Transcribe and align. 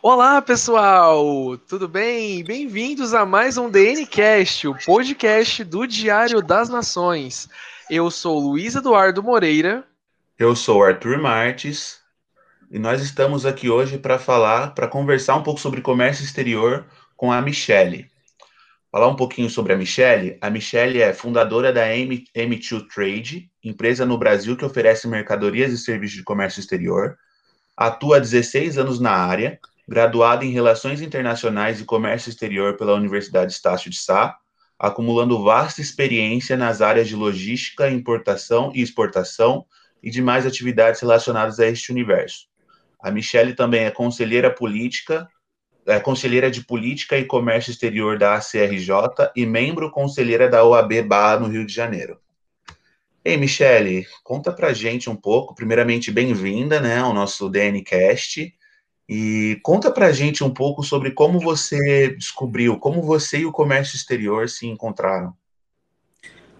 Olá, 0.00 0.40
pessoal! 0.40 1.58
Tudo 1.58 1.88
bem? 1.88 2.44
Bem-vindos 2.44 3.12
a 3.14 3.26
mais 3.26 3.58
um 3.58 3.68
DNCast, 3.68 4.68
o 4.68 4.76
podcast 4.86 5.64
do 5.64 5.88
Diário 5.88 6.40
das 6.40 6.68
Nações. 6.68 7.48
Eu 7.90 8.08
sou 8.08 8.38
Luiz 8.38 8.76
Eduardo 8.76 9.24
Moreira. 9.24 9.84
Eu 10.38 10.54
sou 10.54 10.84
Arthur 10.84 11.18
Marques. 11.18 11.98
E 12.70 12.78
nós 12.78 13.02
estamos 13.02 13.44
aqui 13.44 13.68
hoje 13.68 13.98
para 13.98 14.20
falar, 14.20 14.72
para 14.72 14.86
conversar 14.86 15.34
um 15.34 15.42
pouco 15.42 15.58
sobre 15.58 15.80
comércio 15.80 16.24
exterior 16.24 16.86
com 17.16 17.32
a 17.32 17.42
Michelle. 17.42 18.08
Falar 18.92 19.08
um 19.08 19.16
pouquinho 19.16 19.50
sobre 19.50 19.72
a 19.72 19.76
Michelle. 19.76 20.38
A 20.40 20.48
Michelle 20.48 21.02
é 21.02 21.12
fundadora 21.12 21.72
da 21.72 21.92
M 21.92 22.24
M2 22.36 22.86
Trade, 22.86 23.50
empresa 23.64 24.06
no 24.06 24.16
Brasil 24.16 24.56
que 24.56 24.64
oferece 24.64 25.08
mercadorias 25.08 25.72
e 25.72 25.78
serviços 25.78 26.16
de 26.16 26.22
comércio 26.22 26.60
exterior. 26.60 27.18
Atua 27.76 28.18
há 28.18 28.20
16 28.20 28.78
anos 28.78 29.00
na 29.00 29.10
área 29.10 29.58
graduado 29.88 30.44
em 30.44 30.50
Relações 30.50 31.00
Internacionais 31.00 31.80
e 31.80 31.84
Comércio 31.84 32.28
Exterior 32.28 32.76
pela 32.76 32.94
Universidade 32.94 33.52
Estácio 33.52 33.90
de 33.90 33.96
Sá, 33.96 34.36
acumulando 34.78 35.42
vasta 35.42 35.80
experiência 35.80 36.58
nas 36.58 36.82
áreas 36.82 37.08
de 37.08 37.16
logística, 37.16 37.90
importação 37.90 38.70
e 38.74 38.82
exportação 38.82 39.64
e 40.02 40.10
demais 40.10 40.44
atividades 40.46 41.00
relacionadas 41.00 41.58
a 41.58 41.66
este 41.66 41.90
universo. 41.90 42.46
A 43.00 43.10
Michelle 43.10 43.54
também 43.54 43.84
é 43.84 43.90
conselheira 43.90 44.54
política, 44.54 45.26
é 45.86 45.98
conselheira 45.98 46.50
de 46.50 46.62
Política 46.62 47.16
e 47.16 47.24
Comércio 47.24 47.70
Exterior 47.70 48.18
da 48.18 48.34
ACRJ 48.34 48.90
e 49.34 49.46
membro 49.46 49.90
conselheira 49.90 50.48
da 50.48 50.62
OAB 50.64 51.02
Barra 51.02 51.40
no 51.40 51.48
Rio 51.48 51.64
de 51.64 51.72
Janeiro. 51.72 52.18
Ei, 53.24 53.38
Michele, 53.38 54.06
conta 54.22 54.52
pra 54.52 54.74
gente 54.74 55.08
um 55.08 55.16
pouco, 55.16 55.54
primeiramente, 55.54 56.12
bem-vinda 56.12 56.78
né, 56.78 56.98
ao 56.98 57.14
nosso 57.14 57.48
DNCast, 57.48 58.54
e 59.08 59.58
conta 59.62 59.90
para 59.90 60.06
a 60.06 60.12
gente 60.12 60.44
um 60.44 60.52
pouco 60.52 60.82
sobre 60.82 61.12
como 61.12 61.40
você 61.40 62.08
descobriu, 62.08 62.78
como 62.78 63.00
você 63.00 63.38
e 63.38 63.46
o 63.46 63.52
comércio 63.52 63.96
exterior 63.96 64.48
se 64.48 64.66
encontraram. 64.66 65.34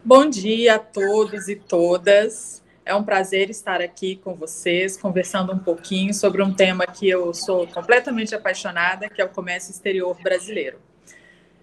Bom 0.03 0.29
dia 0.29 0.77
a 0.77 0.79
todos 0.79 1.49
e 1.49 1.57
todas. 1.57 2.63
É 2.87 2.95
um 2.95 3.05
prazer 3.05 3.51
estar 3.51 3.83
aqui 3.83 4.17
com 4.17 4.35
vocês, 4.35 4.97
conversando 4.97 5.53
um 5.53 5.59
pouquinho 5.59 6.15
sobre 6.15 6.43
um 6.43 6.55
tema 6.55 6.87
que 6.87 7.07
eu 7.07 7.35
sou 7.35 7.67
completamente 7.67 8.35
apaixonada, 8.35 9.11
que 9.11 9.21
é 9.21 9.25
o 9.27 9.29
comércio 9.29 9.71
exterior 9.71 10.17
brasileiro. 10.23 10.79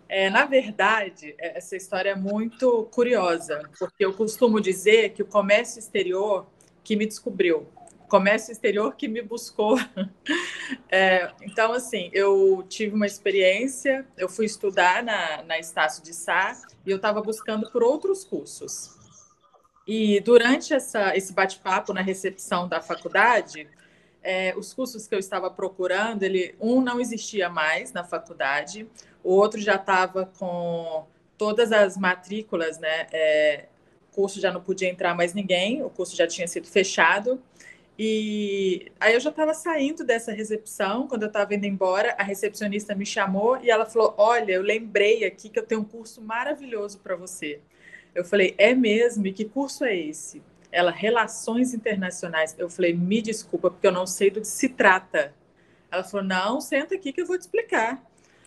É, 0.07 0.29
na 0.29 0.45
verdade, 0.45 1.33
é, 1.39 1.57
essa 1.57 1.75
história 1.75 2.11
é 2.11 2.15
muito 2.15 2.87
curiosa, 2.91 3.67
porque 3.79 4.05
eu 4.05 4.13
costumo 4.13 4.61
dizer 4.61 5.13
que 5.13 5.23
o 5.23 5.25
comércio 5.25 5.79
exterior 5.79 6.45
que 6.83 6.95
me 6.95 7.07
descobriu, 7.07 7.65
comércio 8.15 8.53
exterior 8.53 8.95
que 8.95 9.07
me 9.07 9.21
buscou. 9.21 9.77
É, 10.89 11.31
então, 11.43 11.73
assim, 11.73 12.09
eu 12.11 12.65
tive 12.67 12.95
uma 12.95 13.05
experiência, 13.05 14.05
eu 14.17 14.27
fui 14.27 14.45
estudar 14.45 15.03
na, 15.03 15.43
na 15.43 15.59
Estácio 15.59 16.03
de 16.03 16.13
Sá 16.13 16.59
e 16.83 16.89
eu 16.89 16.95
estava 16.95 17.21
buscando 17.21 17.69
por 17.69 17.83
outros 17.83 18.23
cursos. 18.23 18.95
E 19.85 20.19
durante 20.21 20.73
essa, 20.73 21.15
esse 21.15 21.33
bate-papo 21.33 21.93
na 21.93 22.01
recepção 22.01 22.67
da 22.67 22.81
faculdade, 22.81 23.67
é, 24.23 24.55
os 24.57 24.73
cursos 24.73 25.07
que 25.07 25.13
eu 25.13 25.19
estava 25.19 25.51
procurando, 25.51 26.23
ele, 26.23 26.55
um 26.59 26.81
não 26.81 26.99
existia 26.99 27.47
mais 27.47 27.93
na 27.93 28.03
faculdade, 28.03 28.89
o 29.23 29.33
outro 29.33 29.61
já 29.61 29.75
estava 29.75 30.25
com 30.39 31.05
todas 31.37 31.71
as 31.71 31.95
matrículas, 31.95 32.79
né? 32.79 33.07
É, 33.11 33.65
curso 34.15 34.39
já 34.39 34.51
não 34.51 34.61
podia 34.61 34.89
entrar 34.89 35.13
mais 35.13 35.33
ninguém, 35.33 35.83
o 35.83 35.89
curso 35.89 36.15
já 36.15 36.25
tinha 36.25 36.47
sido 36.47 36.67
fechado. 36.67 37.39
E 37.97 38.91
aí 38.99 39.13
eu 39.13 39.19
já 39.21 39.29
estava 39.29 39.53
saindo 39.53 40.03
dessa 40.03 40.33
recepção, 40.33 41.07
quando 41.07 41.23
eu 41.23 41.27
estava 41.27 41.55
indo 41.55 41.65
embora, 41.65 42.13
a 42.17 42.23
recepcionista 42.23 42.93
me 42.93 43.05
chamou 43.05 43.57
e 43.61 43.69
ela 43.69 43.85
falou: 43.85 44.13
Olha, 44.17 44.51
eu 44.51 44.61
lembrei 44.61 45.23
aqui 45.23 45.47
que 45.49 45.57
eu 45.57 45.65
tenho 45.65 45.81
um 45.81 45.85
curso 45.85 46.21
maravilhoso 46.21 46.99
para 46.99 47.15
você. 47.15 47.61
Eu 48.13 48.25
falei: 48.25 48.53
É 48.57 48.75
mesmo? 48.75 49.25
E 49.27 49.31
que 49.33 49.45
curso 49.45 49.85
é 49.85 49.95
esse? 49.95 50.43
Ela, 50.71 50.91
Relações 50.91 51.73
Internacionais. 51.73 52.53
Eu 52.57 52.69
falei: 52.69 52.93
Me 52.93 53.21
desculpa, 53.21 53.71
porque 53.71 53.87
eu 53.87 53.93
não 53.93 54.05
sei 54.05 54.29
do 54.29 54.41
que 54.41 54.47
se 54.47 54.67
trata. 54.69 55.33
Ela 55.89 56.03
falou: 56.03 56.25
Não, 56.25 56.59
senta 56.59 56.95
aqui 56.95 57.13
que 57.13 57.21
eu 57.21 57.25
vou 57.25 57.37
te 57.37 57.41
explicar. 57.41 58.03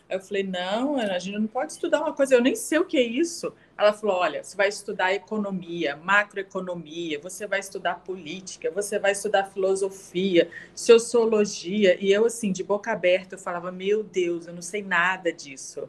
Eu 0.09 0.21
falei: 0.21 0.43
Não, 0.43 0.97
a 0.97 1.19
gente 1.19 1.39
não 1.39 1.47
pode 1.47 1.73
estudar 1.73 2.01
uma 2.01 2.13
coisa, 2.13 2.35
eu 2.35 2.41
nem 2.41 2.55
sei 2.57 2.79
o 2.79 2.85
que 2.85 2.97
é 2.97 3.03
isso. 3.03 3.53
Ela 3.77 3.93
falou: 3.93 4.17
olha, 4.17 4.43
você 4.43 4.57
vai 4.57 4.69
estudar 4.69 5.13
economia, 5.13 5.97
macroeconomia, 5.97 7.21
você 7.21 7.47
vai 7.47 7.61
estudar 7.61 8.01
política, 8.01 8.71
você 8.71 8.99
vai 8.99 9.13
estudar 9.13 9.45
filosofia, 9.45 10.51
sociologia. 10.75 11.97
E 12.03 12.11
eu, 12.11 12.25
assim, 12.27 12.51
de 12.51 12.65
boca 12.65 12.91
aberta, 12.91 13.35
eu 13.35 13.39
falava: 13.39 13.71
meu 13.71 14.03
Deus, 14.03 14.47
eu 14.47 14.55
não 14.55 14.63
sei 14.63 14.83
nada 14.83 15.33
disso. 15.33 15.89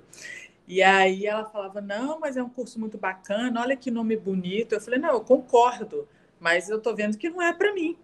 E 0.67 0.83
aí 0.83 1.25
ela 1.25 1.45
falava: 1.45 1.79
não, 1.81 2.19
mas 2.19 2.37
é 2.37 2.43
um 2.43 2.49
curso 2.49 2.79
muito 2.79 2.97
bacana, 2.97 3.61
olha 3.61 3.75
que 3.75 3.89
nome 3.89 4.17
bonito. 4.17 4.73
Eu 4.73 4.81
falei: 4.81 4.99
não, 4.99 5.09
eu 5.09 5.21
concordo, 5.21 6.07
mas 6.39 6.69
eu 6.69 6.77
estou 6.77 6.95
vendo 6.95 7.17
que 7.17 7.29
não 7.29 7.41
é 7.41 7.53
para 7.53 7.73
mim. 7.73 7.97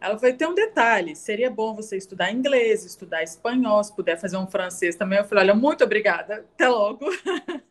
Ela 0.00 0.18
foi 0.18 0.32
ter 0.32 0.46
um 0.46 0.54
detalhe: 0.54 1.14
seria 1.14 1.50
bom 1.50 1.74
você 1.74 1.96
estudar 1.96 2.32
inglês, 2.32 2.84
estudar 2.84 3.22
espanhol, 3.22 3.84
se 3.84 3.94
puder 3.94 4.18
fazer 4.18 4.36
um 4.36 4.46
francês 4.46 4.96
também. 4.96 5.18
Eu 5.18 5.24
falei: 5.24 5.44
olha, 5.44 5.54
muito 5.54 5.84
obrigada, 5.84 6.46
até 6.54 6.68
logo. 6.68 7.06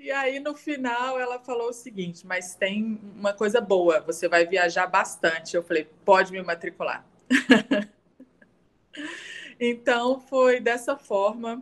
E 0.00 0.12
aí, 0.12 0.38
no 0.38 0.54
final, 0.54 1.18
ela 1.18 1.40
falou 1.40 1.68
o 1.68 1.72
seguinte: 1.72 2.26
mas 2.26 2.54
tem 2.54 2.98
uma 3.16 3.32
coisa 3.32 3.60
boa, 3.60 4.00
você 4.00 4.28
vai 4.28 4.46
viajar 4.46 4.86
bastante. 4.86 5.54
Eu 5.54 5.62
falei: 5.62 5.86
pode 6.04 6.32
me 6.32 6.40
matricular. 6.40 7.04
então, 9.60 10.20
foi 10.20 10.60
dessa 10.60 10.96
forma, 10.96 11.60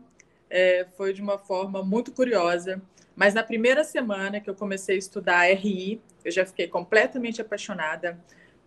é, 0.51 0.87
foi 0.97 1.13
de 1.13 1.23
uma 1.23 1.39
forma 1.39 1.83
muito 1.83 2.13
curiosa. 2.13 2.81
Mas 3.17 3.33
na 3.33 3.43
primeira 3.43 3.83
semana 3.83 4.39
que 4.39 4.49
eu 4.49 4.55
comecei 4.55 4.97
a 4.97 4.99
estudar 4.99 5.51
RI, 5.55 6.01
eu 6.23 6.31
já 6.31 6.45
fiquei 6.45 6.69
completamente 6.69 7.41
apaixonada 7.41 8.17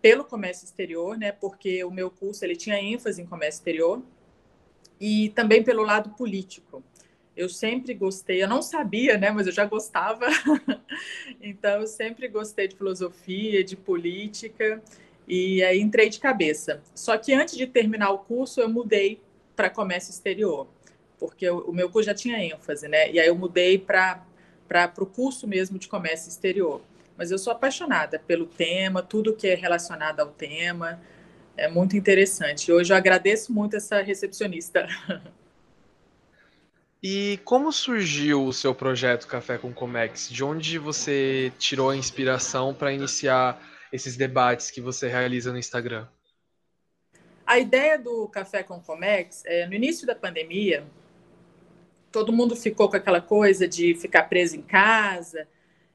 pelo 0.00 0.24
comércio 0.24 0.64
exterior, 0.64 1.16
né? 1.16 1.32
Porque 1.32 1.84
o 1.84 1.90
meu 1.90 2.10
curso 2.10 2.44
ele 2.44 2.56
tinha 2.56 2.80
ênfase 2.80 3.20
em 3.20 3.26
comércio 3.26 3.60
exterior 3.60 4.02
e 5.00 5.30
também 5.30 5.62
pelo 5.62 5.82
lado 5.82 6.10
político. 6.10 6.82
Eu 7.36 7.48
sempre 7.48 7.94
gostei, 7.94 8.42
eu 8.42 8.48
não 8.48 8.60
sabia, 8.60 9.16
né, 9.16 9.30
mas 9.30 9.46
eu 9.46 9.52
já 9.52 9.64
gostava. 9.64 10.26
então, 11.40 11.80
eu 11.80 11.86
sempre 11.86 12.28
gostei 12.28 12.68
de 12.68 12.76
filosofia, 12.76 13.64
de 13.64 13.76
política, 13.76 14.82
e 15.26 15.62
aí 15.62 15.80
entrei 15.80 16.10
de 16.10 16.20
cabeça. 16.20 16.82
Só 16.94 17.16
que 17.16 17.32
antes 17.32 17.56
de 17.56 17.66
terminar 17.66 18.10
o 18.10 18.18
curso, 18.18 18.60
eu 18.60 18.68
mudei 18.68 19.22
para 19.56 19.70
comércio 19.70 20.10
exterior, 20.10 20.66
porque 21.18 21.48
o, 21.48 21.72
meu 21.72 21.88
curso 21.88 22.06
já 22.06 22.14
tinha 22.14 22.42
ênfase, 22.42 22.88
né? 22.88 23.10
E 23.10 23.18
aí 23.18 23.28
eu 23.28 23.36
mudei 23.36 23.78
para 23.78 24.22
o 24.98 25.06
curso 25.06 25.46
mesmo 25.46 25.78
de 25.78 25.88
comércio 25.88 26.28
exterior. 26.28 26.82
Mas 27.20 27.30
eu 27.30 27.36
sou 27.36 27.52
apaixonada 27.52 28.18
pelo 28.18 28.46
tema, 28.46 29.02
tudo 29.02 29.36
que 29.36 29.46
é 29.46 29.54
relacionado 29.54 30.20
ao 30.20 30.28
tema. 30.28 30.98
É 31.54 31.68
muito 31.68 31.94
interessante. 31.94 32.72
Hoje 32.72 32.94
eu 32.94 32.96
agradeço 32.96 33.52
muito 33.52 33.76
essa 33.76 34.00
recepcionista. 34.00 34.88
E 37.02 37.40
como 37.46 37.72
surgiu 37.72 38.44
o 38.44 38.52
seu 38.52 38.74
projeto 38.74 39.26
Café 39.26 39.56
com 39.56 39.72
Comex? 39.72 40.28
De 40.28 40.44
onde 40.44 40.78
você 40.78 41.50
tirou 41.58 41.88
a 41.88 41.96
inspiração 41.96 42.74
para 42.74 42.92
iniciar 42.92 43.58
esses 43.90 44.18
debates 44.18 44.70
que 44.70 44.82
você 44.82 45.08
realiza 45.08 45.50
no 45.50 45.58
Instagram? 45.58 46.06
A 47.46 47.58
ideia 47.58 47.98
do 47.98 48.28
Café 48.28 48.62
com 48.62 48.78
Comex, 48.82 49.42
é, 49.46 49.66
no 49.66 49.72
início 49.72 50.06
da 50.06 50.14
pandemia, 50.14 50.84
todo 52.12 52.34
mundo 52.34 52.54
ficou 52.54 52.90
com 52.90 52.96
aquela 52.96 53.22
coisa 53.22 53.66
de 53.66 53.94
ficar 53.94 54.24
preso 54.24 54.56
em 54.56 54.62
casa 54.62 55.48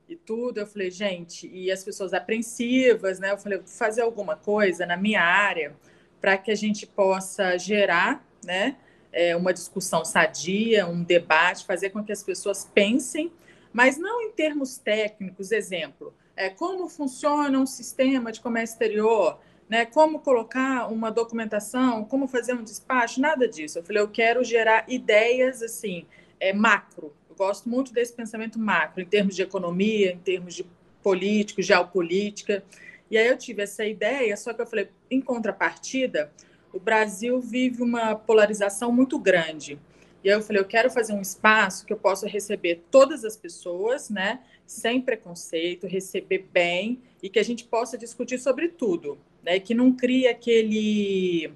e 0.08 0.16
tudo. 0.16 0.60
Eu 0.60 0.68
falei, 0.68 0.92
gente, 0.92 1.48
e 1.48 1.72
as 1.72 1.84
pessoas 1.84 2.14
apreensivas, 2.14 3.20
né? 3.20 3.32
Eu 3.32 3.38
falei, 3.38 3.62
fazer 3.66 4.02
alguma 4.02 4.36
coisa 4.36 4.86
na 4.86 4.98
minha 4.98 5.22
área 5.22 5.76
para 6.22 6.38
que 6.38 6.52
a 6.52 6.56
gente 6.56 6.88
possa 6.88 7.58
gerar, 7.58 8.26
né? 8.44 8.76
é, 9.16 9.34
uma 9.34 9.54
discussão 9.54 10.04
sadia, 10.04 10.86
um 10.86 11.02
debate, 11.02 11.66
fazer 11.66 11.90
com 11.90 12.04
que 12.04 12.12
as 12.12 12.22
pessoas 12.22 12.70
pensem, 12.76 13.32
mas 13.72 13.98
não 13.98 14.22
em 14.22 14.32
termos 14.34 14.78
técnicos. 14.78 15.54
Exemplo, 15.54 16.14
é, 16.36 16.50
como 16.50 16.90
funciona 16.90 17.58
um 17.58 17.66
sistema 17.66 18.30
de 18.30 18.42
comércio 18.42 18.74
exterior, 18.74 19.40
né? 19.70 19.86
Como 19.86 20.20
colocar 20.20 20.92
uma 20.92 21.10
documentação, 21.10 22.04
como 22.04 22.28
fazer 22.28 22.54
um 22.54 22.64
despacho, 22.64 23.22
nada 23.22 23.48
disso. 23.48 23.80
Eu 23.80 23.84
falei, 23.84 24.02
eu 24.02 24.10
quero 24.10 24.44
gerar 24.44 24.84
ideias 24.90 25.64
assim, 25.64 26.06
é, 26.38 26.52
macro. 26.52 27.14
Eu 27.36 27.48
gosto 27.48 27.68
muito 27.68 27.94
desse 27.94 28.14
pensamento 28.14 28.58
macro, 28.58 29.02
em 29.02 29.06
termos 29.06 29.36
de 29.36 29.42
economia, 29.42 30.14
em 30.14 30.18
termos 30.18 30.56
de 30.56 30.66
político, 31.04 31.62
geopolítica. 31.62 32.64
E 33.12 33.18
aí 33.18 33.28
eu 33.28 33.38
tive 33.38 33.62
essa 33.62 33.86
ideia, 33.86 34.38
só 34.38 34.54
que 34.54 34.62
eu 34.62 34.66
falei, 34.66 34.88
em 35.12 35.20
contrapartida, 35.20 36.32
o 36.72 36.80
Brasil 36.80 37.42
vive 37.42 37.84
uma 37.84 38.16
polarização 38.16 38.90
muito 38.90 39.20
grande. 39.20 39.78
E 40.24 40.30
aí 40.30 40.36
eu 40.36 40.42
falei, 40.42 40.62
eu 40.62 40.66
quero 40.66 40.90
fazer 40.90 41.12
um 41.12 41.22
espaço 41.22 41.86
que 41.86 41.92
eu 41.92 41.98
possa 41.98 42.26
receber 42.26 42.84
todas 42.90 43.26
as 43.26 43.36
pessoas, 43.36 44.10
né, 44.10 44.40
sem 44.66 45.02
preconceito, 45.02 45.88
receber 45.88 46.48
bem 46.54 47.02
e 47.22 47.30
que 47.30 47.38
a 47.38 47.44
gente 47.44 47.66
possa 47.66 47.98
discutir 47.98 48.40
sobre 48.40 48.70
tudo, 48.70 49.18
né, 49.44 49.60
que 49.60 49.76
não 49.76 49.92
crie 49.92 50.26
aquele 50.26 51.54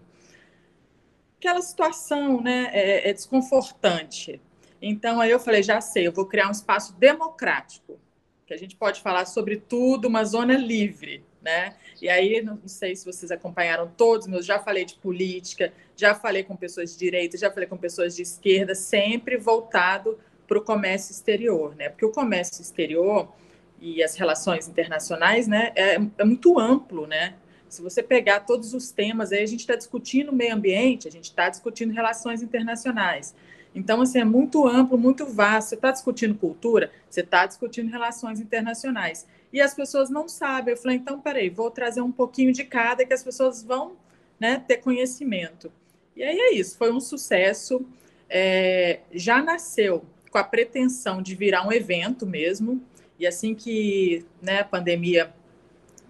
aquela 1.38 1.62
situação 1.62 2.42
né, 2.42 2.70
é, 2.74 3.10
é 3.10 3.14
desconfortante. 3.14 4.42
Então, 4.82 5.20
aí 5.20 5.32
eu 5.32 5.40
falei, 5.40 5.62
já 5.62 5.82
sei, 5.82 6.08
eu 6.08 6.12
vou 6.12 6.26
criar 6.26 6.48
um 6.48 6.52
espaço 6.52 6.94
democrático, 6.94 8.00
que 8.46 8.54
a 8.54 8.58
gente 8.58 8.76
pode 8.76 9.02
falar 9.02 9.26
sobre 9.26 9.58
tudo, 9.58 10.08
uma 10.08 10.24
zona 10.24 10.58
livre, 10.58 11.24
né? 11.42 11.76
E 12.02 12.10
aí, 12.10 12.42
não 12.42 12.60
sei 12.66 12.96
se 12.96 13.06
vocês 13.06 13.32
acompanharam 13.32 13.92
todos, 13.96 14.26
mas 14.28 14.46
já 14.46 14.60
falei 14.60 14.86
de 14.86 14.96
política, 14.96 15.74
já 15.96 16.16
falei 16.16 16.44
com 16.44 16.56
pessoas 16.56 16.94
de 16.94 17.00
direita, 17.00 17.38
já 17.38 17.52
falei 17.52 17.68
com 17.68 17.78
pessoas 17.78 18.16
de 18.16 18.22
esquerda, 18.22 18.74
sempre 18.74 19.38
voltado 19.38 20.18
para 20.48 20.58
o 20.58 20.62
comércio 20.62 21.12
exterior, 21.12 21.76
né? 21.76 21.90
Porque 21.90 22.06
o 22.06 22.12
comércio 22.12 22.62
exterior 22.62 23.32
e 23.80 24.02
as 24.04 24.16
relações 24.16 24.68
internacionais, 24.68 25.48
né, 25.48 25.72
é, 25.76 25.96
é 26.18 26.24
muito 26.24 26.60
amplo, 26.60 27.06
né? 27.06 27.36
Se 27.70 27.82
você 27.82 28.02
pegar 28.02 28.42
todos 28.42 28.74
os 28.74 28.92
temas, 28.92 29.32
aí 29.32 29.44
a 29.44 29.46
gente 29.46 29.60
está 29.60 29.76
discutindo 29.76 30.34
meio 30.34 30.56
ambiente, 30.56 31.08
a 31.08 31.12
gente 31.12 31.26
está 31.26 31.50
discutindo 31.50 31.94
relações 31.94 32.42
internacionais. 32.42 33.36
Então, 33.74 34.02
assim, 34.02 34.20
é 34.20 34.26
muito 34.26 34.68
amplo, 34.68 34.98
muito 34.98 35.26
vasto. 35.26 35.70
Você 35.70 35.76
está 35.76 35.92
discutindo 35.92 36.36
cultura, 36.36 36.92
você 37.10 37.22
está 37.22 37.46
discutindo 37.46 37.90
relações 37.90 38.40
internacionais. 38.40 39.28
E 39.54 39.62
as 39.62 39.74
pessoas 39.74 40.10
não 40.10 40.28
sabem. 40.28 40.74
Eu 40.74 40.78
falei, 40.78 40.98
então, 40.98 41.20
peraí, 41.20 41.50
vou 41.50 41.70
trazer 41.70 42.02
um 42.02 42.12
pouquinho 42.12 42.52
de 42.52 42.64
cada 42.64 43.06
que 43.06 43.14
as 43.14 43.24
pessoas 43.24 43.64
vão 43.64 43.94
né, 44.40 44.64
ter 44.68 44.78
conhecimento. 44.78 45.72
E 46.16 46.24
aí 46.24 46.38
é 46.38 46.54
isso, 46.54 46.78
foi 46.78 46.92
um 46.92 47.00
sucesso. 47.00 47.86
É, 48.30 49.00
já 49.12 49.42
nasceu 49.42 50.04
com 50.30 50.38
a 50.38 50.44
pretensão 50.44 51.22
de 51.22 51.36
virar 51.36 51.66
um 51.68 51.72
evento 51.72 52.26
mesmo. 52.26 52.82
E 53.18 53.28
assim 53.28 53.54
que 53.54 54.26
né, 54.42 54.60
a 54.60 54.66
pandemia 54.66 55.34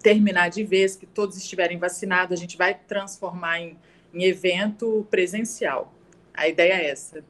terminar 0.02 0.48
de 0.48 0.64
vez, 0.64 0.96
que 0.96 1.06
todos 1.06 1.36
estiverem 1.36 1.78
vacinados, 1.78 2.38
a 2.38 2.40
gente 2.40 2.56
vai 2.56 2.74
transformar 2.74 3.60
em, 3.60 3.76
em 4.14 4.24
evento 4.24 5.06
presencial. 5.10 5.92
A 6.32 6.48
ideia 6.48 6.74
é 6.74 6.90
essa. 6.90 7.22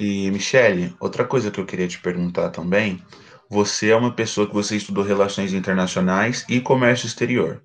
E, 0.00 0.30
Michele, 0.30 0.96
outra 0.98 1.26
coisa 1.26 1.50
que 1.50 1.60
eu 1.60 1.66
queria 1.66 1.86
te 1.86 2.00
perguntar 2.00 2.48
também, 2.48 3.02
você 3.50 3.90
é 3.90 3.96
uma 3.96 4.10
pessoa 4.10 4.46
que 4.46 4.54
você 4.54 4.74
estudou 4.74 5.04
relações 5.04 5.52
internacionais 5.52 6.42
e 6.48 6.58
comércio 6.58 7.06
exterior. 7.06 7.60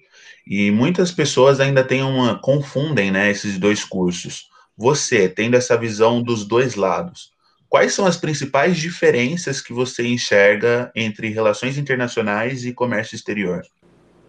E 0.45 0.69
muitas 0.69 1.13
pessoas 1.13 1.61
ainda 1.61 1.81
têm 1.81 2.03
uma 2.03 2.37
confundem, 2.37 3.09
né, 3.09 3.31
esses 3.31 3.57
dois 3.57 3.85
cursos. 3.85 4.49
Você, 4.75 5.29
tendo 5.29 5.55
essa 5.55 5.77
visão 5.77 6.21
dos 6.21 6.45
dois 6.45 6.75
lados, 6.75 7.31
quais 7.69 7.93
são 7.93 8.05
as 8.05 8.17
principais 8.17 8.75
diferenças 8.75 9.61
que 9.61 9.71
você 9.71 10.05
enxerga 10.05 10.91
entre 10.93 11.29
relações 11.29 11.77
internacionais 11.77 12.65
e 12.65 12.73
comércio 12.73 13.15
exterior? 13.15 13.61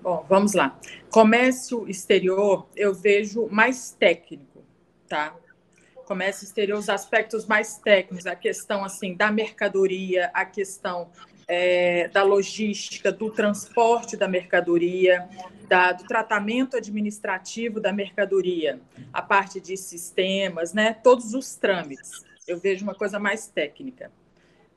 Bom, 0.00 0.25
vamos 0.29 0.53
lá. 0.53 0.79
Comércio 1.11 1.88
exterior 1.88 2.69
eu 2.76 2.94
vejo 2.94 3.49
mais 3.50 3.91
técnico, 3.99 4.62
tá? 5.08 5.35
Comércio 6.06 6.44
exterior, 6.44 6.79
os 6.79 6.88
aspectos 6.88 7.47
mais 7.47 7.79
técnicos, 7.79 8.26
a 8.26 8.37
questão 8.37 8.85
assim 8.85 9.14
da 9.14 9.31
mercadoria, 9.31 10.31
a 10.32 10.44
questão 10.44 11.11
é, 11.49 12.08
da 12.08 12.23
logística, 12.23 13.11
do 13.11 13.29
transporte 13.31 14.17
da 14.17 14.29
mercadoria, 14.29 15.29
da, 15.69 15.91
do 15.93 16.05
tratamento 16.05 16.76
administrativo 16.76 17.81
da 17.81 17.93
mercadoria, 17.93 18.81
a 19.12 19.20
parte 19.20 19.61
de 19.61 19.76
sistemas, 19.76 20.73
né? 20.73 20.94
Todos 20.94 21.35
os 21.35 21.56
trâmites. 21.56 22.25
Eu 22.47 22.58
vejo 22.58 22.85
uma 22.85 22.94
coisa 22.94 23.19
mais 23.19 23.49
técnica. 23.49 24.12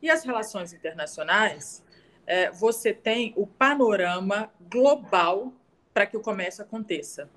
E 0.01 0.09
as 0.09 0.23
relações 0.23 0.73
internacionais, 0.73 1.83
é, 2.25 2.49
você 2.49 2.91
tem 2.91 3.33
o 3.35 3.45
panorama 3.45 4.51
global 4.69 5.53
para 5.93 6.07
que 6.07 6.17
o 6.17 6.21
comércio 6.21 6.63
aconteça. 6.63 7.29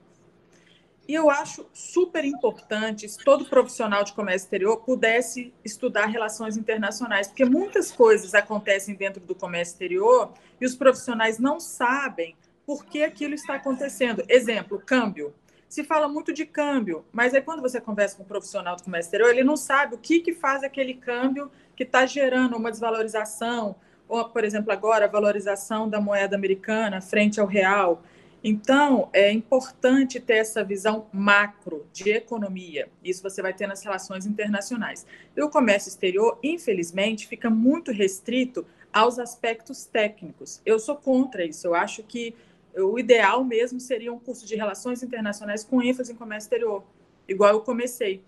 E 1.08 1.14
eu 1.14 1.28
acho 1.28 1.66
super 1.72 2.25
importante 2.25 3.08
se 3.08 3.19
todo 3.19 3.44
profissional 3.44 4.04
de 4.04 4.12
comércio 4.12 4.46
exterior 4.46 4.78
pudesse 4.78 5.52
estudar 5.64 6.06
relações 6.06 6.56
internacionais, 6.56 7.26
porque 7.26 7.44
muitas 7.44 7.90
coisas 7.90 8.34
acontecem 8.34 8.94
dentro 8.94 9.20
do 9.20 9.34
comércio 9.34 9.72
exterior 9.72 10.32
e 10.60 10.64
os 10.64 10.76
profissionais 10.76 11.38
não 11.38 11.58
sabem 11.58 12.37
por 12.64 12.84
que 12.84 13.02
aquilo 13.02 13.34
está 13.34 13.56
acontecendo. 13.56 14.22
Exemplo, 14.28 14.81
câmbio. 14.84 15.34
Se 15.69 15.82
fala 15.82 16.06
muito 16.06 16.32
de 16.32 16.44
câmbio, 16.44 17.05
mas 17.10 17.34
aí 17.34 17.40
quando 17.43 17.62
você 17.62 17.81
conversa 17.81 18.16
com 18.16 18.22
um 18.22 18.26
profissional 18.26 18.76
do 18.76 18.84
comércio 18.84 19.08
exterior, 19.08 19.31
ele 19.31 19.43
não 19.43 19.56
sabe 19.56 19.94
o 19.94 19.98
que, 19.98 20.20
que 20.20 20.32
faz 20.32 20.62
aquele 20.62 20.94
câmbio 20.94 21.50
que 21.75 21.82
está 21.82 22.06
gerando 22.06 22.56
uma 22.56 22.70
desvalorização, 22.70 23.75
ou, 24.06 24.28
por 24.28 24.44
exemplo, 24.44 24.70
agora 24.70 25.06
a 25.06 25.08
valorização 25.08 25.88
da 25.88 26.00
moeda 26.00 26.37
americana 26.37 27.00
frente 27.00 27.40
ao 27.40 27.46
real. 27.46 28.02
Então, 28.44 29.09
é 29.12 29.31
importante 29.31 30.19
ter 30.19 30.39
essa 30.39 30.65
visão 30.65 31.06
macro 31.12 31.87
de 31.93 32.11
economia. 32.11 32.89
Isso 33.05 33.23
você 33.23 33.41
vai 33.41 33.55
ter 33.55 33.69
nas 33.69 33.85
relações 33.85 34.27
internacionais. 34.27 35.06
E 35.37 35.43
o 35.43 35.49
comércio 35.49 35.89
exterior, 35.89 36.39
infelizmente, 36.43 37.29
fica 37.29 37.49
muito 37.49 37.93
restrito 37.93 38.67
aos 38.93 39.19
aspectos 39.19 39.85
técnicos. 39.85 40.61
Eu 40.67 40.79
sou 40.81 40.97
contra 40.97 41.44
isso. 41.44 41.67
Eu 41.67 41.75
acho 41.75 42.03
que 42.03 42.35
o 42.77 42.99
ideal 42.99 43.44
mesmo 43.44 43.79
seria 43.79 44.12
um 44.12 44.19
curso 44.19 44.47
de 44.47 44.56
relações 44.56 45.03
internacionais 45.03 45.62
com 45.62 45.83
ênfase 45.83 46.12
em 46.12 46.17
comércio 46.17 46.47
exterior, 46.47 46.83
igual 47.29 47.53
eu 47.53 47.61
comecei. 47.61 48.23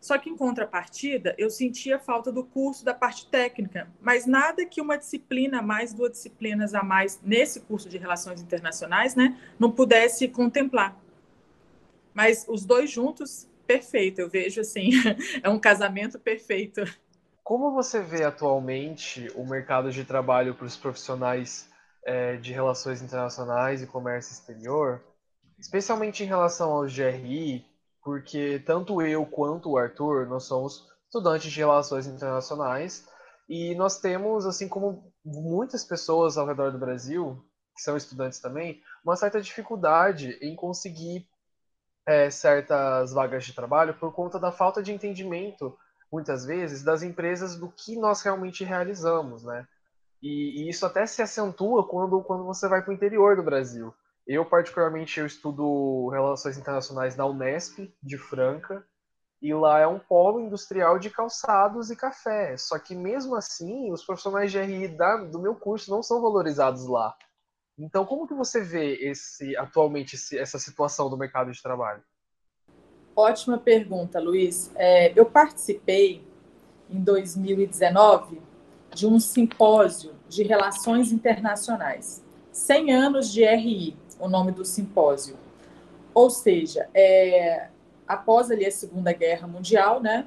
Só 0.00 0.18
que, 0.18 0.30
em 0.30 0.36
contrapartida, 0.36 1.34
eu 1.38 1.50
sentia 1.50 1.98
falta 1.98 2.30
do 2.30 2.44
curso 2.44 2.84
da 2.84 2.94
parte 2.94 3.28
técnica, 3.28 3.88
mas 4.00 4.26
nada 4.26 4.64
que 4.64 4.80
uma 4.80 4.96
disciplina 4.96 5.58
a 5.58 5.62
mais, 5.62 5.92
duas 5.92 6.12
disciplinas 6.12 6.74
a 6.74 6.82
mais 6.82 7.20
nesse 7.22 7.60
curso 7.60 7.88
de 7.88 7.98
Relações 7.98 8.40
Internacionais, 8.40 9.14
né, 9.14 9.36
não 9.58 9.70
pudesse 9.70 10.28
contemplar. 10.28 10.96
Mas 12.14 12.46
os 12.48 12.64
dois 12.64 12.90
juntos, 12.90 13.48
perfeito. 13.66 14.20
Eu 14.20 14.30
vejo 14.30 14.60
assim, 14.60 14.90
é 15.42 15.50
um 15.50 15.58
casamento 15.58 16.18
perfeito. 16.18 16.82
Como 17.42 17.72
você 17.72 18.00
vê 18.00 18.24
atualmente 18.24 19.28
o 19.34 19.44
mercado 19.44 19.90
de 19.90 20.04
trabalho 20.04 20.54
para 20.54 20.66
os 20.66 20.76
profissionais 20.76 21.68
é, 22.04 22.36
de 22.36 22.52
relações 22.52 23.02
internacionais 23.02 23.82
e 23.82 23.86
comércio 23.86 24.32
exterior, 24.32 25.02
especialmente 25.58 26.22
em 26.22 26.26
relação 26.26 26.72
ao 26.72 26.84
GRI, 26.84 27.65
porque 28.06 28.62
tanto 28.64 29.02
eu 29.02 29.26
quanto 29.26 29.68
o 29.68 29.76
Arthur, 29.76 30.28
nós 30.28 30.44
somos 30.44 30.86
estudantes 31.06 31.50
de 31.50 31.58
relações 31.58 32.06
internacionais 32.06 33.04
e 33.48 33.74
nós 33.74 33.98
temos, 33.98 34.46
assim 34.46 34.68
como 34.68 35.12
muitas 35.24 35.82
pessoas 35.82 36.38
ao 36.38 36.46
redor 36.46 36.70
do 36.70 36.78
Brasil, 36.78 37.44
que 37.74 37.82
são 37.82 37.96
estudantes 37.96 38.38
também, 38.38 38.80
uma 39.04 39.16
certa 39.16 39.40
dificuldade 39.40 40.38
em 40.40 40.54
conseguir 40.54 41.26
é, 42.06 42.30
certas 42.30 43.12
vagas 43.12 43.44
de 43.44 43.52
trabalho 43.52 43.94
por 43.94 44.12
conta 44.12 44.38
da 44.38 44.52
falta 44.52 44.80
de 44.80 44.92
entendimento, 44.92 45.76
muitas 46.10 46.46
vezes, 46.46 46.84
das 46.84 47.02
empresas 47.02 47.56
do 47.56 47.68
que 47.72 47.96
nós 47.98 48.22
realmente 48.22 48.62
realizamos, 48.62 49.42
né? 49.42 49.66
E, 50.22 50.62
e 50.62 50.68
isso 50.70 50.86
até 50.86 51.04
se 51.06 51.22
acentua 51.22 51.84
quando, 51.88 52.22
quando 52.22 52.44
você 52.44 52.68
vai 52.68 52.82
para 52.82 52.92
o 52.92 52.94
interior 52.94 53.34
do 53.34 53.42
Brasil. 53.42 53.92
Eu, 54.26 54.44
particularmente, 54.44 55.20
eu 55.20 55.26
estudo 55.26 56.08
Relações 56.08 56.58
Internacionais 56.58 57.16
na 57.16 57.26
Unesp, 57.26 57.94
de 58.02 58.18
Franca, 58.18 58.84
e 59.40 59.54
lá 59.54 59.78
é 59.78 59.86
um 59.86 59.98
polo 59.98 60.40
industrial 60.40 60.98
de 60.98 61.10
calçados 61.10 61.90
e 61.90 61.96
café. 61.96 62.56
Só 62.56 62.78
que, 62.78 62.94
mesmo 62.94 63.36
assim, 63.36 63.92
os 63.92 64.04
profissionais 64.04 64.50
de 64.50 64.58
RI 64.58 64.88
da, 64.88 65.18
do 65.18 65.38
meu 65.38 65.54
curso 65.54 65.90
não 65.90 66.02
são 66.02 66.20
valorizados 66.20 66.86
lá. 66.86 67.14
Então, 67.78 68.06
como 68.06 68.26
que 68.26 68.34
você 68.34 68.60
vê 68.62 68.94
esse 68.94 69.56
atualmente 69.56 70.16
esse, 70.16 70.38
essa 70.38 70.58
situação 70.58 71.10
do 71.10 71.16
mercado 71.16 71.52
de 71.52 71.62
trabalho? 71.62 72.02
Ótima 73.14 73.58
pergunta, 73.58 74.18
Luiz. 74.18 74.70
É, 74.74 75.12
eu 75.18 75.26
participei 75.26 76.26
em 76.90 77.00
2019 77.00 78.40
de 78.94 79.06
um 79.06 79.20
simpósio 79.20 80.14
de 80.28 80.42
relações 80.42 81.12
internacionais. 81.12 82.24
100 82.50 82.92
anos 82.92 83.32
de 83.32 83.44
RI, 83.44 83.96
o 84.18 84.28
nome 84.28 84.52
do 84.52 84.64
simpósio. 84.64 85.36
Ou 86.14 86.30
seja, 86.30 86.88
é, 86.94 87.68
após 88.06 88.50
ali 88.50 88.66
a 88.66 88.70
Segunda 88.70 89.12
Guerra 89.12 89.46
Mundial, 89.46 90.00
né, 90.00 90.26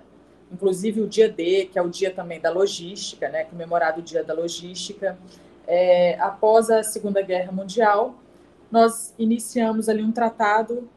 inclusive 0.51 1.01
o 1.01 1.07
dia 1.07 1.29
D, 1.29 1.65
que 1.71 1.77
é 1.79 1.81
o 1.81 1.89
dia 1.89 2.11
também 2.11 2.39
da 2.39 2.51
logística, 2.51 3.29
né, 3.29 3.43
comemorado 3.45 3.99
o 3.99 4.03
dia 4.03 4.23
da 4.23 4.33
logística, 4.33 5.17
é, 5.67 6.19
após 6.19 6.69
a 6.69 6.83
Segunda 6.83 7.21
Guerra 7.21 7.51
Mundial, 7.51 8.15
nós 8.71 9.13
iniciamos 9.17 9.89
ali 9.89 10.03
um 10.03 10.11
tratado 10.11 10.89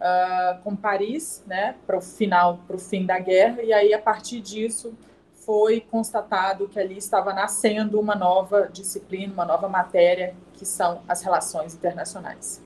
uh, 0.00 0.62
com 0.62 0.76
Paris, 0.76 1.42
né, 1.46 1.76
para 1.86 1.96
o 1.96 2.00
final, 2.00 2.60
para 2.66 2.76
o 2.76 2.78
fim 2.78 3.04
da 3.04 3.18
guerra, 3.18 3.62
e 3.62 3.72
aí 3.72 3.92
a 3.92 3.98
partir 3.98 4.40
disso 4.40 4.94
foi 5.34 5.80
constatado 5.80 6.68
que 6.68 6.78
ali 6.78 6.98
estava 6.98 7.32
nascendo 7.32 8.00
uma 8.00 8.16
nova 8.16 8.68
disciplina, 8.72 9.32
uma 9.32 9.44
nova 9.44 9.68
matéria, 9.68 10.34
que 10.56 10.64
são 10.64 11.02
as 11.06 11.22
relações 11.22 11.74
internacionais. 11.74 12.62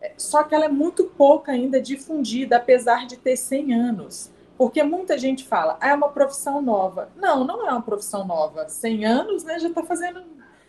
É, 0.00 0.12
só 0.16 0.42
que 0.42 0.54
ela 0.54 0.64
é 0.64 0.68
muito 0.68 1.04
pouco 1.04 1.50
ainda 1.50 1.80
difundida, 1.80 2.56
apesar 2.56 3.06
de 3.06 3.16
ter 3.16 3.36
100 3.36 3.74
anos. 3.74 4.30
Porque 4.56 4.82
muita 4.82 5.16
gente 5.16 5.46
fala, 5.46 5.78
ah, 5.80 5.88
é 5.88 5.94
uma 5.94 6.10
profissão 6.10 6.60
nova. 6.60 7.08
Não, 7.16 7.44
não 7.44 7.66
é 7.66 7.70
uma 7.70 7.82
profissão 7.82 8.26
nova. 8.26 8.68
100 8.68 9.04
anos, 9.06 9.44
né, 9.44 9.58
já 9.58 9.68
está 9.68 9.82
fazendo 9.82 10.22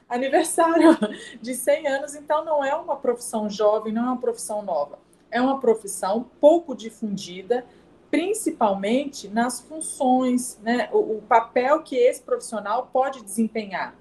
aniversário 0.07 0.97
de 1.41 1.53
100 1.53 1.87
anos, 1.87 2.15
então 2.15 2.43
não 2.43 2.63
é 2.63 2.75
uma 2.75 2.95
profissão 2.95 3.49
jovem, 3.49 3.93
não 3.93 4.03
é 4.03 4.05
uma 4.07 4.17
profissão 4.17 4.61
nova. 4.61 4.99
É 5.29 5.41
uma 5.41 5.59
profissão 5.59 6.25
pouco 6.39 6.75
difundida, 6.75 7.65
principalmente 8.09 9.29
nas 9.29 9.61
funções, 9.61 10.59
né, 10.61 10.89
o, 10.91 11.17
o 11.17 11.21
papel 11.21 11.81
que 11.81 11.95
esse 11.95 12.21
profissional 12.21 12.89
pode 12.91 13.23
desempenhar. 13.23 13.95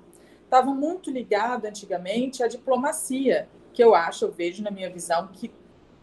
Estava 0.50 0.74
muito 0.74 1.12
ligado 1.12 1.64
antigamente 1.64 2.42
à 2.42 2.48
diplomacia, 2.48 3.48
que 3.72 3.84
eu 3.84 3.94
acho, 3.94 4.24
eu 4.24 4.32
vejo 4.32 4.64
na 4.64 4.70
minha 4.72 4.90
visão, 4.90 5.28
que 5.28 5.48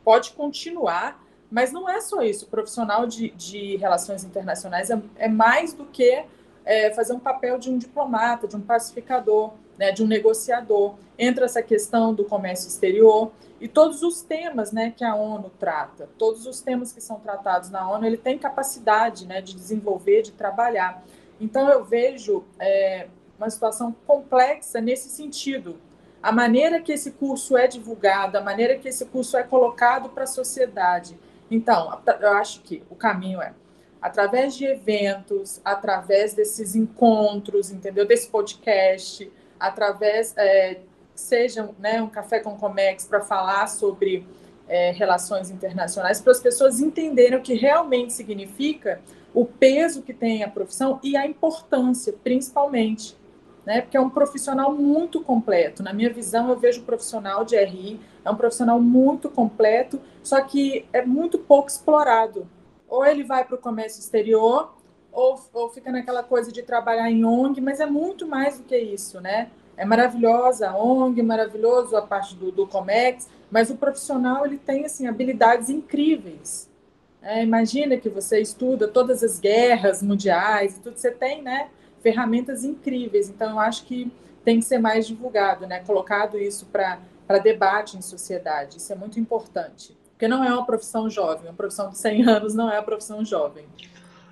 pode 0.06 0.32
continuar, 0.32 1.22
mas 1.52 1.74
não 1.74 1.90
é 1.90 2.00
só 2.00 2.22
isso. 2.22 2.46
O 2.46 2.48
profissional 2.48 3.06
de, 3.06 3.32
de 3.32 3.76
relações 3.76 4.24
internacionais 4.24 4.90
é, 4.90 5.02
é 5.18 5.28
mais 5.28 5.74
do 5.74 5.84
que 5.84 6.24
é, 6.64 6.94
fazer 6.94 7.12
um 7.12 7.20
papel 7.20 7.60
de 7.60 7.70
um 7.70 7.78
diplomata, 7.78 8.48
de 8.48 8.56
um 8.56 8.62
pacificador, 8.62 9.52
né, 9.78 9.92
de 9.92 10.02
um 10.02 10.08
negociador. 10.08 10.96
Entra 11.20 11.44
essa 11.44 11.62
questão 11.62 12.14
do 12.14 12.24
comércio 12.24 12.70
exterior 12.70 13.34
e 13.60 13.68
todos 13.68 14.02
os 14.02 14.22
temas 14.22 14.72
né, 14.72 14.94
que 14.96 15.04
a 15.04 15.14
ONU 15.14 15.52
trata, 15.60 16.08
todos 16.18 16.46
os 16.46 16.62
temas 16.62 16.94
que 16.94 17.02
são 17.02 17.20
tratados 17.20 17.70
na 17.70 17.92
ONU, 17.92 18.06
ele 18.06 18.16
tem 18.16 18.38
capacidade 18.38 19.28
né, 19.28 19.42
de 19.42 19.54
desenvolver, 19.54 20.22
de 20.22 20.32
trabalhar. 20.32 21.04
Então, 21.38 21.70
eu 21.70 21.84
vejo 21.84 22.46
é, 22.58 23.10
uma 23.38 23.50
situação 23.50 23.96
complexa 24.06 24.82
nesse 24.82 25.10
sentido. 25.10 25.78
A 26.22 26.32
maneira 26.32 26.82
que 26.82 26.92
esse 26.92 27.12
curso 27.12 27.56
é 27.56 27.68
divulgado, 27.68 28.38
a 28.38 28.42
maneira 28.42 28.78
que 28.78 28.88
esse 28.88 29.06
curso 29.06 29.38
é 29.38 29.44
colocado 29.44 30.10
para 30.10 30.24
a 30.24 30.28
sociedade. 30.28 31.18
Então, 31.50 32.02
eu 32.20 32.32
acho 32.32 32.62
que 32.62 32.84
o 32.90 32.96
caminho 32.96 33.42
é 33.42 33.54
através 34.02 34.56
de 34.56 34.66
eventos, 34.66 35.60
através 35.64 36.34
desses 36.34 36.76
encontros, 36.76 37.72
entendeu? 37.72 38.06
Desse 38.06 38.30
podcast, 38.30 39.32
através 39.60 40.34
é, 40.38 40.80
seja 41.16 41.70
né, 41.80 42.02
um 42.02 42.10
café 42.10 42.40
com 42.40 42.56
Comex 42.56 43.06
para 43.06 43.22
falar 43.22 43.68
sobre 43.68 44.26
é, 44.68 44.92
relações 44.92 45.50
internacionais, 45.50 46.22
para 46.22 46.32
as 46.32 46.40
pessoas 46.40 46.80
entenderem 46.80 47.38
o 47.38 47.42
que 47.42 47.54
realmente 47.54 48.14
significa, 48.14 49.02
o 49.34 49.46
peso 49.46 50.02
que 50.02 50.14
tem 50.14 50.44
a 50.44 50.50
profissão 50.50 51.00
e 51.04 51.16
a 51.16 51.26
importância, 51.26 52.14
principalmente. 52.24 53.16
Né, 53.68 53.82
porque 53.82 53.98
é 53.98 54.00
um 54.00 54.10
profissional 54.10 54.74
muito 54.74 55.22
completo. 55.22 55.84
Na 55.84 55.92
minha 55.92 56.10
visão, 56.10 56.48
eu 56.48 56.58
vejo 56.58 56.80
o 56.80 56.86
profissional 56.86 57.44
de 57.44 57.58
RI, 57.58 58.00
é 58.24 58.32
um 58.32 58.36
profissional 58.38 58.80
muito 58.80 59.30
completo, 59.30 60.00
só 60.24 60.40
que 60.40 60.86
é 60.94 61.06
muito 61.06 61.38
pouco 61.38 61.68
explorado. 61.68 62.48
Ou 62.88 63.06
ele 63.06 63.26
vai 63.26 63.44
para 63.44 63.56
o 63.56 63.58
comércio 63.58 64.00
exterior, 64.00 64.74
ou, 65.12 65.38
ou 65.54 65.70
fica 65.70 65.92
naquela 65.92 66.24
coisa 66.24 66.50
de 66.50 66.64
trabalhar 66.64 67.12
em 67.12 67.26
ONG, 67.26 67.60
mas 67.60 67.82
é 67.82 67.86
muito 67.86 68.26
mais 68.26 68.58
do 68.58 68.64
que 68.64 68.78
isso, 68.78 69.20
né? 69.20 69.50
É 69.76 69.84
maravilhosa 69.84 70.70
a 70.70 70.78
ONG, 70.78 71.22
maravilhoso 71.22 71.98
a 71.98 72.02
parte 72.02 72.36
do, 72.36 72.54
do 72.54 72.66
Comex, 72.66 73.28
mas 73.52 73.70
o 73.70 73.76
profissional 73.76 74.46
ele 74.46 74.58
tem 74.60 74.86
assim 74.86 75.08
habilidades 75.08 75.70
incríveis. 75.70 76.70
É, 77.22 77.44
imagina 77.44 77.98
que 77.98 78.08
você 78.08 78.40
estuda 78.40 78.88
todas 78.88 79.22
as 79.22 79.42
guerras 79.42 80.02
mundiais 80.02 80.78
e 80.78 80.80
tudo, 80.80 80.98
você 80.98 81.12
tem, 81.12 81.42
né, 81.42 81.68
ferramentas 82.08 82.64
incríveis. 82.64 83.28
Então, 83.28 83.52
eu 83.52 83.60
acho 83.60 83.84
que 83.84 84.10
tem 84.46 84.60
que 84.60 84.66
ser 84.66 84.78
mais 84.78 85.06
divulgado, 85.06 85.68
né, 85.68 85.82
colocado 85.82 86.40
isso 86.40 86.66
para 86.68 87.00
debate 87.44 87.98
em 87.98 88.02
sociedade. 88.02 88.78
Isso 88.78 88.94
é 88.94 88.96
muito 88.96 89.20
importante, 89.20 89.98
porque 90.12 90.26
não 90.26 90.42
é 90.42 90.54
uma 90.54 90.66
profissão 90.66 91.10
jovem. 91.10 91.50
Uma 91.50 91.54
profissão 91.54 91.90
de 91.90 91.98
100 91.98 92.24
anos 92.30 92.56
não 92.56 92.72
é 92.72 92.78
a 92.78 92.82
profissão 92.82 93.26
jovem. 93.26 93.66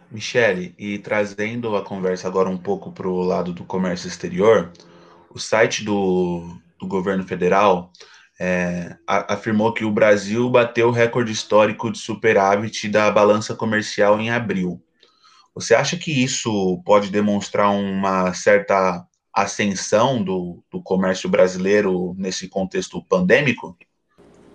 Michele, 0.09 0.73
e 0.79 0.99
trazendo 0.99 1.75
a 1.75 1.83
conversa 1.83 2.29
agora 2.29 2.49
um 2.49 2.57
pouco 2.57 2.93
para 2.93 3.09
o 3.09 3.21
lado 3.21 3.51
do 3.51 3.65
comércio 3.65 4.07
exterior, 4.07 4.71
o 5.29 5.37
site 5.37 5.83
do, 5.83 6.57
do 6.79 6.87
governo 6.87 7.27
federal 7.27 7.91
é, 8.39 8.95
a, 9.05 9.33
afirmou 9.33 9.73
que 9.73 9.83
o 9.83 9.91
Brasil 9.91 10.49
bateu 10.49 10.87
o 10.87 10.91
recorde 10.91 11.33
histórico 11.33 11.91
de 11.91 11.97
superávit 11.97 12.87
da 12.87 13.11
balança 13.11 13.53
comercial 13.53 14.17
em 14.21 14.29
abril. 14.29 14.81
Você 15.55 15.73
acha 15.73 15.95
que 15.95 16.11
isso 16.11 16.81
pode 16.83 17.09
demonstrar 17.09 17.71
uma 17.71 18.33
certa 18.33 19.07
ascensão 19.33 20.21
do, 20.21 20.61
do 20.69 20.83
comércio 20.83 21.29
brasileiro 21.29 22.13
nesse 22.17 22.49
contexto 22.49 23.01
pandêmico? 23.01 23.77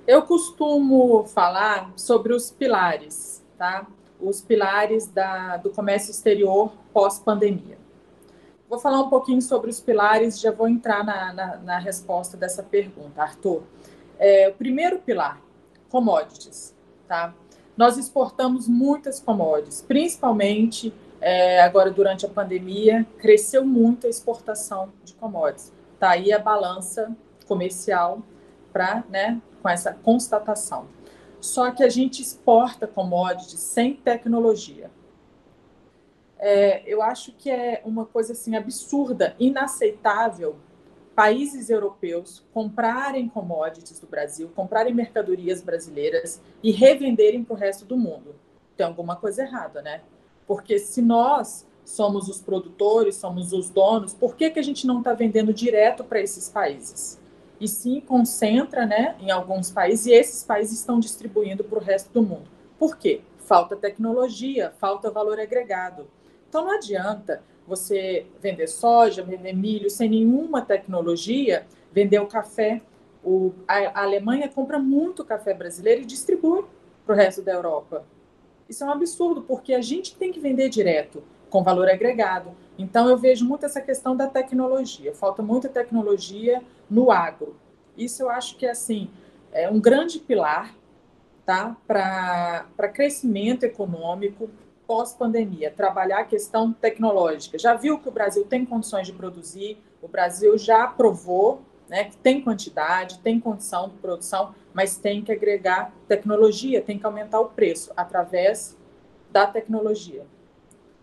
Eu 0.07 0.23
costumo 0.23 1.25
falar 1.25 1.91
sobre 1.97 2.35
os 2.35 2.51
pilares, 2.51 3.43
tá? 3.57 3.87
Os 4.21 4.43
pilares 4.43 5.07
da, 5.07 5.57
do 5.57 5.71
comércio 5.71 6.11
exterior 6.11 6.71
pós-pandemia. 6.93 7.79
Vou 8.69 8.79
falar 8.79 9.01
um 9.01 9.09
pouquinho 9.09 9.41
sobre 9.41 9.71
os 9.71 9.81
pilares, 9.81 10.39
já 10.39 10.53
vou 10.53 10.69
entrar 10.69 11.03
na, 11.03 11.33
na, 11.33 11.57
na 11.57 11.79
resposta 11.79 12.37
dessa 12.37 12.63
pergunta, 12.63 13.23
Arthur. 13.23 13.63
É, 14.19 14.51
o 14.51 14.53
primeiro 14.53 14.99
pilar, 14.99 15.41
commodities, 15.89 16.75
tá? 17.09 17.35
Nós 17.77 17.97
exportamos 17.97 18.69
muitas 18.69 19.21
commodities, 19.21 19.83
principalmente 19.83 20.93
é, 21.21 21.61
agora 21.63 21.91
durante 21.91 22.27
a 22.27 22.29
pandemia, 22.29 23.07
cresceu 23.19 23.65
muito 23.65 24.07
a 24.07 24.11
exportação 24.11 24.93
de 25.05 25.15
commodities. 25.15 25.73
Tá 25.99 26.11
aí 26.11 26.33
a 26.33 26.39
balança 26.39 27.15
comercial 27.47 28.23
para, 28.73 29.05
né, 29.09 29.41
com 29.63 29.69
essa 29.69 29.93
constatação. 29.93 30.87
Só 31.41 31.71
que 31.71 31.83
a 31.83 31.89
gente 31.89 32.21
exporta 32.21 32.87
commodities 32.87 33.61
sem 33.61 33.95
tecnologia 33.95 34.91
é, 36.41 36.83
eu 36.87 37.03
acho 37.03 37.33
que 37.33 37.51
é 37.51 37.83
uma 37.85 38.07
coisa 38.07 38.33
assim 38.33 38.57
absurda, 38.57 39.37
inaceitável 39.39 40.57
países 41.21 41.69
europeus 41.69 42.43
comprarem 42.51 43.29
commodities 43.29 44.01
do 44.01 44.07
Brasil, 44.07 44.51
comprarem 44.57 44.95
mercadorias 44.95 45.61
brasileiras 45.61 46.41
e 46.63 46.71
revenderem 46.71 47.45
para 47.45 47.53
o 47.53 47.59
resto 47.59 47.85
do 47.85 47.95
mundo. 47.95 48.35
Tem 48.75 48.87
alguma 48.87 49.17
coisa 49.17 49.43
errada, 49.43 49.83
né? 49.83 50.01
Porque 50.47 50.79
se 50.79 51.03
nós 51.03 51.69
somos 51.85 52.27
os 52.27 52.41
produtores, 52.41 53.17
somos 53.17 53.53
os 53.53 53.69
donos, 53.69 54.15
por 54.15 54.35
que, 54.35 54.49
que 54.49 54.59
a 54.59 54.63
gente 54.63 54.87
não 54.87 55.01
está 55.01 55.13
vendendo 55.13 55.53
direto 55.53 56.05
para 56.05 56.23
esses 56.23 56.49
países? 56.49 57.21
E 57.61 57.69
sim 57.69 58.01
concentra 58.01 58.87
né, 58.87 59.15
em 59.21 59.31
alguns 59.31 59.71
países 59.71 60.07
e 60.07 60.13
esses 60.13 60.43
países 60.43 60.79
estão 60.79 60.99
distribuindo 60.99 61.63
para 61.63 61.79
o 61.79 61.83
resto 61.83 62.11
do 62.15 62.23
mundo. 62.23 62.49
Por 62.79 62.97
quê? 62.97 63.21
Falta 63.37 63.77
tecnologia, 63.77 64.73
falta 64.79 65.11
valor 65.11 65.39
agregado. 65.39 66.09
Então 66.49 66.65
não 66.65 66.77
adianta 66.77 67.43
você 67.71 68.27
vender 68.43 68.67
soja, 68.67 69.23
vender 69.23 69.55
milho 69.55 69.89
sem 69.89 70.11
nenhuma 70.11 70.61
tecnologia, 70.61 71.65
vender 71.93 72.19
o 72.19 72.27
café. 72.27 72.83
O, 73.25 73.53
a, 73.67 74.01
a 74.01 74.03
Alemanha 74.03 74.49
compra 74.49 74.79
muito 74.79 75.25
café 75.25 75.55
brasileiro 75.55 76.03
e 76.03 76.05
distribui 76.05 76.65
para 77.07 77.15
o 77.15 77.17
resto 77.17 77.43
da 77.43 77.53
Europa. 77.53 78.05
Isso 78.69 78.83
é 78.83 78.87
um 78.87 78.91
absurdo, 78.91 79.43
porque 79.43 79.73
a 79.73 79.81
gente 79.81 80.17
tem 80.17 80.33
que 80.33 80.41
vender 80.41 80.69
direto, 80.69 81.23
com 81.49 81.63
valor 81.63 81.89
agregado. 81.89 82.51
Então, 82.77 83.09
eu 83.09 83.17
vejo 83.17 83.45
muito 83.45 83.65
essa 83.65 83.81
questão 83.81 84.17
da 84.17 84.27
tecnologia. 84.27 85.15
Falta 85.15 85.43
muita 85.43 85.69
tecnologia 85.69 86.63
no 86.89 87.11
agro. 87.11 87.57
Isso 87.97 88.23
eu 88.23 88.31
acho 88.31 88.57
que 88.57 88.67
é, 88.67 88.71
assim, 88.71 89.11
é 89.53 89.69
um 89.69 89.81
grande 89.81 90.19
pilar 90.19 90.75
tá? 91.45 91.77
para 91.87 92.89
crescimento 92.93 93.65
econômico, 93.65 94.51
pós-pandemia, 94.91 95.71
trabalhar 95.71 96.19
a 96.19 96.25
questão 96.25 96.73
tecnológica. 96.73 97.57
Já 97.57 97.75
viu 97.75 98.01
que 98.01 98.09
o 98.09 98.11
Brasil 98.11 98.45
tem 98.45 98.67
condições 98.67 99.07
de 99.07 99.13
produzir, 99.13 99.79
o 100.03 100.09
Brasil 100.09 100.59
já 100.59 100.85
provou 100.85 101.63
né, 101.89 102.07
que 102.07 102.17
tem 102.17 102.41
quantidade, 102.41 103.21
tem 103.21 103.39
condição 103.39 103.89
de 103.89 103.95
produção, 103.99 104.53
mas 104.75 104.97
tem 104.97 105.23
que 105.23 105.31
agregar 105.31 105.93
tecnologia, 106.09 106.83
tem 106.83 106.99
que 106.99 107.07
aumentar 107.07 107.39
o 107.39 107.51
preço 107.51 107.93
através 107.97 108.77
da 109.31 109.47
tecnologia. 109.47 110.27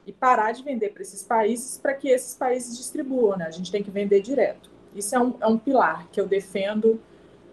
E 0.05 0.11
parar 0.11 0.51
de 0.51 0.63
vender 0.63 0.89
para 0.89 1.01
esses 1.01 1.23
países 1.23 1.77
para 1.77 1.93
que 1.93 2.09
esses 2.09 2.35
países 2.35 2.77
distribuam, 2.77 3.37
né? 3.37 3.45
A 3.45 3.51
gente 3.51 3.71
tem 3.71 3.81
que 3.81 3.89
vender 3.89 4.19
direto. 4.19 4.69
Isso 4.93 5.15
é 5.15 5.19
um, 5.19 5.33
é 5.39 5.47
um 5.47 5.57
pilar 5.57 6.09
que 6.11 6.19
eu 6.19 6.27
defendo 6.27 6.99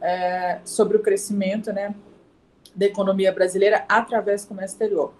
é, 0.00 0.58
sobre 0.64 0.96
o 0.96 1.00
crescimento 1.00 1.72
né, 1.72 1.94
da 2.74 2.86
economia 2.86 3.30
brasileira 3.30 3.84
através 3.88 4.44
do 4.44 4.48
comércio 4.48 4.74
exterior. 4.74 5.12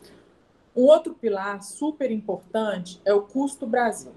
Um 0.76 0.82
outro 0.82 1.14
pilar 1.14 1.62
super 1.62 2.10
importante 2.10 3.00
é 3.04 3.14
o 3.14 3.22
custo 3.22 3.66
Brasil. 3.66 4.10
O 4.10 4.14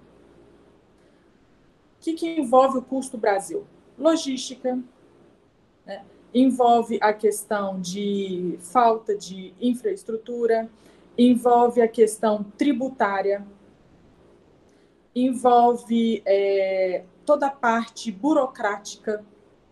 que, 1.99 2.13
que 2.13 2.39
envolve 2.39 2.79
o 2.79 2.81
custo 2.81 3.17
Brasil? 3.17 3.65
Logística, 3.97 4.79
né? 5.85 6.03
envolve 6.33 6.97
a 7.01 7.13
questão 7.13 7.79
de 7.79 8.57
falta 8.61 9.15
de 9.15 9.53
infraestrutura, 9.59 10.69
envolve 11.17 11.81
a 11.81 11.87
questão 11.87 12.43
tributária, 12.57 13.45
envolve 15.15 16.21
é, 16.25 17.03
toda 17.25 17.47
a 17.47 17.51
parte 17.51 18.11
burocrática 18.11 19.23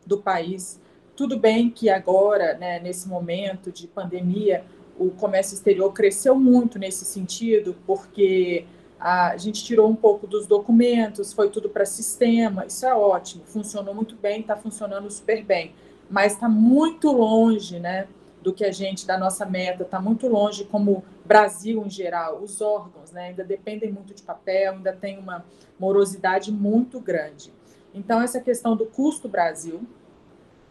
do 0.05 0.21
país. 0.21 0.79
Tudo 1.15 1.39
bem 1.39 1.69
que 1.69 1.89
agora, 1.89 2.57
né, 2.57 2.79
nesse 2.79 3.07
momento 3.07 3.71
de 3.71 3.87
pandemia, 3.87 4.65
o 4.97 5.11
comércio 5.11 5.53
exterior 5.55 5.91
cresceu 5.93 6.35
muito 6.35 6.79
nesse 6.79 7.05
sentido, 7.05 7.75
porque 7.85 8.65
a 8.99 9.35
gente 9.37 9.63
tirou 9.63 9.89
um 9.89 9.95
pouco 9.95 10.25
dos 10.25 10.47
documentos, 10.47 11.33
foi 11.33 11.49
tudo 11.49 11.69
para 11.69 11.85
sistema, 11.85 12.65
isso 12.65 12.85
é 12.85 12.93
ótimo, 12.93 13.43
funcionou 13.45 13.93
muito 13.93 14.15
bem, 14.15 14.41
está 14.41 14.55
funcionando 14.55 15.09
super 15.11 15.43
bem, 15.43 15.75
mas 16.09 16.33
está 16.33 16.47
muito 16.47 17.11
longe, 17.11 17.79
né, 17.79 18.07
do 18.41 18.53
que 18.53 18.63
a 18.63 18.71
gente, 18.71 19.05
da 19.05 19.17
nossa 19.17 19.45
meta, 19.45 19.83
está 19.83 19.99
muito 19.99 20.27
longe 20.27 20.65
como 20.65 21.03
Brasil 21.25 21.83
em 21.85 21.89
geral, 21.89 22.41
os 22.41 22.61
órgãos 22.61 23.11
né, 23.11 23.29
ainda 23.29 23.43
dependem 23.43 23.91
muito 23.91 24.13
de 24.13 24.23
papel, 24.23 24.73
ainda 24.73 24.93
tem 24.93 25.17
uma 25.17 25.43
morosidade 25.79 26.51
muito 26.51 26.99
grande. 26.99 27.51
Então, 27.93 28.21
essa 28.21 28.39
questão 28.39 28.75
do 28.75 28.85
custo 28.85 29.27
Brasil, 29.27 29.81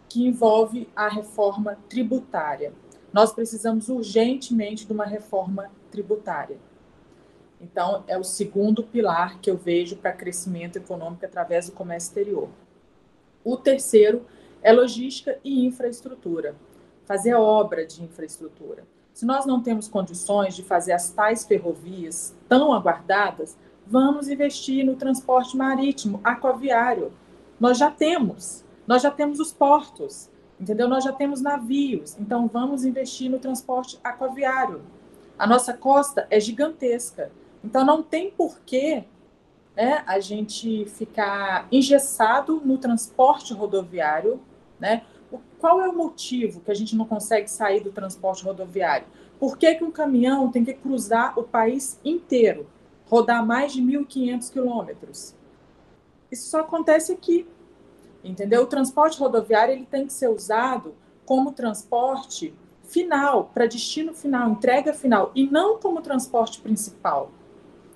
que 0.09 0.27
envolve 0.27 0.89
a 0.95 1.09
reforma 1.09 1.77
tributária. 1.89 2.73
Nós 3.15 3.33
precisamos 3.33 3.89
urgentemente 3.89 4.85
de 4.85 4.93
uma 4.93 5.05
reforma 5.05 5.71
tributária. 5.89 6.59
Então, 7.61 8.03
é 8.09 8.19
o 8.19 8.25
segundo 8.25 8.83
pilar 8.83 9.39
que 9.39 9.49
eu 9.49 9.57
vejo 9.57 9.95
para 9.95 10.13
crescimento 10.13 10.79
econômico 10.79 11.25
através 11.25 11.67
do 11.67 11.73
comércio 11.77 12.09
exterior. 12.09 12.49
O 13.45 13.57
terceiro 13.57 14.27
é 14.61 14.73
logística 14.73 15.39
e 15.45 15.65
infraestrutura. 15.65 16.57
Fazer 17.07 17.35
obra 17.35 17.87
de 17.87 18.03
infraestrutura. 18.03 18.83
Se 19.13 19.25
nós 19.25 19.47
não 19.47 19.63
temos 19.63 19.87
condições 19.87 20.57
de 20.57 20.65
fazer 20.65 20.91
as 20.91 21.11
tais 21.11 21.45
ferrovias 21.45 22.35
tão 22.49 22.73
aguardadas, 22.73 23.57
vamos 23.87 24.29
investir 24.29 24.85
no 24.85 24.97
transporte 24.97 25.57
marítimo, 25.57 26.21
aquaviário. 26.25 27.13
Nós 27.61 27.79
já 27.79 27.93
temos, 27.93 28.65
nós 28.89 29.03
já 29.03 29.11
temos 29.13 29.39
os 29.39 29.53
portos, 29.53 30.29
entendeu? 30.61 30.89
Nós 30.89 31.05
já 31.05 31.13
temos 31.13 31.41
navios, 31.41 32.17
então 32.19 32.49
vamos 32.49 32.85
investir 32.85 33.31
no 33.31 33.39
transporte 33.39 33.99
aquaviário. 34.03 34.83
A 35.39 35.47
nossa 35.47 35.75
costa 35.75 36.27
é 36.31 36.39
gigantesca, 36.39 37.31
então 37.63 37.85
não 37.85 38.03
tem 38.03 38.31
porquê 38.31 39.05
né, 39.77 40.05
a 40.07 40.21
gente 40.21 40.85
ficar 40.87 41.67
engessado 41.71 42.61
no 42.65 42.79
transporte 42.79 43.53
rodoviário, 43.53 44.41
né? 44.79 45.03
Qual 45.59 45.81
é 45.81 45.89
o 45.89 45.97
motivo 45.97 46.61
que 46.61 46.71
a 46.71 46.75
gente 46.75 46.95
não 46.95 47.07
consegue 47.07 47.51
sair 47.51 47.81
do 47.81 47.91
transporte 47.91 48.45
rodoviário? 48.45 49.07
Por 49.39 49.59
que, 49.59 49.75
que 49.75 49.83
um 49.83 49.91
caminhão 49.91 50.51
tem 50.51 50.65
que 50.65 50.75
cruzar 50.75 51.37
o 51.39 51.43
país 51.43 51.99
inteiro, 52.05 52.69
rodar 53.07 53.45
mais 53.45 53.73
de 53.73 53.83
1.500 53.83 54.53
quilômetros? 54.53 55.35
Isso 56.31 56.51
só 56.51 56.61
acontece 56.61 57.13
aqui, 57.13 57.47
entendeu? 58.25 58.63
O 58.63 58.67
transporte 58.67 59.19
rodoviário 59.19 59.75
ele 59.75 59.87
tem 59.87 60.07
que 60.07 60.13
ser 60.13 60.29
usado 60.29 60.95
como 61.25 61.53
transporte 61.53 62.55
final, 62.83 63.51
para 63.53 63.67
destino 63.67 64.13
final, 64.15 64.51
entrega 64.51 64.93
final, 64.93 65.33
e 65.35 65.47
não 65.47 65.79
como 65.79 66.03
transporte 66.03 66.61
principal. 66.61 67.31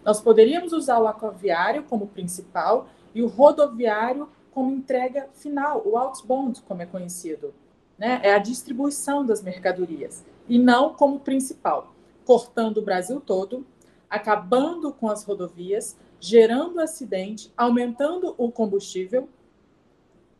Nós 0.05 0.21
poderíamos 0.21 0.73
usar 0.73 0.99
o 0.99 1.07
aquaviário 1.07 1.85
como 1.85 2.07
principal 2.07 2.89
e 3.15 3.23
o 3.23 3.27
rodoviário 3.27 4.29
como 4.51 4.73
entrega 4.73 5.29
final, 5.35 5.83
o 5.85 5.97
outbound, 5.97 6.63
como 6.63 6.83
é 6.83 6.87
conhecido. 6.87 7.55
Né? 7.99 8.21
É 8.23 8.35
a 8.35 8.39
distribuição 8.39 9.25
das 9.25 9.43
mercadorias, 9.43 10.25
e 10.49 10.59
não 10.59 10.95
como 10.95 11.21
principal, 11.21 11.93
cortando 12.25 12.79
o 12.79 12.83
Brasil 12.83 13.21
todo, 13.21 13.67
acabando 14.09 14.93
com 14.93 15.09
as 15.09 15.25
rodovias, 15.25 15.97
gerando 16.19 16.81
acidente, 16.81 17.53
aumentando 17.57 18.35
o 18.39 18.51
combustível, 18.51 19.29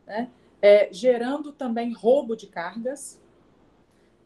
né? 0.09 0.29
é, 0.61 0.89
gerando 0.91 1.51
também 1.51 1.93
roubo 1.93 2.35
de 2.35 2.47
cargas, 2.47 3.19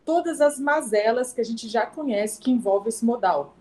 todas 0.04 0.42
as 0.42 0.60
mazelas 0.60 1.32
que 1.32 1.42
a 1.42 1.46
gente 1.46 1.68
já 1.68 1.86
conhece 1.86 2.40
que 2.40 2.52
envolve 2.52 2.90
esse 2.90 3.06
modal. 3.06 3.56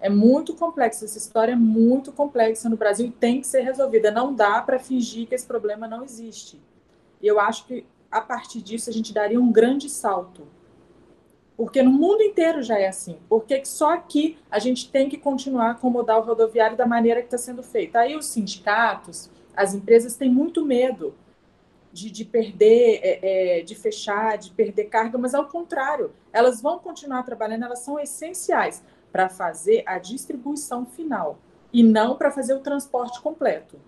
É 0.00 0.08
muito 0.08 0.54
complexo, 0.54 1.04
essa 1.04 1.18
história 1.18 1.52
é 1.52 1.56
muito 1.56 2.12
complexa 2.12 2.68
no 2.68 2.76
Brasil 2.76 3.06
e 3.06 3.10
tem 3.10 3.40
que 3.40 3.46
ser 3.46 3.62
resolvida. 3.62 4.10
Não 4.10 4.34
dá 4.34 4.60
para 4.60 4.78
fingir 4.78 5.26
que 5.26 5.34
esse 5.34 5.46
problema 5.46 5.88
não 5.88 6.04
existe. 6.04 6.60
E 7.20 7.26
eu 7.26 7.40
acho 7.40 7.66
que 7.66 7.86
a 8.10 8.20
partir 8.20 8.60
disso 8.62 8.90
a 8.90 8.92
gente 8.92 9.12
daria 9.12 9.40
um 9.40 9.50
grande 9.50 9.88
salto. 9.88 10.46
Porque 11.56 11.82
no 11.82 11.90
mundo 11.90 12.22
inteiro 12.22 12.62
já 12.62 12.78
é 12.78 12.88
assim. 12.88 13.18
Por 13.26 13.44
que 13.44 13.64
só 13.64 13.94
aqui 13.94 14.38
a 14.50 14.58
gente 14.58 14.90
tem 14.90 15.08
que 15.08 15.16
continuar 15.16 15.80
com 15.80 15.88
o 15.88 15.90
modal 15.90 16.22
rodoviário 16.22 16.76
da 16.76 16.86
maneira 16.86 17.20
que 17.20 17.28
está 17.28 17.38
sendo 17.38 17.62
feita? 17.62 18.00
Aí 18.00 18.14
os 18.14 18.26
sindicatos, 18.26 19.30
as 19.56 19.72
empresas 19.72 20.14
têm 20.14 20.30
muito 20.30 20.64
medo 20.64 21.14
de, 21.96 22.10
de 22.10 22.26
perder, 22.26 23.00
é, 23.02 23.60
é, 23.60 23.62
de 23.62 23.74
fechar, 23.74 24.36
de 24.36 24.50
perder 24.50 24.84
carga, 24.84 25.16
mas 25.16 25.34
ao 25.34 25.46
contrário, 25.46 26.12
elas 26.30 26.60
vão 26.60 26.78
continuar 26.78 27.22
trabalhando, 27.22 27.64
elas 27.64 27.78
são 27.78 27.98
essenciais 27.98 28.84
para 29.10 29.30
fazer 29.30 29.82
a 29.86 29.98
distribuição 29.98 30.84
final 30.84 31.38
e 31.72 31.82
não 31.82 32.14
para 32.14 32.30
fazer 32.30 32.52
o 32.52 32.60
transporte 32.60 33.18
completo. 33.22 33.80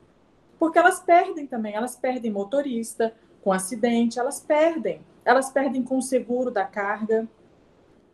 Porque 0.58 0.78
elas 0.78 1.00
perdem 1.00 1.46
também, 1.46 1.74
elas 1.74 1.96
perdem 1.96 2.32
motorista 2.32 3.14
com 3.42 3.52
acidente, 3.52 4.18
elas 4.18 4.40
perdem, 4.40 5.02
elas 5.22 5.50
perdem 5.50 5.82
com 5.82 5.98
o 5.98 6.02
seguro 6.02 6.50
da 6.50 6.64
carga. 6.64 7.28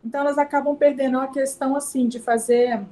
Então 0.03 0.19
elas 0.19 0.37
acabam 0.37 0.75
perdendo 0.75 1.17
a 1.19 1.27
questão 1.27 1.73
assim 1.73 2.09
de 2.09 2.19
fazer 2.19 2.85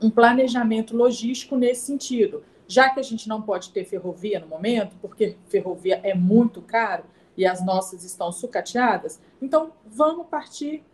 um 0.00 0.10
planejamento 0.10 0.96
logístico 0.96 1.56
nesse 1.56 1.82
sentido. 1.82 2.42
Já 2.66 2.90
que 2.90 3.00
a 3.00 3.02
gente 3.02 3.28
não 3.28 3.42
pode 3.42 3.70
ter 3.70 3.84
ferrovia 3.84 4.40
no 4.40 4.46
momento, 4.46 4.96
porque 5.00 5.36
ferrovia 5.48 6.00
é 6.02 6.14
muito 6.14 6.62
caro 6.62 7.04
e 7.36 7.46
as 7.46 7.64
nossas 7.64 8.04
estão 8.04 8.30
sucateadas, 8.30 9.20
então 9.40 9.72
vamos 9.86 10.26
partir 10.26 10.84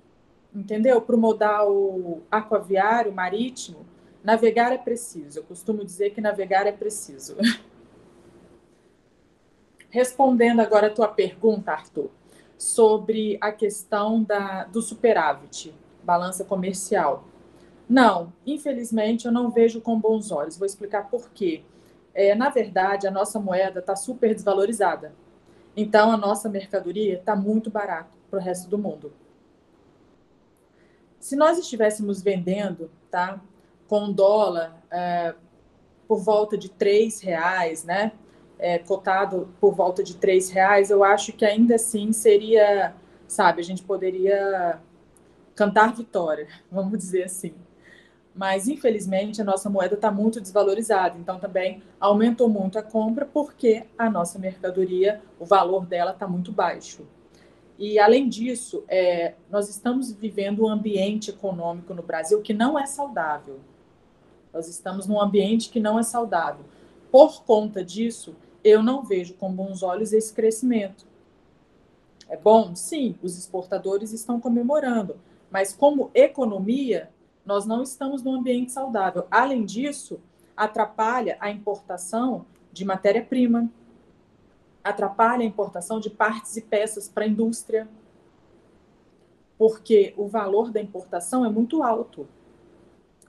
entendeu? 0.54 1.00
Para 1.00 1.16
o 1.16 1.18
modal 1.18 2.20
aquaviário, 2.30 3.12
marítimo, 3.12 3.86
navegar 4.22 4.72
é 4.72 4.78
preciso. 4.78 5.38
Eu 5.38 5.44
costumo 5.44 5.84
dizer 5.84 6.10
que 6.10 6.20
navegar 6.20 6.66
é 6.66 6.72
preciso. 6.72 7.36
Respondendo 9.90 10.60
agora 10.60 10.88
a 10.88 10.90
tua 10.90 11.08
pergunta, 11.08 11.72
Arthur, 11.72 12.10
sobre 12.58 13.38
a 13.40 13.52
questão 13.52 14.22
da, 14.22 14.64
do 14.64 14.82
superávit, 14.82 15.74
balança 16.02 16.44
comercial. 16.44 17.24
Não, 17.88 18.32
infelizmente 18.46 19.26
eu 19.26 19.32
não 19.32 19.50
vejo 19.50 19.80
com 19.80 19.98
bons 19.98 20.30
olhos. 20.30 20.58
Vou 20.58 20.66
explicar 20.66 21.08
por 21.08 21.30
quê. 21.30 21.62
É, 22.14 22.34
na 22.34 22.50
verdade, 22.50 23.06
a 23.06 23.10
nossa 23.10 23.38
moeda 23.38 23.80
está 23.80 23.96
super 23.96 24.34
desvalorizada. 24.34 25.14
Então, 25.76 26.10
a 26.10 26.16
nossa 26.16 26.48
mercadoria 26.48 27.14
está 27.14 27.36
muito 27.36 27.70
barata 27.70 28.10
para 28.28 28.40
o 28.40 28.42
resto 28.42 28.68
do 28.68 28.76
mundo. 28.76 29.12
Se 31.20 31.36
nós 31.36 31.58
estivéssemos 31.58 32.22
vendendo, 32.22 32.90
tá, 33.10 33.40
com 33.86 34.12
dólar 34.12 34.76
é, 34.90 35.34
por 36.06 36.18
volta 36.18 36.58
de 36.58 36.68
três 36.68 37.20
reais, 37.20 37.84
né, 37.84 38.12
é, 38.58 38.78
cotado 38.78 39.48
por 39.60 39.74
volta 39.74 40.02
de 40.02 40.16
três 40.16 40.50
reais, 40.50 40.90
eu 40.90 41.04
acho 41.04 41.32
que 41.32 41.44
ainda 41.44 41.76
assim 41.76 42.12
seria, 42.12 42.94
sabe, 43.26 43.60
a 43.60 43.64
gente 43.64 43.82
poderia 43.82 44.80
cantar 45.54 45.94
vitória, 45.94 46.48
vamos 46.70 46.98
dizer 46.98 47.24
assim. 47.24 47.54
Mas, 48.34 48.68
infelizmente, 48.68 49.40
a 49.40 49.44
nossa 49.44 49.68
moeda 49.68 49.94
está 49.94 50.10
muito 50.10 50.40
desvalorizada. 50.40 51.18
Então, 51.18 51.38
também 51.38 51.82
aumentou 51.98 52.48
muito 52.48 52.78
a 52.78 52.82
compra 52.82 53.26
porque 53.26 53.84
a 53.96 54.08
nossa 54.08 54.38
mercadoria, 54.38 55.20
o 55.38 55.44
valor 55.44 55.86
dela 55.86 56.12
está 56.12 56.26
muito 56.26 56.52
baixo. 56.52 57.06
E, 57.78 57.98
além 57.98 58.28
disso, 58.28 58.84
é, 58.88 59.34
nós 59.50 59.68
estamos 59.68 60.12
vivendo 60.12 60.64
um 60.64 60.68
ambiente 60.68 61.30
econômico 61.30 61.94
no 61.94 62.02
Brasil 62.02 62.40
que 62.42 62.52
não 62.52 62.78
é 62.78 62.86
saudável. 62.86 63.60
Nós 64.52 64.68
estamos 64.68 65.06
num 65.06 65.20
ambiente 65.20 65.70
que 65.70 65.78
não 65.78 65.98
é 65.98 66.02
saudável. 66.02 66.64
Por 67.10 67.42
conta 67.44 67.84
disso, 67.84 68.34
eu 68.64 68.82
não 68.82 69.02
vejo 69.02 69.34
com 69.34 69.52
bons 69.52 69.82
olhos 69.82 70.12
esse 70.12 70.32
crescimento. 70.32 71.06
É 72.28 72.36
bom? 72.36 72.74
Sim, 72.74 73.14
os 73.22 73.38
exportadores 73.38 74.12
estão 74.12 74.38
comemorando, 74.38 75.16
mas 75.50 75.72
como 75.72 76.10
economia, 76.12 77.10
nós 77.48 77.64
não 77.64 77.82
estamos 77.82 78.22
num 78.22 78.34
ambiente 78.34 78.70
saudável. 78.72 79.26
Além 79.30 79.64
disso, 79.64 80.20
atrapalha 80.54 81.38
a 81.40 81.50
importação 81.50 82.44
de 82.70 82.84
matéria-prima, 82.84 83.70
atrapalha 84.84 85.40
a 85.40 85.46
importação 85.46 85.98
de 85.98 86.10
partes 86.10 86.58
e 86.58 86.60
peças 86.60 87.08
para 87.08 87.24
a 87.24 87.26
indústria, 87.26 87.88
porque 89.56 90.12
o 90.18 90.28
valor 90.28 90.70
da 90.70 90.78
importação 90.78 91.42
é 91.42 91.48
muito 91.48 91.82
alto, 91.82 92.28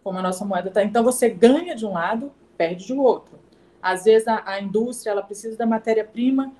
como 0.03 0.19
a 0.19 0.21
nossa 0.21 0.43
moeda 0.43 0.67
está. 0.67 0.83
Então, 0.83 1.01
você 1.01 1.29
ganha 1.29 1.73
de 1.73 1.85
um 1.85 1.93
lado, 1.93 2.29
perde 2.57 2.93
do 2.93 3.01
outro. 3.01 3.39
Às 3.81 4.03
vezes, 4.03 4.27
a, 4.27 4.43
a 4.45 4.61
indústria 4.61 5.11
ela 5.11 5.23
precisa 5.23 5.55
da 5.55 5.65
matéria-prima 5.65 6.51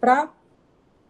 para 0.00 0.32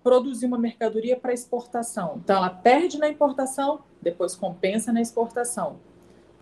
produzir 0.02 0.46
uma 0.46 0.58
mercadoria 0.58 1.16
para 1.16 1.32
exportação. 1.32 2.20
Então, 2.24 2.38
ela 2.38 2.50
perde 2.50 2.98
na 2.98 3.08
importação, 3.08 3.82
depois 4.06 4.36
compensa 4.36 4.92
na 4.92 5.00
exportação. 5.00 5.78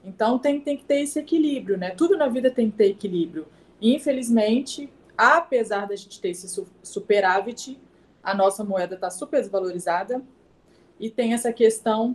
Então, 0.04 0.38
tem, 0.38 0.60
tem 0.60 0.76
que 0.76 0.84
ter 0.84 1.00
esse 1.00 1.18
equilíbrio, 1.18 1.78
né? 1.78 1.90
Tudo 1.90 2.16
na 2.16 2.28
vida 2.28 2.50
tem 2.50 2.70
que 2.70 2.76
ter 2.76 2.90
equilíbrio. 2.90 3.46
Infelizmente, 3.80 4.92
apesar 5.16 5.86
da 5.86 5.96
gente 5.96 6.20
ter 6.20 6.28
esse 6.28 6.62
superávit, 6.82 7.80
a 8.22 8.34
nossa 8.34 8.62
moeda 8.62 8.96
está 8.96 9.08
super 9.08 9.40
desvalorizada 9.40 10.22
e 11.00 11.08
tem 11.08 11.32
essa 11.32 11.52
questão 11.52 12.14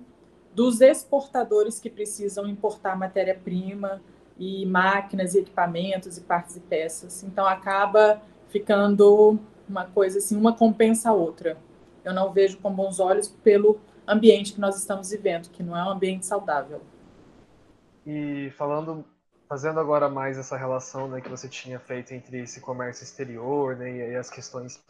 dos 0.54 0.82
exportadores 0.82 1.80
que 1.80 1.90
precisam 1.90 2.48
importar 2.48 2.96
matéria-prima 2.96 4.02
e 4.38 4.66
máquinas 4.68 5.34
e 5.34 5.40
equipamentos 5.40 6.18
e 6.18 6.22
partes 6.22 6.58
e 6.58 6.60
peças. 6.60 7.24
Então 7.24 7.46
acaba 7.46 8.22
ficando 8.50 9.40
uma 9.68 9.86
coisa 9.86 10.20
assim, 10.20 10.38
uma 10.38 10.54
compensa 10.54 11.10
a 11.10 11.14
outra. 11.14 11.58
Eu 12.04 12.14
não 12.14 12.32
vejo 12.32 12.58
com 12.58 12.72
bons 12.72 13.00
olhos 13.00 13.28
pelo 13.28 13.80
ambiente 14.10 14.54
que 14.54 14.60
nós 14.60 14.78
estamos 14.78 15.12
vivendo, 15.12 15.50
que 15.50 15.62
não 15.64 15.78
é 15.78 15.84
um 15.84 15.90
ambiente 15.90 16.26
saudável. 16.26 16.82
E 18.06 18.52
falando, 18.58 19.06
fazendo 19.48 19.80
agora 19.80 20.10
mais 20.10 20.38
essa 20.38 20.58
relação 20.58 21.08
né, 21.08 21.22
que 21.22 21.30
você 21.30 21.48
tinha 21.48 21.80
feito 21.80 22.14
entre 22.14 22.42
esse 22.42 22.60
comércio 22.60 23.04
exterior 23.04 23.76
né, 23.76 24.12
e 24.12 24.16
as 24.16 24.30
questões 24.30 24.82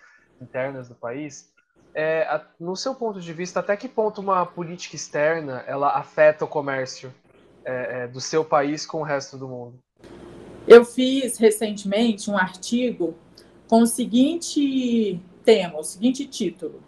internas 0.42 0.88
do 0.88 0.96
país, 0.96 1.52
é, 1.94 2.22
a, 2.24 2.46
no 2.60 2.76
seu 2.76 2.96
ponto 2.96 3.20
de 3.20 3.34
vista, 3.34 3.60
até 3.60 3.76
que 3.76 3.88
ponto 3.88 4.22
uma 4.22 4.46
política 4.46 4.96
externa 4.96 5.64
ela 5.68 5.90
afeta 5.98 6.46
o 6.46 6.48
comércio 6.48 7.14
é, 7.66 8.04
é, 8.04 8.08
do 8.08 8.22
seu 8.22 8.46
país 8.46 8.86
com 8.86 9.02
o 9.02 9.04
resto 9.04 9.38
do 9.38 9.48
mundo? 9.48 9.80
Eu 10.68 10.86
fiz 10.86 11.38
recentemente 11.38 12.30
um 12.30 12.38
artigo 12.38 13.16
com 13.68 13.82
o 13.82 13.88
seguinte 13.88 15.20
tema, 15.44 15.80
o 15.80 15.84
seguinte 15.84 16.28
título: 16.28 16.82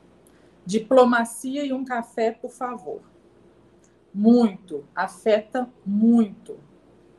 Diplomacia 0.65 1.65
e 1.65 1.73
um 1.73 1.83
café, 1.83 2.31
por 2.31 2.51
favor. 2.51 3.01
Muito, 4.13 4.83
afeta 4.95 5.69
muito. 5.85 6.57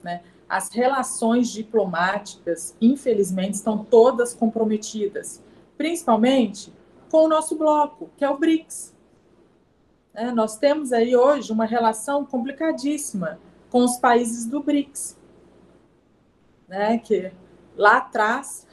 Né? 0.03 0.23
As 0.49 0.71
relações 0.71 1.49
diplomáticas, 1.49 2.77
infelizmente, 2.81 3.55
estão 3.55 3.85
todas 3.85 4.35
comprometidas, 4.35 5.43
principalmente 5.77 6.73
com 7.11 7.25
o 7.25 7.29
nosso 7.29 7.57
bloco, 7.57 8.11
que 8.17 8.25
é 8.25 8.31
o 8.31 8.39
BRICS. 8.39 8.95
É, 10.15 10.31
nós 10.31 10.57
temos 10.59 10.93
aí 10.93 11.17
hoje 11.17 11.53
uma 11.53 11.65
relação 11.65 12.25
complicadíssima 12.25 13.39
com 13.71 13.83
os 13.83 13.97
países 13.97 14.45
do 14.45 14.63
BRICS, 14.63 15.19
né? 16.69 16.99
que 16.99 17.33
lá 17.77 17.99
atrás, 17.99 18.67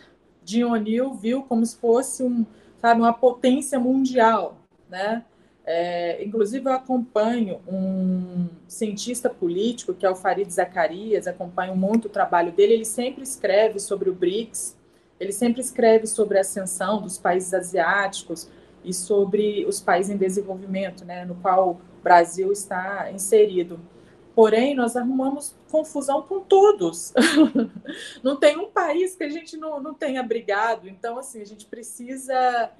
Dionil 0.43 1.13
viu 1.13 1.43
como 1.43 1.65
se 1.65 1.77
fosse 1.77 2.23
um, 2.23 2.45
sabe, 2.77 2.99
uma 2.99 3.13
potência 3.13 3.79
mundial 3.79 4.58
né? 4.89 5.23
É, 5.65 6.23
inclusive, 6.23 6.67
eu 6.67 6.73
acompanho 6.73 7.61
um 7.67 8.47
cientista 8.67 9.29
político, 9.29 9.93
que 9.93 10.05
é 10.05 10.09
o 10.09 10.15
Farid 10.15 10.51
Zacarias, 10.51 11.27
acompanho 11.27 11.75
muito 11.75 12.05
o 12.05 12.09
trabalho 12.09 12.51
dele. 12.51 12.73
Ele 12.73 12.85
sempre 12.85 13.21
escreve 13.21 13.79
sobre 13.79 14.09
o 14.09 14.13
BRICS, 14.13 14.75
ele 15.19 15.31
sempre 15.31 15.61
escreve 15.61 16.07
sobre 16.07 16.37
a 16.37 16.41
ascensão 16.41 17.01
dos 17.01 17.17
países 17.17 17.53
asiáticos 17.53 18.49
e 18.83 18.93
sobre 18.93 19.65
os 19.65 19.79
países 19.79 20.11
em 20.11 20.17
desenvolvimento, 20.17 21.05
né, 21.05 21.25
no 21.25 21.35
qual 21.35 21.71
o 21.71 22.01
Brasil 22.01 22.51
está 22.51 23.11
inserido. 23.11 23.79
Porém, 24.33 24.73
nós 24.73 24.95
arrumamos 24.95 25.55
confusão 25.69 26.21
com 26.21 26.39
todos. 26.39 27.13
não 28.23 28.37
tem 28.37 28.57
um 28.57 28.71
país 28.71 29.15
que 29.15 29.23
a 29.23 29.29
gente 29.29 29.57
não, 29.57 29.81
não 29.81 29.93
tenha 29.93 30.23
brigado. 30.23 30.87
Então, 30.87 31.19
assim, 31.19 31.41
a 31.41 31.45
gente 31.45 31.65
precisa 31.65 32.71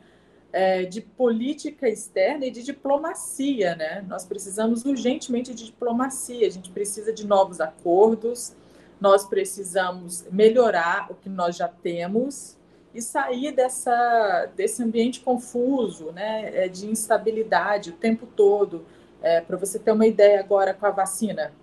é, 0.52 0.84
de 0.84 1.02
política 1.02 1.88
externa 1.88 2.46
e 2.46 2.52
de 2.52 2.64
diplomacia, 2.64 3.76
né? 3.76 4.04
Nós 4.08 4.26
precisamos 4.26 4.84
urgentemente 4.84 5.54
de 5.54 5.66
diplomacia, 5.66 6.48
a 6.48 6.50
gente 6.50 6.72
precisa 6.72 7.14
de 7.14 7.26
novos 7.26 7.62
acordos, 7.62 8.56
nós 9.00 9.26
precisamos 9.26 10.26
melhorar 10.32 11.12
o 11.12 11.16
que 11.16 11.30
nós 11.30 11.56
já 11.56 11.68
temos 11.68 12.58
e 12.94 13.02
sair 13.02 13.52
dessa, 13.52 14.50
desse 14.56 14.84
ambiente 14.84 15.20
confuso, 15.20 16.12
né, 16.12 16.66
é, 16.66 16.68
de 16.68 16.90
instabilidade 16.90 17.92
o 17.92 17.94
tempo 17.94 18.26
todo. 18.26 18.84
É, 19.22 19.42
Para 19.42 19.58
você 19.58 19.78
ter 19.78 19.92
uma 19.92 20.08
ideia 20.08 20.40
agora 20.40 20.74
com 20.74 20.86
a 20.86 20.92
vacina, 20.92 21.54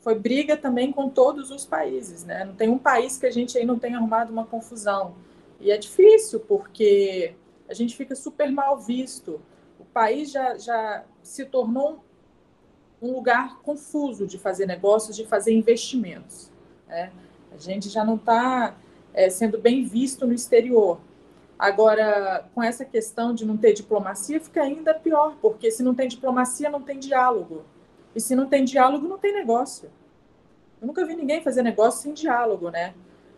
foi 0.00 0.18
briga 0.18 0.56
também 0.56 0.90
com 0.90 1.08
todos 1.08 1.50
os 1.50 1.64
países, 1.64 2.24
né? 2.24 2.44
Não 2.44 2.54
tem 2.54 2.68
um 2.68 2.78
país 2.78 3.16
que 3.16 3.26
a 3.26 3.30
gente 3.30 3.56
aí 3.56 3.64
não 3.64 3.78
tenha 3.78 3.96
arrumado 3.96 4.30
uma 4.30 4.44
confusão. 4.44 5.14
E 5.60 5.70
é 5.70 5.78
difícil, 5.78 6.40
porque 6.40 7.34
a 7.68 7.74
gente 7.74 7.96
fica 7.96 8.14
super 8.14 8.50
mal 8.50 8.78
visto. 8.78 9.40
O 9.78 9.84
país 9.84 10.30
já, 10.30 10.56
já 10.56 11.04
se 11.22 11.44
tornou 11.44 12.04
um 13.00 13.12
lugar 13.12 13.58
confuso 13.60 14.26
de 14.26 14.38
fazer 14.38 14.66
negócios, 14.66 15.16
de 15.16 15.26
fazer 15.26 15.52
investimentos. 15.52 16.50
Né? 16.88 17.12
A 17.52 17.58
gente 17.58 17.88
já 17.88 18.04
não 18.04 18.16
está 18.16 18.76
é, 19.12 19.28
sendo 19.28 19.58
bem 19.58 19.84
visto 19.84 20.26
no 20.26 20.32
exterior. 20.32 20.98
Agora, 21.58 22.48
com 22.54 22.62
essa 22.62 22.84
questão 22.84 23.32
de 23.32 23.46
não 23.46 23.56
ter 23.56 23.72
diplomacia, 23.72 24.40
fica 24.40 24.62
ainda 24.62 24.92
pior, 24.92 25.36
porque 25.40 25.70
se 25.70 25.82
não 25.82 25.94
tem 25.94 26.08
diplomacia, 26.08 26.68
não 26.68 26.82
tem 26.82 26.98
diálogo. 26.98 27.62
E 28.14 28.20
se 28.20 28.34
não 28.34 28.46
tem 28.46 28.64
diálogo, 28.64 29.06
não 29.06 29.18
tem 29.18 29.32
negócio. 29.32 29.90
Eu 30.80 30.86
nunca 30.86 31.04
vi 31.06 31.14
ninguém 31.14 31.42
fazer 31.42 31.62
negócio 31.62 32.02
sem 32.02 32.12
diálogo, 32.12 32.70
né? 32.70 32.94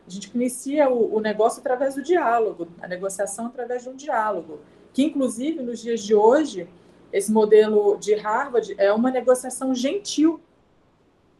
A 0.06 0.10
gente 0.10 0.30
inicia 0.34 0.88
o, 0.88 1.16
o 1.16 1.20
negócio 1.20 1.60
através 1.60 1.94
do 1.94 2.02
diálogo, 2.02 2.68
a 2.80 2.86
negociação 2.86 3.46
através 3.46 3.82
de 3.82 3.88
um 3.88 3.96
diálogo, 3.96 4.60
que 4.92 5.02
inclusive 5.02 5.62
nos 5.62 5.80
dias 5.80 6.00
de 6.00 6.14
hoje, 6.14 6.68
esse 7.12 7.32
modelo 7.32 7.96
de 7.98 8.14
Harvard 8.14 8.74
é 8.78 8.92
uma 8.92 9.10
negociação 9.10 9.74
gentil. 9.74 10.40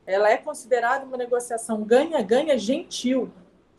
Ela 0.07 0.31
é 0.31 0.37
considerada 0.37 1.05
uma 1.05 1.17
negociação 1.17 1.83
ganha-ganha 1.83 2.59
gentil. 2.59 3.31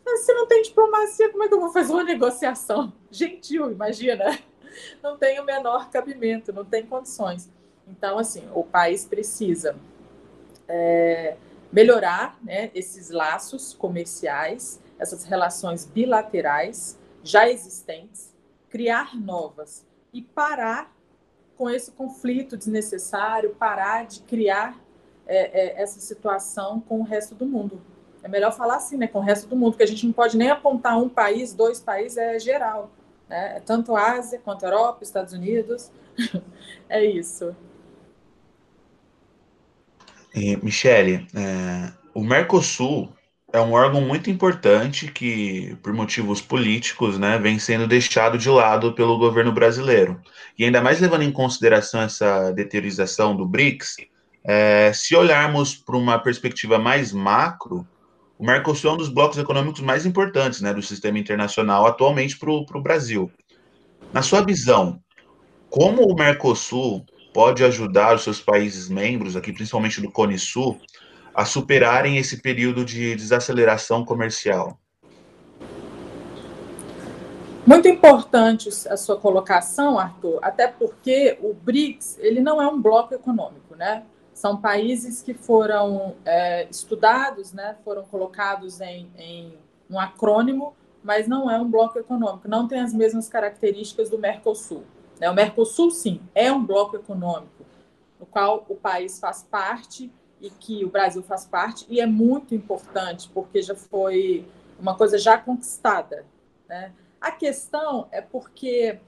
Mas 0.04 0.20
se 0.20 0.32
não 0.32 0.46
tem 0.46 0.62
diplomacia, 0.62 1.30
como 1.30 1.44
é 1.44 1.48
que 1.48 1.54
eu 1.54 1.60
vou 1.60 1.70
fazer 1.70 1.92
uma 1.92 2.04
negociação 2.04 2.92
gentil? 3.10 3.70
Imagina. 3.70 4.38
Não 5.02 5.16
tem 5.16 5.40
o 5.40 5.44
menor 5.44 5.90
cabimento, 5.90 6.52
não 6.52 6.64
tem 6.64 6.86
condições. 6.86 7.50
Então, 7.86 8.18
assim, 8.18 8.48
o 8.54 8.62
país 8.62 9.04
precisa 9.04 9.74
é, 10.68 11.36
melhorar 11.72 12.38
né, 12.42 12.70
esses 12.74 13.10
laços 13.10 13.72
comerciais, 13.72 14.80
essas 14.98 15.24
relações 15.24 15.84
bilaterais 15.84 16.98
já 17.22 17.48
existentes, 17.48 18.34
criar 18.68 19.14
novas 19.14 19.86
e 20.12 20.22
parar 20.22 20.92
com 21.56 21.68
esse 21.68 21.90
conflito 21.90 22.56
desnecessário, 22.56 23.54
parar 23.54 24.06
de 24.06 24.20
criar 24.22 24.78
é, 25.26 25.78
é, 25.78 25.82
essa 25.82 26.00
situação 26.00 26.80
com 26.80 27.00
o 27.00 27.02
resto 27.02 27.34
do 27.34 27.44
mundo. 27.44 27.80
É 28.22 28.28
melhor 28.28 28.52
falar 28.52 28.76
assim, 28.76 28.96
né, 28.96 29.06
com 29.06 29.18
o 29.18 29.22
resto 29.22 29.48
do 29.48 29.56
mundo, 29.56 29.76
que 29.76 29.82
a 29.82 29.86
gente 29.86 30.06
não 30.06 30.12
pode 30.12 30.36
nem 30.36 30.50
apontar 30.50 30.98
um 30.98 31.08
país, 31.08 31.52
dois 31.52 31.80
países, 31.80 32.16
é 32.16 32.38
geral. 32.38 32.90
Né? 33.28 33.56
É 33.56 33.60
tanto 33.60 33.94
Ásia 33.94 34.40
quanto 34.42 34.64
Europa, 34.64 35.02
Estados 35.02 35.32
Unidos. 35.32 35.90
é 36.88 37.04
isso. 37.04 37.54
Michele, 40.62 41.26
é, 41.34 41.92
o 42.14 42.22
Mercosul 42.22 43.12
é 43.52 43.60
um 43.60 43.72
órgão 43.72 44.00
muito 44.02 44.28
importante 44.28 45.10
que, 45.10 45.76
por 45.82 45.92
motivos 45.92 46.40
políticos, 46.40 47.18
né, 47.18 47.38
vem 47.38 47.58
sendo 47.58 47.86
deixado 47.86 48.36
de 48.36 48.48
lado 48.50 48.92
pelo 48.92 49.18
governo 49.18 49.52
brasileiro. 49.52 50.20
E 50.58 50.64
ainda 50.64 50.82
mais 50.82 51.00
levando 51.00 51.22
em 51.22 51.32
consideração 51.32 52.02
essa 52.02 52.50
deteriorização 52.52 53.34
do 53.34 53.46
BRICS, 53.46 53.96
é, 54.44 54.92
se 54.92 55.16
olharmos 55.16 55.74
para 55.74 55.96
uma 55.96 56.18
perspectiva 56.18 56.78
mais 56.78 57.12
macro, 57.12 57.86
o 58.38 58.44
Mercosul 58.44 58.90
é 58.90 58.94
um 58.94 58.98
dos 58.98 59.08
blocos 59.08 59.38
econômicos 59.38 59.80
mais 59.80 60.04
importantes 60.04 60.60
né, 60.60 60.72
do 60.72 60.82
sistema 60.82 61.18
internacional 61.18 61.86
atualmente 61.86 62.38
para 62.38 62.50
o 62.50 62.82
Brasil. 62.82 63.30
Na 64.12 64.22
sua 64.22 64.42
visão, 64.42 65.00
como 65.70 66.02
o 66.02 66.14
Mercosul 66.14 67.04
pode 67.32 67.64
ajudar 67.64 68.14
os 68.14 68.22
seus 68.22 68.40
países 68.40 68.88
membros, 68.88 69.36
aqui 69.36 69.52
principalmente 69.52 70.00
do 70.00 70.10
Cone 70.10 70.38
Sul, 70.38 70.80
a 71.34 71.44
superarem 71.44 72.18
esse 72.18 72.42
período 72.42 72.84
de 72.84 73.14
desaceleração 73.14 74.04
comercial? 74.04 74.78
Muito 77.66 77.86
importante 77.86 78.70
a 78.88 78.96
sua 78.96 79.18
colocação, 79.18 79.98
Arthur, 79.98 80.38
até 80.40 80.66
porque 80.66 81.38
o 81.42 81.52
BRICS 81.52 82.18
ele 82.18 82.40
não 82.40 82.62
é 82.62 82.66
um 82.66 82.80
bloco 82.80 83.14
econômico, 83.14 83.76
né? 83.76 84.04
São 84.32 84.56
países 84.56 85.20
que 85.20 85.34
foram 85.34 86.14
é, 86.24 86.66
estudados, 86.70 87.52
né? 87.52 87.76
Foram 87.84 88.04
colocados 88.04 88.80
em, 88.80 89.10
em 89.18 89.52
um 89.90 90.00
acrônimo, 90.00 90.74
mas 91.02 91.28
não 91.28 91.50
é 91.50 91.58
um 91.60 91.68
bloco 91.70 91.98
econômico, 91.98 92.48
não 92.48 92.66
tem 92.66 92.80
as 92.80 92.94
mesmas 92.94 93.28
características 93.28 94.08
do 94.08 94.18
Mercosul. 94.18 94.84
Né? 95.20 95.30
O 95.30 95.34
Mercosul, 95.34 95.90
sim, 95.90 96.20
é 96.34 96.50
um 96.52 96.64
bloco 96.64 96.96
econômico, 96.96 97.64
no 98.18 98.26
qual 98.26 98.64
o 98.68 98.74
país 98.74 99.18
faz 99.18 99.42
parte 99.42 100.10
e 100.40 100.50
que 100.50 100.84
o 100.84 100.88
Brasil 100.88 101.22
faz 101.22 101.44
parte, 101.44 101.84
e 101.88 102.00
é 102.00 102.06
muito 102.06 102.54
importante, 102.54 103.28
porque 103.34 103.60
já 103.60 103.74
foi 103.74 104.46
uma 104.78 104.96
coisa 104.96 105.18
já 105.18 105.36
conquistada. 105.36 106.24
Né? 106.68 106.92
A 107.20 107.32
questão 107.32 108.06
é 108.12 108.20
porque 108.20 109.00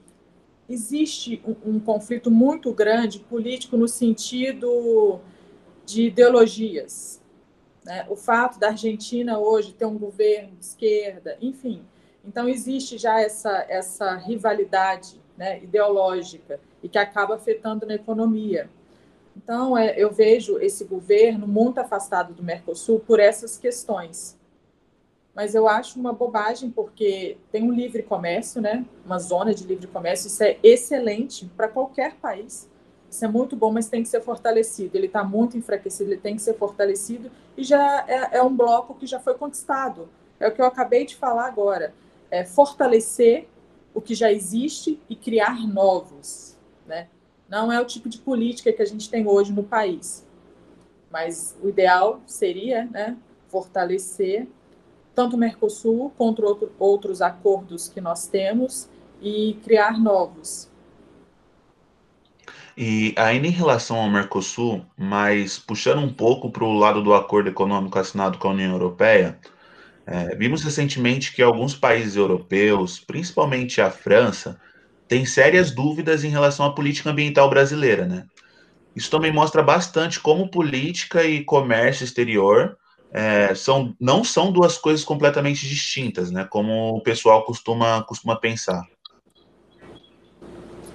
existe 0.67 1.41
um, 1.45 1.75
um, 1.75 1.79
conflito 1.79 2.29
muito 2.29 2.73
grande 2.73 3.19
político 3.19 3.77
no 3.77 3.87
sentido 3.87 5.19
de 5.85 6.07
ideologias. 6.07 7.21
Né? 7.85 8.05
O 8.09 8.15
fato 8.15 8.59
da 8.59 8.67
Argentina 8.67 9.39
hoje 9.39 9.73
ter 9.73 9.85
um 9.85 9.97
governo 9.97 10.55
de 10.57 10.65
esquerda, 10.65 11.37
enfim. 11.41 11.85
Então, 12.23 12.47
existe 12.47 12.97
já 12.97 13.19
essa, 13.19 13.65
essa 13.67 14.15
rivalidade 14.15 15.20
né, 15.41 15.57
ideológica 15.57 16.59
e 16.83 16.87
que 16.87 16.99
acaba 16.99 17.33
afetando 17.33 17.83
na 17.87 17.95
economia. 17.95 18.69
Então, 19.35 19.75
é, 19.75 19.95
eu 19.97 20.11
vejo 20.11 20.59
esse 20.59 20.83
governo 20.85 21.47
muito 21.47 21.79
afastado 21.79 22.31
do 22.31 22.43
Mercosul 22.43 22.99
por 22.99 23.19
essas 23.19 23.57
questões. 23.57 24.37
Mas 25.33 25.55
eu 25.55 25.67
acho 25.67 25.99
uma 25.99 26.13
bobagem, 26.13 26.69
porque 26.69 27.37
tem 27.51 27.63
um 27.63 27.71
livre 27.73 28.03
comércio, 28.03 28.61
né? 28.61 28.85
uma 29.03 29.17
zona 29.17 29.51
de 29.51 29.65
livre 29.65 29.87
comércio, 29.87 30.27
isso 30.27 30.43
é 30.43 30.59
excelente 30.61 31.49
para 31.57 31.67
qualquer 31.67 32.17
país. 32.17 32.69
Isso 33.09 33.25
é 33.25 33.27
muito 33.27 33.55
bom, 33.55 33.71
mas 33.71 33.89
tem 33.89 34.03
que 34.03 34.09
ser 34.09 34.21
fortalecido. 34.21 34.95
Ele 34.95 35.07
está 35.07 35.23
muito 35.23 35.57
enfraquecido, 35.57 36.11
ele 36.11 36.21
tem 36.21 36.35
que 36.35 36.41
ser 36.43 36.53
fortalecido 36.53 37.31
e 37.57 37.63
já 37.63 38.05
é, 38.07 38.37
é, 38.37 38.43
um 38.43 38.55
bloco 38.55 38.93
que 38.93 39.07
já 39.07 39.19
foi 39.19 39.33
conquistado. 39.33 40.07
É 40.39 40.47
o 40.47 40.51
que 40.51 40.61
eu 40.61 40.67
acabei 40.67 41.03
de 41.03 41.15
falar 41.15 41.47
agora. 41.47 41.95
É 42.29 42.45
fortalecer 42.45 43.47
o 43.93 44.01
que 44.01 44.15
já 44.15 44.31
existe 44.31 44.99
e 45.09 45.15
criar 45.15 45.67
novos. 45.67 46.57
Né? 46.85 47.07
Não 47.49 47.71
é 47.71 47.79
o 47.79 47.85
tipo 47.85 48.09
de 48.09 48.17
política 48.17 48.71
que 48.71 48.81
a 48.81 48.85
gente 48.85 49.09
tem 49.09 49.27
hoje 49.27 49.51
no 49.51 49.63
país. 49.63 50.25
Mas 51.11 51.57
o 51.61 51.67
ideal 51.67 52.21
seria 52.25 52.85
né, 52.85 53.17
fortalecer 53.47 54.47
tanto 55.13 55.35
o 55.35 55.39
Mercosul 55.39 56.11
quanto 56.17 56.43
outro, 56.43 56.71
outros 56.79 57.21
acordos 57.21 57.89
que 57.89 57.99
nós 57.99 58.27
temos 58.27 58.89
e 59.21 59.57
criar 59.63 59.99
novos. 59.99 60.71
E 62.77 63.13
ainda 63.17 63.47
em 63.47 63.51
relação 63.51 63.97
ao 63.97 64.09
Mercosul, 64.09 64.85
mas 64.97 65.59
puxando 65.59 65.99
um 65.99 66.13
pouco 66.13 66.49
para 66.49 66.63
o 66.63 66.73
lado 66.73 67.03
do 67.03 67.13
acordo 67.13 67.49
econômico 67.49 67.99
assinado 67.99 68.37
com 68.37 68.47
a 68.47 68.51
União 68.51 68.71
Europeia, 68.71 69.37
é, 70.11 70.35
vimos 70.35 70.61
recentemente 70.61 71.33
que 71.33 71.41
alguns 71.41 71.73
países 71.73 72.17
europeus, 72.17 72.99
principalmente 72.99 73.79
a 73.79 73.89
França, 73.89 74.59
têm 75.07 75.25
sérias 75.25 75.71
dúvidas 75.71 76.25
em 76.25 76.27
relação 76.27 76.65
à 76.65 76.73
política 76.75 77.09
ambiental 77.09 77.49
brasileira, 77.49 78.05
né? 78.05 78.25
Isso 78.93 79.09
também 79.09 79.31
mostra 79.31 79.63
bastante 79.63 80.19
como 80.19 80.51
política 80.51 81.23
e 81.23 81.45
comércio 81.45 82.03
exterior 82.03 82.77
é, 83.13 83.55
são, 83.55 83.95
não 83.97 84.21
são 84.21 84.51
duas 84.51 84.77
coisas 84.77 85.05
completamente 85.05 85.65
distintas, 85.65 86.29
né? 86.29 86.43
Como 86.43 86.97
o 86.97 87.01
pessoal 87.01 87.45
costuma, 87.45 88.03
costuma 88.03 88.35
pensar. 88.35 88.85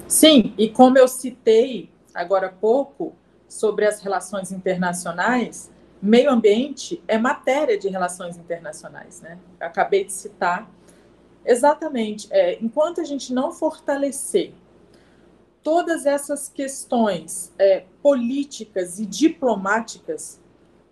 Sim, 0.06 0.52
e 0.58 0.68
como 0.68 0.98
eu 0.98 1.08
citei 1.08 1.90
agora 2.14 2.48
há 2.48 2.52
pouco 2.52 3.14
sobre 3.48 3.86
as 3.86 4.02
relações 4.02 4.52
internacionais, 4.52 5.70
meio 6.00 6.30
ambiente 6.30 7.02
é 7.08 7.18
matéria 7.18 7.78
de 7.78 7.88
relações 7.88 8.36
internacionais, 8.36 9.20
né? 9.20 9.38
Acabei 9.58 10.04
de 10.04 10.12
citar. 10.12 10.70
Exatamente. 11.44 12.28
É, 12.30 12.58
enquanto 12.62 13.00
a 13.00 13.04
gente 13.04 13.32
não 13.32 13.52
fortalecer 13.52 14.52
todas 15.62 16.06
essas 16.06 16.48
questões 16.48 17.52
é, 17.58 17.84
políticas 18.02 18.98
e 18.98 19.06
diplomáticas, 19.06 20.40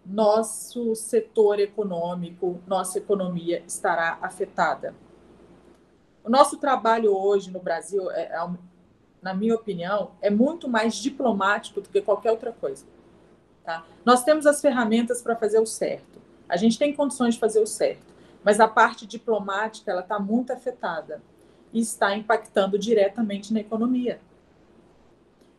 nosso 0.04 0.94
setor 0.94 1.60
econômico, 1.60 2.60
nossa 2.66 2.98
economia 2.98 3.62
estará 3.66 4.18
afetada. 4.20 4.94
O 6.22 6.30
nosso 6.30 6.56
trabalho 6.56 7.16
hoje 7.16 7.50
no 7.50 7.60
Brasil, 7.60 8.10
é, 8.10 8.22
é, 8.22 8.50
na 9.22 9.34
minha 9.34 9.54
opinião, 9.54 10.12
é 10.20 10.28
muito 10.28 10.68
mais 10.68 10.96
diplomático 10.96 11.80
do 11.80 11.88
que 11.88 12.02
qualquer 12.02 12.30
outra 12.30 12.52
coisa. 12.52 12.84
Tá? 13.64 13.84
Nós 14.04 14.22
temos 14.22 14.46
as 14.46 14.60
ferramentas 14.60 15.22
para 15.22 15.34
fazer 15.34 15.58
o 15.58 15.66
certo. 15.66 16.20
A 16.48 16.56
gente 16.56 16.78
tem 16.78 16.94
condições 16.94 17.34
de 17.34 17.40
fazer 17.40 17.60
o 17.60 17.66
certo, 17.66 18.14
mas 18.42 18.60
a 18.60 18.68
parte 18.68 19.06
diplomática 19.06 19.90
ela 19.90 20.02
está 20.02 20.18
muito 20.18 20.52
afetada 20.52 21.22
e 21.72 21.80
está 21.80 22.16
impactando 22.16 22.78
diretamente 22.78 23.52
na 23.52 23.60
economia. 23.60 24.20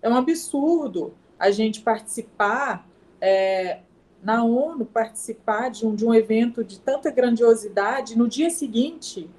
É 0.02 0.10
um 0.10 0.16
absurdo 0.16 1.14
a 1.40 1.50
gente 1.50 1.82
participar 1.82 2.88
é, 3.20 3.80
na 4.22 4.44
ONU 4.44 4.86
participar 4.86 5.70
de 5.70 5.86
um, 5.86 5.96
de 5.96 6.06
um 6.06 6.14
evento 6.14 6.64
de 6.64 6.80
tanta 6.80 7.12
grandiosidade, 7.12 8.18
no 8.18 8.28
dia 8.28 8.50
seguinte 8.50 9.30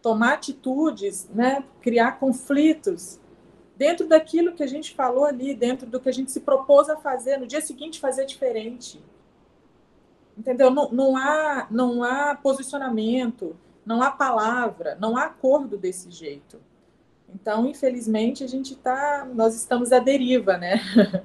tomar 0.00 0.34
atitudes, 0.34 1.28
né, 1.34 1.62
criar 1.82 2.12
conflitos 2.12 3.20
dentro 3.80 4.06
daquilo 4.06 4.52
que 4.52 4.62
a 4.62 4.66
gente 4.66 4.94
falou 4.94 5.24
ali, 5.24 5.54
dentro 5.54 5.86
do 5.86 5.98
que 5.98 6.10
a 6.10 6.12
gente 6.12 6.30
se 6.30 6.40
propôs 6.40 6.90
a 6.90 6.98
fazer, 6.98 7.38
no 7.38 7.46
dia 7.46 7.62
seguinte 7.62 7.98
fazer 7.98 8.26
diferente. 8.26 9.02
Entendeu? 10.36 10.70
Não, 10.70 10.92
não, 10.92 11.16
há, 11.16 11.66
não 11.70 12.04
há 12.04 12.34
posicionamento, 12.34 13.56
não 13.86 14.02
há 14.02 14.10
palavra, 14.10 14.98
não 15.00 15.16
há 15.16 15.24
acordo 15.24 15.78
desse 15.78 16.10
jeito. 16.10 16.60
Então, 17.34 17.66
infelizmente, 17.66 18.44
a 18.44 18.46
gente 18.46 18.74
está, 18.74 19.26
nós 19.34 19.54
estamos 19.54 19.92
à 19.92 19.98
deriva, 19.98 20.58
né? 20.58 20.78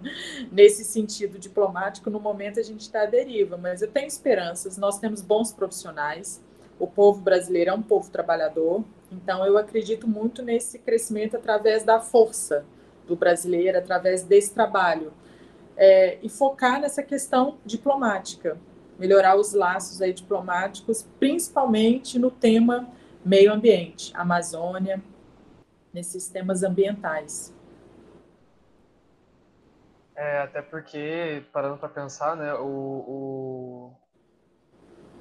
Nesse 0.50 0.86
sentido 0.86 1.38
diplomático, 1.38 2.10
no 2.10 2.22
momento 2.22 2.58
a 2.58 2.64
gente 2.64 2.82
está 2.82 3.02
à 3.02 3.06
deriva, 3.06 3.58
mas 3.58 3.82
eu 3.82 3.92
tenho 3.92 4.08
esperanças. 4.08 4.78
Nós 4.78 4.98
temos 4.98 5.22
bons 5.22 5.52
profissionais. 5.52 6.42
O 6.80 6.88
povo 6.88 7.20
brasileiro 7.20 7.72
é 7.72 7.74
um 7.74 7.82
povo 7.82 8.10
trabalhador, 8.10 8.82
então 9.12 9.46
eu 9.46 9.58
acredito 9.58 10.08
muito 10.08 10.42
nesse 10.42 10.80
crescimento 10.80 11.36
através 11.36 11.84
da 11.84 12.00
força 12.00 12.66
do 13.08 13.16
brasileiro, 13.16 13.78
através 13.78 14.24
desse 14.24 14.54
trabalho 14.54 15.14
é, 15.78 16.18
e 16.22 16.30
focar 16.30 16.80
nessa 16.80 17.04
questão 17.04 17.58
diplomática, 17.66 18.58
melhorar 18.98 19.36
os 19.36 19.54
laços 19.54 20.02
aí 20.02 20.14
diplomáticos, 20.14 21.04
principalmente 21.20 22.18
no 22.18 22.32
tema 22.32 22.88
meio 23.24 23.52
ambiente, 23.52 24.12
Amazônia, 24.16 25.02
nesses 25.94 26.28
temas 26.28 26.64
ambientais. 26.64 27.54
É, 30.16 30.40
até 30.40 30.62
porque, 30.62 31.44
parando 31.52 31.78
para 31.78 31.90
pensar, 31.90 32.38
né, 32.38 32.54
o, 32.54 32.66
o, 32.66 33.94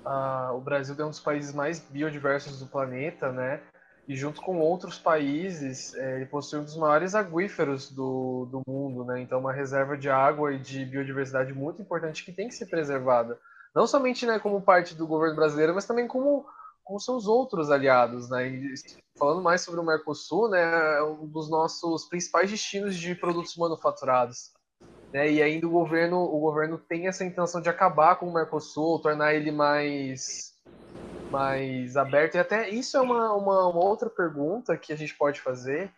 a, 0.04 0.52
o 0.52 0.60
Brasil 0.60 0.94
é 0.96 1.04
um 1.04 1.10
dos 1.10 1.18
países 1.18 1.52
mais 1.52 1.80
biodiversos 1.80 2.60
do 2.60 2.66
planeta, 2.66 3.32
né, 3.32 3.60
e 4.06 4.14
junto 4.14 4.40
com 4.42 4.58
outros 4.58 4.98
países, 4.98 5.94
é, 5.94 6.16
ele 6.16 6.26
possui 6.26 6.60
um 6.60 6.64
dos 6.64 6.76
maiores 6.76 7.14
aquíferos 7.14 7.90
do, 7.90 8.46
do 8.50 8.62
mundo, 8.66 9.04
né, 9.04 9.20
então 9.20 9.40
uma 9.40 9.52
reserva 9.52 9.96
de 9.96 10.10
água 10.10 10.52
e 10.52 10.58
de 10.58 10.84
biodiversidade 10.84 11.52
muito 11.52 11.80
importante 11.80 12.24
que 12.24 12.32
tem 12.32 12.48
que 12.48 12.54
ser 12.54 12.66
preservada. 12.66 13.38
Não 13.74 13.86
somente 13.86 14.26
né, 14.26 14.38
como 14.38 14.60
parte 14.62 14.94
do 14.94 15.06
governo 15.06 15.36
brasileiro, 15.36 15.74
mas 15.74 15.86
também 15.86 16.06
como 16.06 16.46
com 16.84 16.98
seus 16.98 17.26
outros 17.26 17.70
aliados, 17.70 18.28
né? 18.28 18.46
E 18.46 18.74
falando 19.18 19.42
mais 19.42 19.62
sobre 19.62 19.80
o 19.80 19.82
Mercosul, 19.82 20.50
né, 20.50 20.98
é 20.98 21.02
um 21.02 21.26
dos 21.26 21.48
nossos 21.48 22.04
principais 22.04 22.50
destinos 22.50 22.94
de 22.94 23.14
produtos 23.14 23.56
manufaturados. 23.56 24.52
Né? 25.12 25.30
E 25.30 25.42
ainda 25.42 25.66
o 25.66 25.70
governo, 25.70 26.18
o 26.18 26.38
governo 26.40 26.76
tem 26.76 27.06
essa 27.06 27.24
intenção 27.24 27.60
de 27.60 27.70
acabar 27.70 28.16
com 28.16 28.28
o 28.28 28.34
Mercosul, 28.34 29.00
tornar 29.00 29.32
ele 29.32 29.50
mais 29.50 30.53
mais 31.30 31.96
aberto. 31.96 32.34
E 32.34 32.38
até 32.38 32.68
isso 32.68 32.96
é 32.96 33.00
uma, 33.00 33.32
uma, 33.32 33.68
uma 33.68 33.84
outra 33.84 34.08
pergunta 34.08 34.76
que 34.76 34.92
a 34.92 34.96
gente 34.96 35.14
pode 35.14 35.40
fazer 35.40 35.90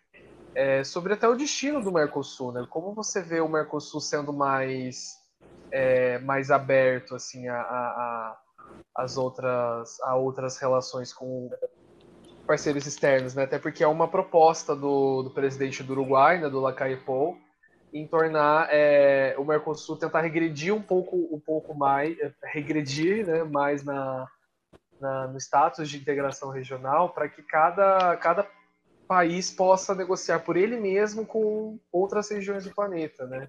é, 0.55 0.83
sobre 0.83 1.13
até 1.13 1.29
o 1.29 1.37
destino 1.37 1.83
do 1.83 1.93
Mercosul, 1.93 2.53
né? 2.53 2.67
Como 2.71 2.95
você 2.95 3.21
vê 3.21 3.41
o 3.41 3.49
Mercosul 3.49 4.01
sendo 4.01 4.33
mais 4.33 5.15
é, 5.71 6.19
mais 6.21 6.51
aberto 6.51 7.15
assim 7.15 7.49
a, 7.49 7.61
a 7.61 8.39
as 8.95 9.17
outras, 9.19 10.01
a 10.01 10.17
outras 10.17 10.59
relações 10.59 11.13
com 11.13 11.51
parceiros 12.47 12.87
externos, 12.87 13.35
né? 13.35 13.45
Até 13.45 13.59
porque 13.59 13.85
é 13.85 13.89
uma 13.89 14.09
proposta 14.09 14.75
do, 14.75 15.25
do 15.25 15.31
presidente 15.31 15.83
do 15.83 15.93
Uruguai, 15.93 16.41
né, 16.41 16.49
do 16.49 16.61
Lacaille 16.61 16.99
em 17.93 18.07
tornar 18.07 18.69
é, 18.71 19.35
o 19.39 19.45
Mercosul 19.45 19.97
tentar 19.97 20.21
regredir 20.21 20.75
um 20.75 20.83
pouco, 20.83 21.17
um 21.31 21.41
pouco 21.41 21.75
mais, 21.75 22.19
é, 22.19 22.33
regredir, 22.45 23.27
né, 23.27 23.45
mais 23.45 23.85
na, 23.85 24.27
na 25.01 25.27
no 25.27 25.39
status 25.39 25.89
de 25.89 25.99
integração 25.99 26.51
regional, 26.51 27.11
para 27.11 27.29
que 27.29 27.43
cada, 27.43 28.17
cada 28.17 28.47
país 29.07 29.51
possa 29.51 29.95
negociar 29.95 30.41
por 30.41 30.57
ele 30.57 30.79
mesmo 30.79 31.25
com 31.25 31.79
outras 31.93 32.31
regiões 32.31 32.65
do 32.65 32.75
planeta, 32.75 33.27
né? 33.27 33.49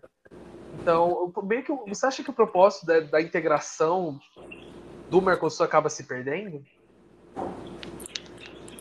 Então, 0.82 1.34
bem 1.44 1.64
que 1.64 1.72
você 1.72 2.06
acha 2.06 2.24
que 2.24 2.30
o 2.30 2.34
propósito 2.34 2.86
da, 2.86 3.00
da 3.00 3.22
integração 3.22 4.20
do 5.10 5.22
Mercosul 5.22 5.66
acaba 5.66 5.90
se 5.90 6.04
perdendo? 6.04 6.64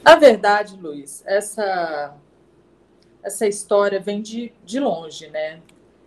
Na 0.05 0.17
verdade, 0.17 0.77
Luiz, 0.77 1.25
essa, 1.27 2.15
essa 3.23 3.47
história 3.47 3.99
vem 3.99 4.23
de, 4.23 4.53
de 4.65 4.79
longe, 4.79 5.29
né? 5.29 5.61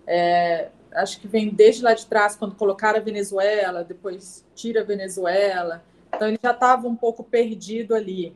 É, 0.08 0.70
acho 0.94 1.20
que 1.20 1.28
vem 1.28 1.50
desde 1.50 1.84
lá 1.84 1.94
de 1.94 2.06
trás, 2.06 2.36
quando 2.36 2.56
colocaram 2.56 3.00
a 3.00 3.04
Venezuela, 3.04 3.84
depois 3.84 4.46
tira 4.56 4.82
a 4.82 4.86
Venezuela. 4.86 5.84
Então, 6.14 6.28
ele 6.28 6.40
já 6.42 6.52
estava 6.52 6.88
um 6.88 6.96
pouco 6.96 7.24
perdido 7.24 7.96
ali. 7.96 8.36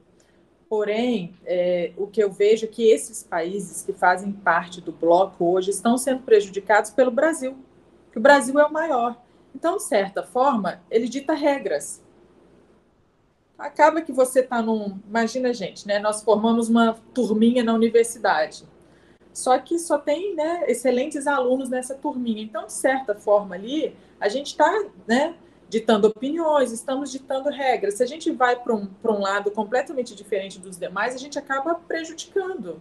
Porém, 0.70 1.36
é, 1.46 1.92
o 1.98 2.08
que 2.08 2.24
eu 2.24 2.32
vejo 2.32 2.66
é 2.66 2.68
que 2.68 2.90
esses 2.90 3.22
países 3.24 3.84
que 3.84 3.94
fazem 3.94 4.32
parte 4.32 4.82
do 4.82 4.92
bloco 4.92 5.46
hoje 5.46 5.70
estão 5.70 5.98
sendo 5.98 6.24
prejudicados 6.24 6.90
pelo 6.90 7.12
Brasil, 7.12 7.56
que 8.12 8.18
o 8.18 8.22
Brasil 8.22 8.60
é 8.60 8.66
o 8.66 8.74
maior. 8.74 9.22
Então, 9.54 9.78
de 9.78 9.84
certa 9.84 10.24
forma, 10.24 10.82
ele 10.90 11.08
dita 11.08 11.34
regras. 11.34 12.02
Acaba 13.58 14.02
que 14.02 14.12
você 14.12 14.40
está 14.40 14.62
num. 14.62 15.00
Imagina, 15.08 15.54
gente, 15.54 15.88
né? 15.88 16.00
Nós 16.00 16.24
formamos 16.24 16.70
uma 16.70 16.98
turminha 17.14 17.64
na 17.64 17.74
universidade. 17.74 18.64
Só 19.32 19.58
que 19.58 19.80
só 19.80 19.98
tem 19.98 20.36
né, 20.36 20.64
excelentes 20.68 21.26
alunos 21.28 21.70
nessa 21.70 21.96
turminha. 21.96 22.42
Então, 22.42 22.66
de 22.68 22.74
certa 22.74 23.16
forma, 23.16 23.56
ali, 23.56 23.96
a 24.20 24.30
gente 24.30 24.48
está 24.48 24.72
né, 25.08 25.36
ditando 25.74 26.08
opiniões, 26.08 26.72
estamos 26.72 27.12
ditando 27.12 27.50
regras. 27.50 27.96
Se 27.96 28.04
a 28.04 28.06
gente 28.06 28.30
vai 28.30 28.56
para 28.56 28.76
um, 28.76 28.88
um 29.04 29.20
lado 29.20 29.50
completamente 29.50 30.14
diferente 30.14 30.60
dos 30.60 30.78
demais, 30.78 31.16
a 31.16 31.18
gente 31.18 31.40
acaba 31.40 31.74
prejudicando. 31.74 32.80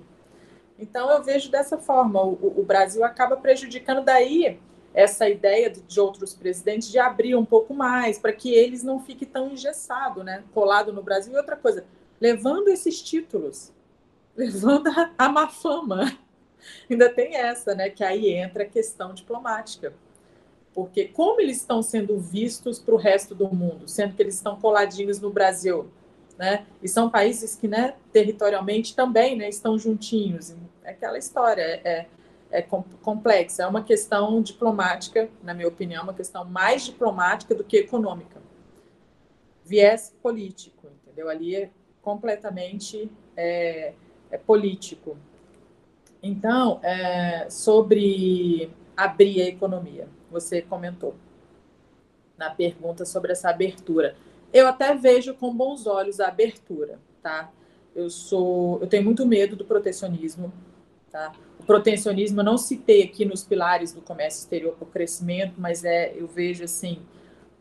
Então, 0.78 1.11
eu 1.11 1.22
vejo 1.22 1.50
dessa 1.50 1.78
forma: 1.78 2.22
o, 2.22 2.61
o 2.61 2.62
Brasil 2.62 3.02
acaba 3.02 3.35
prejudicando 3.35 4.05
daí 4.05 4.61
essa 4.92 5.26
ideia 5.26 5.70
de 5.70 5.98
outros 5.98 6.35
presidentes 6.35 6.90
de 6.90 6.98
abrir 6.98 7.35
um 7.35 7.46
pouco 7.46 7.72
mais, 7.72 8.18
para 8.18 8.31
que 8.31 8.52
eles 8.52 8.83
não 8.83 9.00
fiquem 9.00 9.26
tão 9.26 9.50
engessados, 9.50 10.22
né? 10.22 10.44
colado 10.52 10.92
no 10.92 11.02
Brasil. 11.02 11.33
E 11.33 11.37
outra 11.37 11.57
coisa, 11.57 11.87
levando 12.20 12.68
esses 12.68 13.00
títulos, 13.00 13.72
levando 14.37 14.88
a, 14.88 15.11
a 15.16 15.28
má 15.31 15.48
fama. 15.48 16.14
Ainda 16.90 17.09
tem 17.09 17.37
essa, 17.37 17.74
né? 17.74 17.88
Que 17.88 18.05
aí 18.05 18.35
entra 18.35 18.64
a 18.64 18.66
questão 18.66 19.14
diplomática. 19.14 19.94
Porque 20.74 21.06
como 21.06 21.40
eles 21.40 21.58
estão 21.58 21.82
sendo 21.82 22.18
vistos 22.18 22.78
para 22.78 22.94
o 22.94 22.98
resto 22.98 23.35
do 23.35 23.54
mundo, 23.54 23.87
sendo 23.88 24.14
que 24.14 24.22
eles 24.22 24.35
estão 24.35 24.58
coladinhos 24.58 25.20
no 25.20 25.30
Brasil, 25.30 25.90
né? 26.38 26.66
E 26.82 26.88
são 26.88 27.11
países 27.11 27.54
que, 27.54 27.68
né, 27.68 27.94
territorialmente 28.12 28.96
também, 28.96 29.37
né, 29.37 29.48
estão 29.48 29.78
juntinhos. 29.78 30.54
É 30.82 30.90
aquela 30.90 31.18
história, 31.18 31.62
é, 31.62 31.80
é 31.85 32.06
é 32.52 32.61
complexa, 32.61 33.62
é 33.62 33.66
uma 33.66 33.82
questão 33.82 34.42
diplomática, 34.42 35.28
na 35.42 35.54
minha 35.54 35.66
opinião, 35.66 36.02
uma 36.02 36.12
questão 36.12 36.44
mais 36.44 36.85
diplomática 36.85 37.54
do 37.54 37.64
que 37.64 37.78
econômica. 37.78 38.40
Viés 39.64 40.14
político, 40.22 40.88
entendeu? 41.02 41.30
Ali 41.30 41.56
é 41.56 41.70
completamente 42.02 43.11
é, 43.35 43.94
é 44.30 44.37
político. 44.37 45.16
Então, 46.22 46.78
é, 46.82 47.48
sobre 47.48 48.70
abrir 48.94 49.40
a 49.40 49.48
economia, 49.48 50.06
você 50.33 50.62
comentou 50.62 51.14
na 52.37 52.51
pergunta 52.51 53.05
sobre 53.05 53.33
essa 53.33 53.51
abertura. 53.51 54.16
Eu 54.53 54.66
até 54.66 54.95
vejo 54.95 55.35
com 55.35 55.55
bons 55.55 55.87
olhos 55.87 56.18
a 56.18 56.29
abertura, 56.29 56.99
tá? 57.23 57.53
Eu 57.95 58.11
sou, 58.11 58.81
eu 58.81 58.87
tenho 58.87 59.05
muito 59.05 59.25
medo 59.27 59.55
do 59.55 59.64
protecionismo, 59.64 60.53
tá? 61.11 61.33
O 61.61 61.64
protecionismo 61.64 62.40
eu 62.40 62.45
não 62.45 62.59
citei 62.59 63.05
aqui 63.05 63.25
nos 63.25 63.45
pilares 63.45 63.92
do 63.92 64.01
comércio 64.01 64.40
exterior 64.40 64.75
para 64.75 64.85
o 64.85 64.90
crescimento, 64.90 65.55
mas 65.59 65.85
é, 65.85 66.12
eu 66.16 66.27
vejo 66.27 66.64
assim 66.64 67.01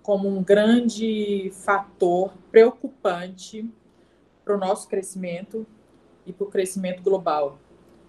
como 0.02 0.28
um 0.28 0.44
grande 0.44 1.52
fator 1.54 2.34
preocupante 2.50 3.70
para 4.44 4.56
o 4.56 4.58
nosso 4.58 4.88
crescimento 4.88 5.66
e 6.26 6.34
para 6.34 6.46
o 6.46 6.50
crescimento 6.50 7.04
global, 7.04 7.60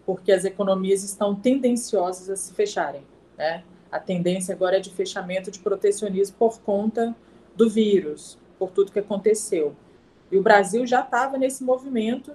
porque 0.06 0.32
as 0.32 0.44
economias 0.44 1.04
estão 1.04 1.34
tendenciosas 1.34 2.30
a 2.30 2.36
se 2.36 2.54
fecharem. 2.54 3.02
Né? 3.36 3.62
A 3.92 4.00
tendência 4.00 4.54
agora 4.54 4.78
é 4.78 4.80
de 4.80 4.90
fechamento 4.90 5.50
de 5.50 5.58
protecionismo 5.58 6.34
por 6.38 6.60
conta 6.62 7.14
do 7.54 7.68
vírus, 7.68 8.38
por 8.58 8.70
tudo 8.70 8.90
que 8.90 8.98
aconteceu. 8.98 9.76
E 10.30 10.38
o 10.38 10.42
Brasil 10.42 10.86
já 10.86 11.02
estava 11.02 11.36
nesse 11.36 11.62
movimento 11.62 12.34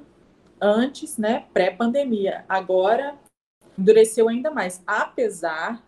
antes, 0.62 1.18
né, 1.18 1.46
pré-pandemia. 1.52 2.46
Agora 2.48 3.16
endureceu 3.78 4.30
ainda 4.30 4.52
mais, 4.52 4.84
apesar 4.86 5.84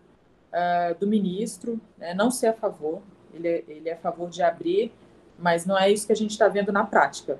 uh, 0.52 0.98
do 0.98 1.06
ministro 1.06 1.80
né, 1.96 2.14
não 2.14 2.32
ser 2.32 2.48
a 2.48 2.52
favor, 2.52 3.00
ele 3.32 3.46
é, 3.46 3.64
ele 3.68 3.88
é 3.88 3.92
a 3.92 3.98
favor 3.98 4.28
de 4.28 4.42
abrir, 4.42 4.92
mas 5.38 5.64
não 5.64 5.78
é 5.78 5.90
isso 5.90 6.04
que 6.04 6.12
a 6.12 6.16
gente 6.16 6.32
está 6.32 6.48
vendo 6.48 6.72
na 6.72 6.84
prática. 6.84 7.38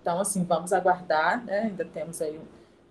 Então, 0.00 0.20
assim, 0.20 0.42
vamos 0.44 0.72
aguardar, 0.72 1.44
né? 1.44 1.60
ainda 1.60 1.84
temos 1.84 2.22
aí 2.22 2.40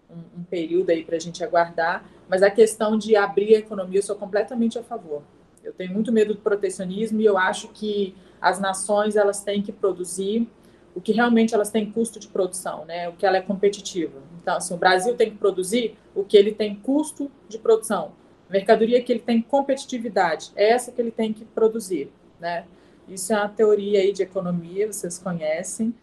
um, 0.09 0.39
um 0.39 0.43
período 0.43 0.89
aí 0.89 1.03
para 1.03 1.15
a 1.15 1.19
gente 1.19 1.43
aguardar, 1.43 2.05
mas 2.27 2.43
a 2.43 2.49
questão 2.49 2.97
de 2.97 3.15
abrir 3.15 3.55
a 3.55 3.59
economia, 3.59 3.99
eu 3.99 4.03
sou 4.03 4.15
completamente 4.15 4.77
a 4.79 4.83
favor. 4.83 5.23
Eu 5.63 5.73
tenho 5.73 5.93
muito 5.93 6.11
medo 6.11 6.33
do 6.33 6.41
protecionismo 6.41 7.19
e 7.19 7.25
eu 7.25 7.37
acho 7.37 7.69
que 7.69 8.15
as 8.39 8.59
nações 8.59 9.15
elas 9.15 9.43
têm 9.43 9.61
que 9.61 9.71
produzir 9.71 10.47
o 10.93 11.01
que 11.01 11.11
realmente 11.11 11.53
elas 11.53 11.69
têm 11.69 11.91
custo 11.91 12.19
de 12.19 12.27
produção, 12.27 12.85
né? 12.85 13.09
O 13.09 13.13
que 13.13 13.25
ela 13.25 13.37
é 13.37 13.41
competitiva. 13.41 14.21
Então, 14.41 14.57
assim, 14.57 14.73
o 14.73 14.77
Brasil 14.77 15.15
tem 15.15 15.31
que 15.31 15.37
produzir 15.37 15.97
o 16.13 16.23
que 16.23 16.37
ele 16.37 16.53
tem 16.53 16.75
custo 16.75 17.29
de 17.49 17.57
produção, 17.57 18.13
mercadoria 18.49 19.01
que 19.01 19.11
ele 19.11 19.19
tem 19.19 19.41
competitividade, 19.41 20.51
é 20.55 20.69
essa 20.69 20.91
que 20.91 21.01
ele 21.01 21.11
tem 21.11 21.33
que 21.33 21.43
produzir, 21.43 22.11
né? 22.39 22.65
Isso 23.07 23.33
é 23.33 23.37
uma 23.37 23.49
teoria 23.49 23.99
aí 23.99 24.11
de 24.11 24.23
economia, 24.23 24.91
vocês 24.91 25.19
conhecem. 25.19 25.93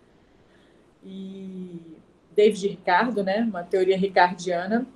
E 1.04 1.96
David 2.34 2.68
Ricardo, 2.68 3.22
né? 3.22 3.40
Uma 3.40 3.62
teoria 3.62 3.96
ricardiana 3.96 4.86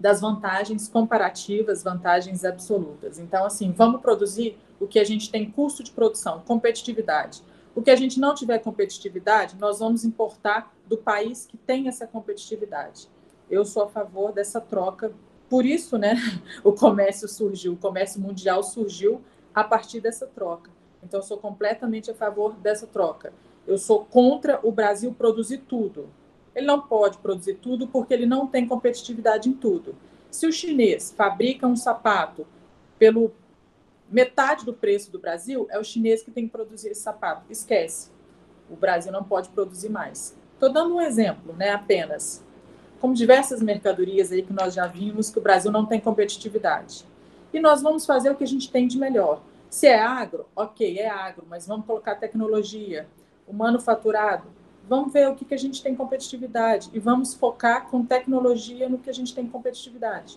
das 0.00 0.20
vantagens 0.20 0.88
comparativas, 0.88 1.82
vantagens 1.82 2.42
absolutas. 2.44 3.18
Então, 3.18 3.44
assim, 3.44 3.70
vamos 3.70 4.00
produzir 4.00 4.56
o 4.80 4.86
que 4.86 4.98
a 4.98 5.04
gente 5.04 5.30
tem 5.30 5.50
custo 5.50 5.84
de 5.84 5.90
produção, 5.90 6.40
competitividade. 6.40 7.42
O 7.74 7.82
que 7.82 7.90
a 7.90 7.96
gente 7.96 8.18
não 8.18 8.34
tiver 8.34 8.58
competitividade, 8.60 9.56
nós 9.58 9.78
vamos 9.78 10.04
importar 10.04 10.74
do 10.86 10.96
país 10.96 11.46
que 11.46 11.58
tem 11.58 11.86
essa 11.86 12.06
competitividade. 12.06 13.08
Eu 13.50 13.64
sou 13.64 13.84
a 13.84 13.88
favor 13.88 14.32
dessa 14.32 14.60
troca. 14.60 15.12
Por 15.50 15.66
isso, 15.66 15.98
né, 15.98 16.14
o 16.64 16.72
comércio 16.72 17.28
surgiu, 17.28 17.74
o 17.74 17.76
comércio 17.76 18.20
mundial 18.20 18.62
surgiu 18.62 19.20
a 19.54 19.62
partir 19.62 20.00
dessa 20.00 20.26
troca. 20.26 20.70
Então, 21.02 21.20
eu 21.20 21.24
sou 21.24 21.36
completamente 21.36 22.10
a 22.10 22.14
favor 22.14 22.54
dessa 22.54 22.86
troca. 22.86 23.32
Eu 23.66 23.76
sou 23.76 24.04
contra 24.04 24.58
o 24.62 24.72
Brasil 24.72 25.12
produzir 25.12 25.58
tudo. 25.58 26.08
Ele 26.54 26.66
não 26.66 26.80
pode 26.80 27.18
produzir 27.18 27.54
tudo 27.54 27.86
porque 27.86 28.12
ele 28.12 28.26
não 28.26 28.46
tem 28.46 28.66
competitividade 28.66 29.48
em 29.48 29.52
tudo. 29.52 29.94
Se 30.30 30.46
o 30.46 30.52
chinês 30.52 31.12
fabrica 31.16 31.66
um 31.66 31.76
sapato 31.76 32.46
pelo 32.98 33.32
metade 34.10 34.64
do 34.64 34.74
preço 34.74 35.10
do 35.10 35.18
Brasil 35.18 35.66
é 35.70 35.78
o 35.78 35.84
chinês 35.84 36.22
que 36.22 36.30
tem 36.30 36.46
que 36.46 36.52
produzir 36.52 36.88
esse 36.88 37.00
sapato. 37.00 37.44
Esquece. 37.50 38.10
O 38.68 38.76
Brasil 38.76 39.12
não 39.12 39.24
pode 39.24 39.48
produzir 39.50 39.88
mais. 39.88 40.36
Estou 40.54 40.72
dando 40.72 40.96
um 40.96 41.00
exemplo, 41.00 41.54
né? 41.54 41.70
Apenas. 41.70 42.44
Como 43.00 43.14
diversas 43.14 43.62
mercadorias 43.62 44.30
aí 44.30 44.42
que 44.42 44.52
nós 44.52 44.74
já 44.74 44.86
vimos 44.86 45.30
que 45.30 45.38
o 45.38 45.42
Brasil 45.42 45.72
não 45.72 45.86
tem 45.86 45.98
competitividade. 45.98 47.04
E 47.52 47.58
nós 47.58 47.80
vamos 47.82 48.04
fazer 48.04 48.30
o 48.30 48.34
que 48.34 48.44
a 48.44 48.46
gente 48.46 48.70
tem 48.70 48.86
de 48.86 48.98
melhor. 48.98 49.42
Se 49.70 49.86
é 49.86 49.98
agro, 49.98 50.46
ok, 50.54 50.98
é 50.98 51.08
agro, 51.08 51.46
mas 51.48 51.66
vamos 51.66 51.86
colocar 51.86 52.16
tecnologia, 52.16 53.08
o 53.46 53.52
manufaturado. 53.52 54.48
Vamos 54.90 55.12
ver 55.12 55.28
o 55.28 55.36
que, 55.36 55.44
que 55.44 55.54
a 55.54 55.56
gente 55.56 55.80
tem 55.84 55.94
competitividade 55.94 56.90
e 56.92 56.98
vamos 56.98 57.32
focar 57.32 57.86
com 57.86 58.04
tecnologia 58.04 58.88
no 58.88 58.98
que 58.98 59.08
a 59.08 59.12
gente 59.12 59.32
tem 59.32 59.46
competitividade. 59.46 60.36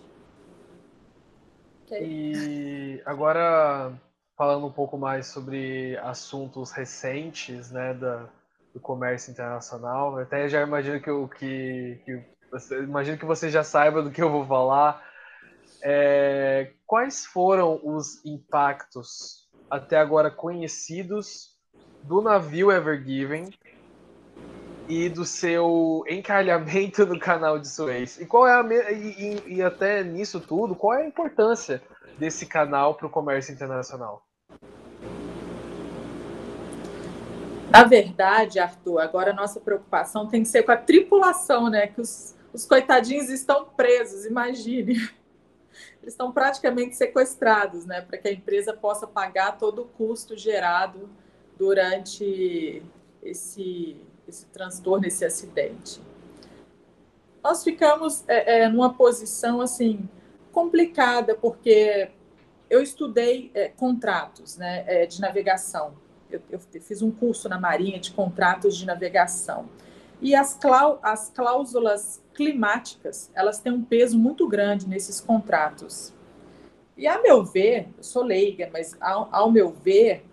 E 1.90 3.02
agora, 3.04 3.92
falando 4.36 4.64
um 4.64 4.70
pouco 4.70 4.96
mais 4.96 5.26
sobre 5.26 5.98
assuntos 5.98 6.70
recentes 6.70 7.72
né, 7.72 7.94
da, 7.94 8.28
do 8.72 8.78
comércio 8.78 9.32
internacional, 9.32 10.16
até 10.20 10.48
já 10.48 10.62
imagino 10.62 11.00
que, 11.00 11.10
o 11.10 11.26
que, 11.26 12.00
que 12.04 12.24
você, 12.48 12.80
imagino 12.80 13.18
que 13.18 13.24
você 13.24 13.50
já 13.50 13.64
saiba 13.64 14.02
do 14.02 14.10
que 14.12 14.22
eu 14.22 14.30
vou 14.30 14.46
falar. 14.46 15.02
É, 15.82 16.70
quais 16.86 17.26
foram 17.26 17.80
os 17.82 18.24
impactos 18.24 19.48
até 19.68 19.98
agora 19.98 20.30
conhecidos 20.30 21.58
do 22.04 22.22
navio 22.22 22.70
Ever 22.70 23.02
Given 23.02 23.50
e 24.88 25.08
do 25.08 25.24
seu 25.24 26.04
encalhamento 26.08 27.06
no 27.06 27.18
canal 27.18 27.58
de 27.58 27.68
Suez. 27.68 28.20
E 28.20 28.26
qual 28.26 28.46
é 28.46 28.52
a 28.52 28.92
e, 28.92 29.42
e, 29.46 29.54
e 29.56 29.62
até 29.62 30.02
nisso 30.02 30.40
tudo, 30.40 30.74
qual 30.74 30.94
é 30.94 31.02
a 31.02 31.06
importância 31.06 31.82
desse 32.18 32.46
canal 32.46 32.94
para 32.94 33.06
o 33.06 33.10
comércio 33.10 33.52
internacional? 33.52 34.22
Na 37.70 37.82
verdade, 37.82 38.60
Arthur, 38.60 39.00
agora 39.00 39.32
a 39.32 39.34
nossa 39.34 39.58
preocupação 39.58 40.28
tem 40.28 40.42
que 40.42 40.48
ser 40.48 40.62
com 40.62 40.70
a 40.70 40.76
tripulação, 40.76 41.68
né? 41.68 41.88
Que 41.88 42.00
os, 42.00 42.36
os 42.52 42.64
coitadinhos 42.64 43.28
estão 43.30 43.64
presos, 43.64 44.26
imagine. 44.26 44.92
Eles 46.00 46.12
estão 46.12 46.30
praticamente 46.30 46.94
sequestrados, 46.94 47.84
né? 47.84 48.00
Para 48.00 48.18
que 48.18 48.28
a 48.28 48.32
empresa 48.32 48.72
possa 48.72 49.08
pagar 49.08 49.58
todo 49.58 49.82
o 49.82 49.86
custo 49.86 50.36
gerado 50.36 51.08
durante 51.58 52.80
esse 53.20 54.00
esse 54.28 54.46
transtorno, 54.46 55.06
esse 55.06 55.24
acidente. 55.24 56.00
Nós 57.42 57.62
ficamos 57.62 58.24
é, 58.26 58.60
é, 58.60 58.68
numa 58.68 58.94
posição 58.94 59.60
assim 59.60 60.08
complicada 60.50 61.34
porque 61.34 62.10
eu 62.70 62.80
estudei 62.80 63.50
é, 63.54 63.68
contratos 63.68 64.56
né, 64.56 64.84
é, 64.86 65.06
de 65.06 65.20
navegação. 65.20 65.94
Eu, 66.30 66.40
eu, 66.50 66.58
fiz 66.58 67.02
um 67.02 67.10
curso 67.10 67.48
na 67.48 67.60
Marinha 67.60 68.00
de 68.00 68.12
contratos 68.12 68.76
de 68.76 68.86
navegação. 68.86 69.68
E 70.20 70.34
as, 70.34 70.58
as 71.02 71.28
cláusulas 71.30 72.22
climáticas, 72.32 73.30
elas 73.34 73.58
têm 73.58 73.72
um 73.72 73.84
peso 73.84 74.18
muito 74.18 74.48
grande 74.48 74.88
nesses 74.88 75.20
contratos. 75.20 76.14
E, 76.96 77.06
a 77.06 77.20
meu 77.20 77.44
ver, 77.44 77.88
eu 77.96 78.02
sou 78.02 78.22
leiga, 78.22 78.70
mas 78.72 78.96
ao, 79.00 79.28
ao 79.30 79.50
meu 79.50 79.70
ver, 79.70 80.24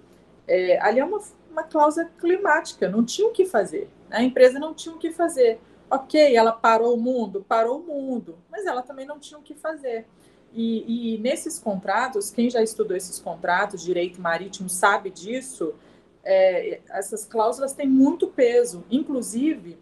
é, 0.47 0.79
ali 0.79 0.99
é 0.99 1.05
uma, 1.05 1.21
uma 1.51 1.63
cláusula 1.63 2.09
climática, 2.17 2.89
não 2.89 3.03
tinha 3.03 3.27
o 3.27 3.31
que 3.31 3.45
fazer. 3.45 3.89
A 4.09 4.23
empresa 4.23 4.57
não 4.59 4.73
tinha 4.73 4.95
o 4.95 4.97
que 4.97 5.11
fazer. 5.11 5.59
Ok, 5.89 6.35
ela 6.35 6.51
parou 6.51 6.95
o 6.95 6.97
mundo, 6.97 7.45
parou 7.47 7.79
o 7.79 7.83
mundo, 7.83 8.37
mas 8.49 8.65
ela 8.65 8.81
também 8.81 9.05
não 9.05 9.19
tinha 9.19 9.37
o 9.37 9.43
que 9.43 9.53
fazer. 9.53 10.07
E, 10.53 11.15
e 11.15 11.17
nesses 11.19 11.59
contratos, 11.59 12.31
quem 12.31 12.49
já 12.49 12.61
estudou 12.61 12.95
esses 12.95 13.19
contratos, 13.19 13.83
direito 13.83 14.21
marítimo, 14.21 14.69
sabe 14.69 15.09
disso, 15.09 15.73
é, 16.23 16.81
essas 16.89 17.25
cláusulas 17.25 17.73
têm 17.73 17.87
muito 17.87 18.27
peso. 18.27 18.85
Inclusive, 18.89 19.77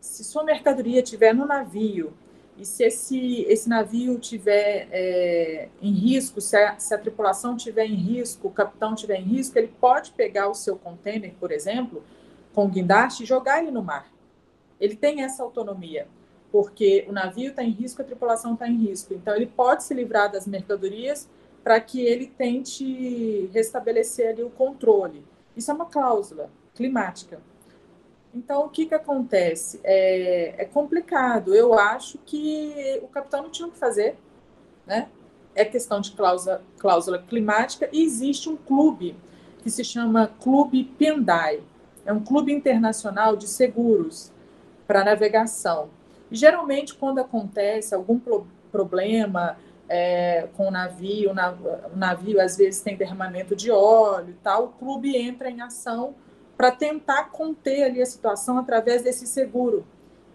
se 0.00 0.22
sua 0.22 0.44
mercadoria 0.44 1.02
estiver 1.02 1.34
no 1.34 1.46
navio 1.46 2.12
e 2.56 2.64
se 2.64 2.84
esse, 2.84 3.42
esse 3.42 3.68
navio 3.68 4.18
tiver 4.18 4.88
é, 4.92 5.68
em 5.82 5.92
risco, 5.92 6.40
se 6.40 6.56
a, 6.56 6.78
se 6.78 6.94
a 6.94 6.98
tripulação 6.98 7.56
tiver 7.56 7.84
em 7.84 7.94
risco, 7.94 8.48
o 8.48 8.50
capitão 8.50 8.94
tiver 8.94 9.16
em 9.16 9.24
risco, 9.24 9.58
ele 9.58 9.72
pode 9.80 10.12
pegar 10.12 10.48
o 10.48 10.54
seu 10.54 10.76
container, 10.76 11.34
por 11.40 11.50
exemplo, 11.50 12.04
com 12.54 12.68
guindaste 12.68 13.24
e 13.24 13.26
jogar 13.26 13.60
ele 13.60 13.72
no 13.72 13.82
mar. 13.82 14.08
Ele 14.80 14.94
tem 14.94 15.22
essa 15.22 15.42
autonomia, 15.42 16.06
porque 16.52 17.04
o 17.08 17.12
navio 17.12 17.50
está 17.50 17.64
em 17.64 17.70
risco, 17.70 18.02
a 18.02 18.04
tripulação 18.04 18.54
está 18.54 18.68
em 18.68 18.76
risco. 18.76 19.14
Então, 19.14 19.34
ele 19.34 19.46
pode 19.46 19.82
se 19.82 19.92
livrar 19.92 20.30
das 20.30 20.46
mercadorias 20.46 21.28
para 21.64 21.80
que 21.80 22.00
ele 22.00 22.26
tente 22.26 23.50
restabelecer 23.52 24.30
ali 24.30 24.44
o 24.44 24.50
controle. 24.50 25.24
Isso 25.56 25.70
é 25.70 25.74
uma 25.74 25.86
cláusula 25.86 26.50
climática. 26.74 27.40
Então, 28.34 28.66
o 28.66 28.68
que, 28.68 28.86
que 28.86 28.94
acontece? 28.94 29.80
É, 29.84 30.54
é, 30.58 30.64
complicado. 30.64 31.54
Eu 31.54 31.74
acho 31.74 32.18
que 32.18 33.00
o 33.02 33.06
capitão 33.06 33.44
não 33.44 33.50
tinha 33.50 33.68
o 33.68 33.70
que 33.70 33.78
fazer, 33.78 34.18
né? 34.84 35.08
É 35.54 35.64
questão 35.64 36.00
de 36.00 36.10
cláusula, 36.12 36.62
cláusula 36.78 37.18
climática 37.18 37.88
e 37.92 38.02
existe 38.02 38.48
um 38.48 38.56
clube 38.56 39.16
que 39.62 39.70
se 39.70 39.84
chama 39.84 40.26
Clube 40.40 40.84
Pendai. 40.84 41.62
É 42.04 42.12
um 42.12 42.20
clube 42.20 42.52
internacional 42.52 43.36
de 43.36 43.46
seguros 43.46 44.32
para 44.84 45.04
navegação. 45.04 45.90
E, 46.28 46.34
geralmente, 46.36 46.92
quando 46.94 47.20
acontece 47.20 47.94
algum 47.94 48.18
pro 48.18 48.46
problema 48.72 49.56
é, 49.88 50.48
com 50.56 50.66
o 50.66 50.70
navio, 50.72 51.30
o 51.30 51.96
navio, 51.96 52.40
às 52.40 52.56
vezes 52.56 52.80
tem 52.80 52.96
derramamento 52.96 53.54
de 53.54 53.70
óleo 53.70 54.30
e 54.30 54.42
tal, 54.42 54.64
o 54.64 54.68
clube 54.70 55.16
entra 55.16 55.48
em 55.48 55.60
ação 55.60 56.16
para 56.56 56.70
tentar 56.70 57.30
conter 57.30 57.84
ali 57.84 58.00
a 58.00 58.06
situação 58.06 58.58
através 58.58 59.02
desse 59.02 59.26
seguro 59.26 59.84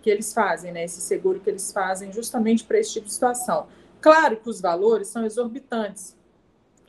que 0.01 0.09
eles 0.09 0.33
fazem, 0.33 0.71
né? 0.71 0.83
Esse 0.83 1.01
seguro 1.01 1.39
que 1.39 1.49
eles 1.49 1.71
fazem 1.71 2.11
justamente 2.11 2.63
para 2.63 2.79
esse 2.79 2.93
tipo 2.93 3.07
de 3.07 3.13
situação. 3.13 3.67
Claro 4.01 4.37
que 4.37 4.49
os 4.49 4.61
valores 4.61 5.09
são 5.09 5.25
exorbitantes. 5.25 6.17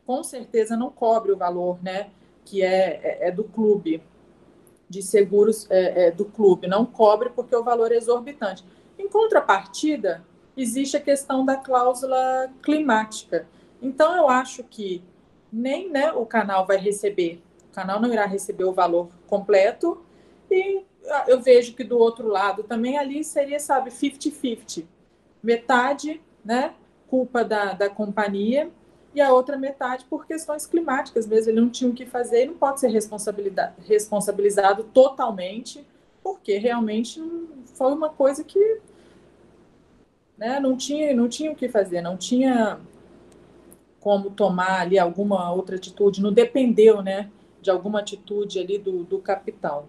Com 0.06 0.22
certeza 0.22 0.76
não 0.76 0.90
cobre 0.90 1.32
o 1.32 1.36
valor, 1.36 1.82
né? 1.82 2.10
Que 2.44 2.62
é, 2.62 3.00
é, 3.02 3.28
é 3.28 3.30
do 3.30 3.44
clube 3.44 4.02
de 4.88 5.02
seguros 5.02 5.70
é, 5.70 6.06
é, 6.06 6.10
do 6.10 6.24
clube, 6.24 6.66
não 6.66 6.84
cobre 6.84 7.30
porque 7.30 7.54
o 7.54 7.62
valor 7.62 7.92
é 7.92 7.96
exorbitante. 7.96 8.64
Em 8.98 9.08
contrapartida, 9.08 10.24
existe 10.56 10.96
a 10.96 11.00
questão 11.00 11.44
da 11.44 11.56
cláusula 11.56 12.50
climática. 12.60 13.46
Então, 13.80 14.16
eu 14.16 14.28
acho 14.28 14.64
que 14.64 15.02
nem 15.52 15.88
né, 15.88 16.12
o 16.12 16.26
canal 16.26 16.66
vai 16.66 16.76
receber 16.76 17.40
o 17.70 17.72
canal 17.72 18.00
não 18.00 18.12
irá 18.12 18.26
receber 18.26 18.64
o 18.64 18.72
valor 18.72 19.08
completo. 19.26 20.02
E 20.50 20.84
ah, 21.06 21.24
eu 21.28 21.40
vejo 21.40 21.74
que 21.74 21.84
do 21.84 21.96
outro 21.96 22.28
lado 22.28 22.64
também 22.64 22.98
ali 22.98 23.22
seria, 23.22 23.60
sabe, 23.60 23.90
50-50. 23.90 24.84
Metade, 25.42 26.20
né, 26.44 26.74
culpa 27.08 27.44
da, 27.44 27.72
da 27.72 27.88
companhia 27.88 28.70
e 29.14 29.20
a 29.20 29.32
outra 29.32 29.56
metade 29.56 30.04
por 30.04 30.26
questões 30.26 30.66
climáticas 30.66 31.26
mesmo. 31.26 31.50
Ele 31.50 31.60
não 31.60 31.70
tinha 31.70 31.90
o 31.90 31.94
que 31.94 32.04
fazer 32.04 32.44
e 32.44 32.46
não 32.46 32.54
pode 32.54 32.80
ser 32.80 32.88
responsabilizado 32.90 34.84
totalmente, 34.84 35.86
porque 36.22 36.58
realmente 36.58 37.22
foi 37.74 37.92
uma 37.92 38.10
coisa 38.10 38.44
que 38.44 38.80
né, 40.36 40.58
não, 40.60 40.76
tinha, 40.76 41.14
não 41.14 41.28
tinha 41.28 41.52
o 41.52 41.56
que 41.56 41.68
fazer, 41.68 42.00
não 42.00 42.16
tinha 42.16 42.80
como 44.00 44.30
tomar 44.30 44.80
ali 44.80 44.98
alguma 44.98 45.52
outra 45.52 45.76
atitude, 45.76 46.22
não 46.22 46.32
dependeu, 46.32 47.02
né? 47.02 47.30
De 47.60 47.70
alguma 47.70 48.00
atitude 48.00 48.58
ali 48.58 48.78
do, 48.78 49.04
do 49.04 49.18
capitão. 49.18 49.84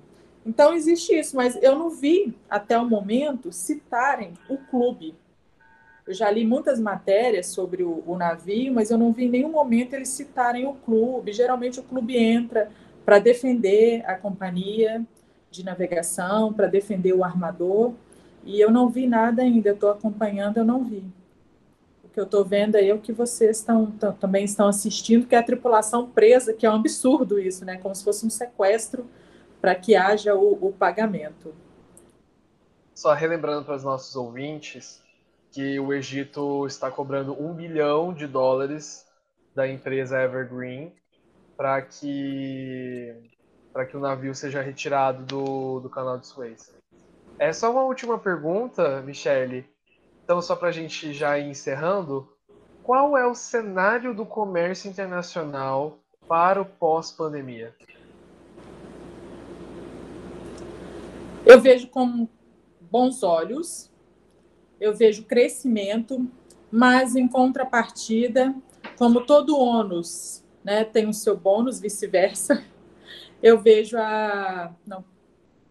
Então 0.46 0.74
existe 0.74 1.18
isso, 1.18 1.36
mas 1.36 1.58
eu 1.62 1.78
não 1.78 1.90
vi 1.90 2.34
até 2.50 2.78
o 2.78 2.90
momento 2.90 3.52
citarem 3.52 4.34
o 4.50 4.58
clube. 4.58 5.16
Eu 6.06 6.14
já 6.14 6.32
li 6.32 6.46
muitas 6.46 6.80
matérias 6.80 7.48
sobre 7.48 7.84
o, 7.84 8.04
o 8.08 8.18
navio, 8.18 8.74
mas 8.74 8.90
eu 8.90 8.98
não 8.98 9.14
vi 9.14 9.26
em 9.26 9.30
nenhum 9.30 9.52
momento 9.52 9.94
eles 9.94 10.10
citarem 10.10 10.66
o 10.66 10.74
clube. 10.74 11.32
Geralmente 11.32 11.80
o 11.80 11.84
clube 11.84 12.18
entra 12.18 12.72
para 13.06 13.20
defender 13.20 14.04
a 14.06 14.16
companhia 14.16 15.06
de 15.52 15.64
navegação, 15.64 16.52
para 16.52 16.68
defender 16.68 17.14
o 17.14 17.24
armador, 17.24 17.94
e 18.44 18.60
eu 18.60 18.72
não 18.72 18.90
vi 18.90 19.06
nada 19.06 19.44
ainda. 19.44 19.70
Estou 19.70 19.92
acompanhando, 19.92 20.58
eu 20.58 20.66
não 20.66 20.84
vi 20.84 21.04
que 22.14 22.20
eu 22.20 22.26
estou 22.26 22.44
vendo 22.44 22.76
aí 22.76 22.90
é 22.90 22.94
o 22.94 23.00
que 23.00 23.14
vocês 23.14 23.58
estão, 23.58 23.92
também 24.20 24.44
estão 24.44 24.68
assistindo, 24.68 25.26
que 25.26 25.36
é 25.36 25.38
a 25.38 25.44
tripulação 25.44 26.10
presa, 26.10 26.54
que 26.54 26.66
é 26.66 26.70
um 26.70 26.76
absurdo 26.76 27.40
isso, 27.40 27.64
né? 27.64 27.78
Como 27.78 27.96
se 27.96 28.04
fosse 28.04 28.26
um 28.26 28.30
sequestro 28.30 29.10
para 29.62 29.76
que 29.76 29.96
haja 29.96 30.36
o, 30.36 30.68
o 30.68 30.74
pagamento. 30.74 31.54
Só 32.94 33.14
relembrando 33.14 33.64
para 33.66 33.76
os 33.76 33.84
nossos 33.84 34.16
ouvintes 34.16 35.02
que 35.52 35.80
o 35.80 35.94
Egito 35.94 36.66
está 36.66 36.92
cobrando 36.92 37.34
um 37.42 37.54
bilhão 37.54 38.14
de 38.14 38.28
dólares 38.28 39.06
da 39.56 39.68
empresa 39.68 40.22
Evergreen 40.22 40.94
para 41.56 41.82
que 41.82 43.30
para 43.72 43.86
que 43.86 43.96
o 43.96 44.02
navio 44.02 44.36
seja 44.36 44.62
retirado 44.62 45.24
do, 45.24 45.80
do 45.80 45.90
canal 45.90 46.18
de 46.18 46.28
Suez. 46.28 46.74
É 47.40 47.54
só 47.54 47.72
uma 47.72 47.84
última 47.84 48.20
pergunta, 48.20 49.02
Michele. 49.02 49.66
Então, 50.32 50.42
só 50.42 50.56
para 50.56 50.70
a 50.70 50.72
gente 50.72 51.12
já 51.12 51.38
ir 51.38 51.50
encerrando, 51.50 52.26
qual 52.84 53.18
é 53.18 53.28
o 53.28 53.36
cenário 53.36 54.16
do 54.16 54.26
comércio 54.26 54.90
internacional 54.90 56.00
para 56.26 56.62
o 56.62 56.64
pós-pandemia? 56.64 57.76
Eu 61.46 61.60
vejo 61.60 61.90
com 61.90 62.30
bons 62.80 63.24
olhos, 63.24 63.92
eu 64.80 64.96
vejo 64.96 65.26
crescimento, 65.26 66.26
mas 66.72 67.14
em 67.18 67.28
contrapartida, 67.28 68.56
como 68.98 69.26
todo 69.26 69.60
ônus 69.60 70.46
né, 70.64 70.86
tem 70.86 71.10
o 71.10 71.14
seu 71.14 71.36
bônus, 71.36 71.78
vice-versa, 71.78 72.64
eu 73.44 73.60
vejo 73.60 73.98
a. 73.98 74.74
Não. 74.88 75.04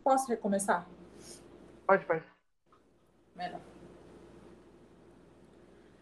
Posso 0.05 0.29
recomeçar? 0.29 0.87
Pode, 1.87 2.05
pode. 2.05 2.25
Melhor. 3.35 3.70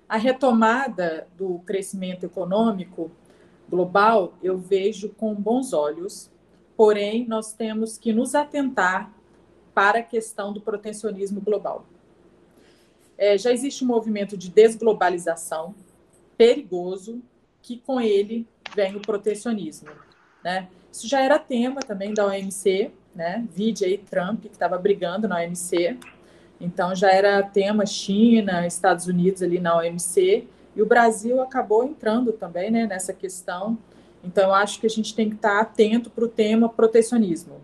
A 0.09 0.17
retomada 0.17 1.29
do 1.37 1.59
crescimento 1.61 2.25
econômico 2.25 3.11
global 3.69 4.33
eu 4.43 4.57
vejo 4.57 5.11
com 5.11 5.35
bons 5.35 5.73
olhos, 5.73 6.31
porém, 6.77 7.27
nós 7.27 7.53
temos 7.53 7.99
que 7.99 8.13
nos 8.13 8.35
atentar 8.35 9.13
para 9.75 9.99
a 9.99 10.03
questão 10.03 10.53
do 10.53 10.61
protecionismo 10.61 11.41
global. 11.41 11.85
É, 13.19 13.37
já 13.37 13.53
existe 13.53 13.85
um 13.85 13.89
movimento 13.89 14.37
de 14.37 14.49
desglobalização 14.49 15.75
perigoso, 16.37 17.21
que 17.61 17.79
com 17.79 18.01
ele 18.01 18.47
vem 18.75 18.97
o 18.97 19.03
protecionismo. 19.03 19.91
Né? 20.43 20.69
Isso 20.91 21.07
já 21.07 21.21
era 21.21 21.39
tema 21.39 21.81
também 21.81 22.15
da 22.15 22.27
OMC, 22.27 22.93
né? 23.15 23.47
Vide 23.51 23.85
aí 23.85 23.99
Trump, 23.99 24.43
que 24.43 24.49
estava 24.49 24.79
brigando 24.79 25.27
na 25.27 25.39
OMC, 25.41 25.99
então 26.61 26.95
já 26.95 27.11
era 27.11 27.43
tema 27.43 27.87
China, 27.87 28.67
Estados 28.67 29.07
Unidos 29.07 29.43
ali 29.43 29.61
na 29.61 29.77
OMC, 29.77 30.47
e 30.75 30.83
o 30.83 30.87
Brasil 30.87 31.41
acabou 31.41 31.85
entrando 31.85 32.33
também 32.33 32.71
né, 32.71 32.87
nessa 32.87 33.13
questão. 33.13 33.79
Então 34.23 34.45
eu 34.45 34.55
acho 34.55 34.81
que 34.81 34.87
a 34.87 34.91
gente 34.91 35.15
tem 35.15 35.29
que 35.29 35.37
estar 35.37 35.61
atento 35.61 36.11
para 36.11 36.25
o 36.25 36.29
tema 36.29 36.69
protecionismo. 36.69 37.61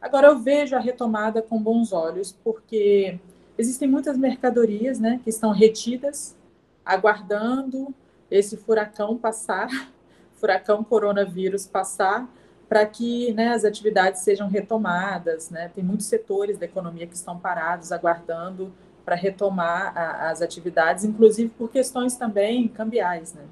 Agora 0.00 0.28
eu 0.28 0.38
vejo 0.38 0.76
a 0.76 0.80
retomada 0.80 1.42
com 1.42 1.60
bons 1.60 1.92
olhos, 1.92 2.36
porque 2.44 3.18
existem 3.56 3.88
muitas 3.88 4.16
mercadorias 4.16 5.00
né, 5.00 5.20
que 5.22 5.30
estão 5.30 5.50
retidas, 5.50 6.36
aguardando 6.84 7.92
esse 8.30 8.56
furacão 8.56 9.16
passar, 9.16 9.68
furacão 10.34 10.84
coronavírus 10.84 11.66
passar, 11.66 12.28
para 12.68 12.84
que 12.84 13.32
né, 13.32 13.48
as 13.48 13.64
atividades 13.64 14.20
sejam 14.20 14.48
retomadas. 14.48 15.50
Né? 15.50 15.70
Tem 15.74 15.82
muitos 15.82 16.06
setores 16.06 16.58
da 16.58 16.66
economia 16.66 17.06
que 17.06 17.14
estão 17.14 17.38
parados, 17.38 17.90
aguardando 17.90 18.72
para 19.04 19.16
retomar 19.16 19.96
a, 19.96 20.30
as 20.30 20.42
atividades, 20.42 21.04
inclusive 21.04 21.48
por 21.56 21.70
questões 21.70 22.16
também 22.16 22.68
cambiais. 22.68 23.32
Né? 23.32 23.42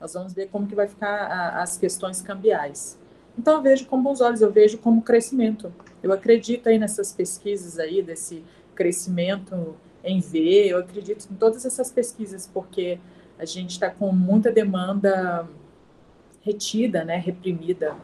Nós 0.00 0.14
vamos 0.14 0.32
ver 0.32 0.48
como 0.48 0.66
que 0.66 0.74
vai 0.74 0.88
ficar 0.88 1.26
a, 1.26 1.62
as 1.62 1.76
questões 1.76 2.22
cambiais. 2.22 2.98
Então, 3.38 3.54
eu 3.54 3.62
vejo 3.62 3.86
com 3.86 4.02
bons 4.02 4.20
olhos, 4.20 4.40
eu 4.40 4.50
vejo 4.50 4.78
como 4.78 5.02
crescimento. 5.02 5.72
Eu 6.02 6.12
acredito 6.12 6.68
aí 6.68 6.78
nessas 6.78 7.12
pesquisas 7.12 7.78
aí, 7.78 8.00
desse 8.00 8.44
crescimento 8.74 9.76
em 10.02 10.20
V, 10.20 10.66
eu 10.66 10.78
acredito 10.78 11.26
em 11.30 11.34
todas 11.34 11.64
essas 11.64 11.90
pesquisas, 11.90 12.46
porque 12.46 12.98
a 13.38 13.44
gente 13.44 13.70
está 13.70 13.90
com 13.90 14.12
muita 14.12 14.52
demanda 14.52 15.48
retida, 16.42 17.04
né, 17.04 17.16
reprimida 17.16 17.96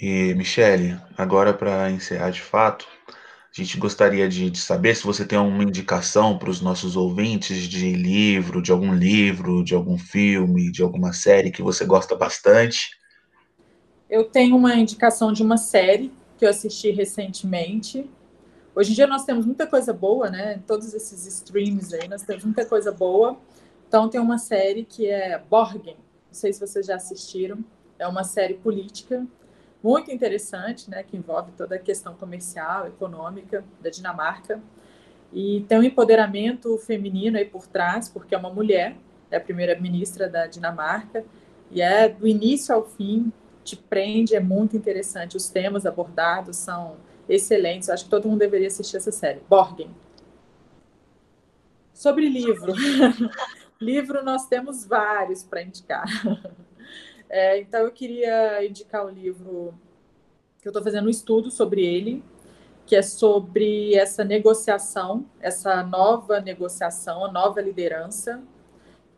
e, 0.00 0.32
Michele, 0.34 0.96
agora 1.16 1.52
para 1.52 1.90
encerrar 1.90 2.30
de 2.30 2.40
fato, 2.40 2.86
a 3.06 3.60
gente 3.60 3.76
gostaria 3.78 4.28
de, 4.28 4.48
de 4.48 4.58
saber 4.58 4.94
se 4.94 5.04
você 5.04 5.24
tem 5.24 5.38
uma 5.38 5.64
indicação 5.64 6.38
para 6.38 6.50
os 6.50 6.60
nossos 6.60 6.96
ouvintes 6.96 7.62
de 7.68 7.92
livro, 7.92 8.62
de 8.62 8.70
algum 8.70 8.94
livro, 8.94 9.64
de 9.64 9.74
algum 9.74 9.98
filme, 9.98 10.70
de 10.70 10.82
alguma 10.82 11.12
série 11.12 11.50
que 11.50 11.62
você 11.62 11.84
gosta 11.84 12.14
bastante. 12.14 12.96
Eu 14.08 14.24
tenho 14.24 14.56
uma 14.56 14.74
indicação 14.76 15.32
de 15.32 15.42
uma 15.42 15.56
série 15.56 16.12
que 16.36 16.44
eu 16.44 16.50
assisti 16.50 16.90
recentemente. 16.92 18.08
Hoje 18.76 18.92
em 18.92 18.94
dia 18.94 19.06
nós 19.08 19.24
temos 19.24 19.44
muita 19.44 19.66
coisa 19.66 19.92
boa, 19.92 20.30
né? 20.30 20.62
Todos 20.64 20.94
esses 20.94 21.26
streams 21.26 21.92
aí, 21.92 22.06
nós 22.08 22.22
temos 22.22 22.44
muita 22.44 22.64
coisa 22.64 22.92
boa. 22.92 23.36
Então 23.88 24.08
tem 24.08 24.20
uma 24.20 24.38
série 24.38 24.84
que 24.84 25.08
é 25.08 25.42
Borgen, 25.50 25.96
não 26.28 26.34
sei 26.34 26.52
se 26.52 26.60
vocês 26.60 26.86
já 26.86 26.94
assistiram, 26.94 27.58
é 27.98 28.06
uma 28.06 28.22
série 28.22 28.54
política 28.54 29.26
muito 29.82 30.10
interessante, 30.10 30.90
né? 30.90 31.02
Que 31.02 31.16
envolve 31.16 31.52
toda 31.52 31.76
a 31.76 31.78
questão 31.78 32.14
comercial, 32.14 32.86
econômica 32.86 33.64
da 33.80 33.90
Dinamarca. 33.90 34.60
E 35.32 35.64
tem 35.68 35.78
um 35.78 35.82
empoderamento 35.82 36.76
feminino 36.78 37.36
aí 37.36 37.44
por 37.44 37.66
trás, 37.66 38.08
porque 38.08 38.34
é 38.34 38.38
uma 38.38 38.50
mulher, 38.50 38.96
é 39.30 39.36
a 39.36 39.40
primeira 39.40 39.78
ministra 39.78 40.28
da 40.28 40.46
Dinamarca, 40.46 41.24
e 41.70 41.82
é 41.82 42.08
do 42.08 42.26
início 42.26 42.74
ao 42.74 42.84
fim, 42.84 43.30
te 43.62 43.76
prende, 43.76 44.34
é 44.34 44.40
muito 44.40 44.76
interessante. 44.76 45.36
Os 45.36 45.48
temas 45.48 45.84
abordados 45.84 46.56
são 46.56 46.96
excelentes. 47.28 47.90
Acho 47.90 48.04
que 48.04 48.10
todo 48.10 48.26
mundo 48.26 48.38
deveria 48.38 48.68
assistir 48.68 48.96
essa 48.96 49.12
série. 49.12 49.40
Borgen. 49.48 49.90
Sobre 51.92 52.28
livro. 52.28 52.72
livro 53.78 54.24
nós 54.24 54.46
temos 54.46 54.86
vários 54.86 55.42
para 55.42 55.62
indicar. 55.62 56.06
É, 57.28 57.60
então 57.60 57.80
eu 57.80 57.92
queria 57.92 58.64
indicar 58.64 59.04
o 59.04 59.10
livro 59.10 59.74
que 60.60 60.66
eu 60.66 60.70
estou 60.70 60.82
fazendo 60.82 61.06
um 61.06 61.10
estudo 61.10 61.50
sobre 61.50 61.84
ele, 61.84 62.24
que 62.86 62.96
é 62.96 63.02
sobre 63.02 63.94
essa 63.94 64.24
negociação, 64.24 65.26
essa 65.40 65.82
nova 65.82 66.40
negociação, 66.40 67.24
a 67.24 67.30
nova 67.30 67.60
liderança, 67.60 68.42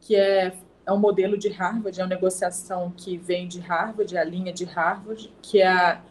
que 0.01 0.17
é, 0.17 0.57
é 0.85 0.93
um 0.93 0.99
modelo 0.99 1.39
de 1.39 1.49
Harvard, 1.49 2.01
é 2.01 2.03
uma 2.03 2.09
negociação 2.09 2.93
que 2.97 3.17
vem 3.17 3.47
de 3.47 3.61
Harvard, 3.61 4.17
é 4.17 4.21
a 4.21 4.25
linha 4.25 4.53
de 4.53 4.65
Harvard, 4.65 5.33
que 5.41 5.61
é 5.61 5.69
a 5.69 6.03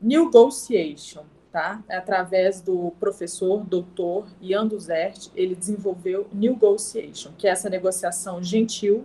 Negotiation, 0.00 1.24
tá? 1.50 1.82
É 1.88 1.96
através 1.96 2.60
do 2.60 2.92
professor, 3.00 3.64
doutor 3.64 4.26
Ian 4.40 4.66
Duzert, 4.66 5.28
ele 5.34 5.54
desenvolveu 5.54 6.28
Negotiation, 6.32 7.32
que 7.38 7.46
é 7.46 7.50
essa 7.50 7.68
negociação 7.68 8.42
gentil, 8.42 9.04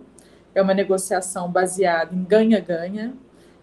é 0.54 0.62
uma 0.62 0.74
negociação 0.74 1.50
baseada 1.50 2.14
em 2.14 2.22
ganha-ganha, 2.22 3.14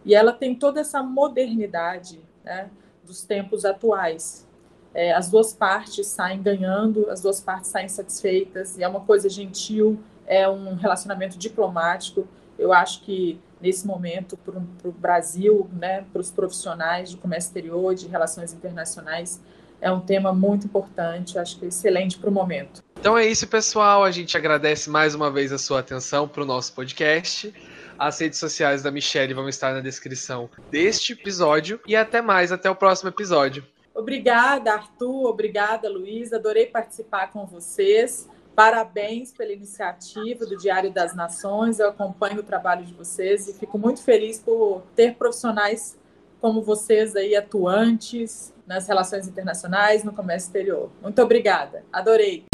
e 0.03 0.15
ela 0.15 0.33
tem 0.33 0.55
toda 0.55 0.81
essa 0.81 1.01
modernidade, 1.01 2.19
né? 2.43 2.69
dos 3.03 3.23
tempos 3.23 3.65
atuais. 3.65 4.47
É, 4.93 5.13
as 5.13 5.29
duas 5.29 5.53
partes 5.53 6.07
saem 6.07 6.41
ganhando, 6.41 7.09
as 7.09 7.21
duas 7.21 7.39
partes 7.39 7.69
saem 7.69 7.87
satisfeitas, 7.87 8.77
e 8.77 8.83
é 8.83 8.87
uma 8.87 9.01
coisa 9.01 9.29
gentil, 9.29 9.99
é 10.25 10.47
um 10.49 10.75
relacionamento 10.75 11.37
diplomático. 11.37 12.27
Eu 12.57 12.73
acho 12.73 13.03
que 13.03 13.39
nesse 13.61 13.85
momento, 13.85 14.35
para 14.37 14.57
o 14.57 14.91
Brasil, 14.91 15.69
né, 15.71 16.05
para 16.11 16.19
os 16.19 16.31
profissionais 16.31 17.11
de 17.11 17.17
comércio 17.17 17.49
exterior, 17.49 17.93
de 17.93 18.07
relações 18.07 18.53
internacionais, 18.53 19.41
é 19.81 19.91
um 19.91 19.99
tema 19.99 20.31
muito 20.31 20.67
importante, 20.67 21.37
acho 21.37 21.57
que 21.57 21.65
é 21.65 21.67
excelente 21.67 22.17
para 22.17 22.29
o 22.29 22.33
momento. 22.33 22.83
Então 22.99 23.17
é 23.17 23.25
isso, 23.25 23.47
pessoal. 23.47 24.03
A 24.03 24.11
gente 24.11 24.37
agradece 24.37 24.89
mais 24.89 25.15
uma 25.15 25.31
vez 25.31 25.51
a 25.51 25.57
sua 25.57 25.79
atenção 25.79 26.27
para 26.27 26.43
o 26.43 26.45
nosso 26.45 26.73
podcast. 26.73 27.51
As 27.97 28.19
redes 28.19 28.39
sociais 28.39 28.83
da 28.83 28.91
Michelle 28.91 29.33
vão 29.33 29.49
estar 29.49 29.73
na 29.73 29.81
descrição 29.81 30.49
deste 30.69 31.13
episódio. 31.13 31.79
E 31.87 31.95
até 31.95 32.21
mais, 32.21 32.51
até 32.51 32.69
o 32.69 32.75
próximo 32.75 33.09
episódio. 33.09 33.65
Obrigada, 33.93 34.73
Arthur. 34.73 35.25
Obrigada, 35.27 35.89
Luiz. 35.89 36.31
Adorei 36.31 36.67
participar 36.67 37.31
com 37.31 37.45
vocês. 37.45 38.29
Parabéns 38.55 39.31
pela 39.31 39.51
iniciativa 39.51 40.45
do 40.45 40.57
Diário 40.57 40.91
das 40.91 41.15
Nações. 41.15 41.79
Eu 41.79 41.89
acompanho 41.89 42.39
o 42.39 42.43
trabalho 42.43 42.85
de 42.85 42.93
vocês 42.93 43.47
e 43.47 43.53
fico 43.53 43.77
muito 43.77 44.03
feliz 44.03 44.39
por 44.39 44.83
ter 44.95 45.15
profissionais 45.15 45.97
como 46.41 46.61
vocês 46.63 47.15
aí 47.15 47.35
atuantes 47.35 48.51
nas 48.65 48.87
relações 48.87 49.27
internacionais, 49.27 50.03
no 50.03 50.11
comércio 50.11 50.47
exterior. 50.47 50.89
Muito 51.01 51.21
obrigada. 51.21 51.85
Adorei. 51.93 52.50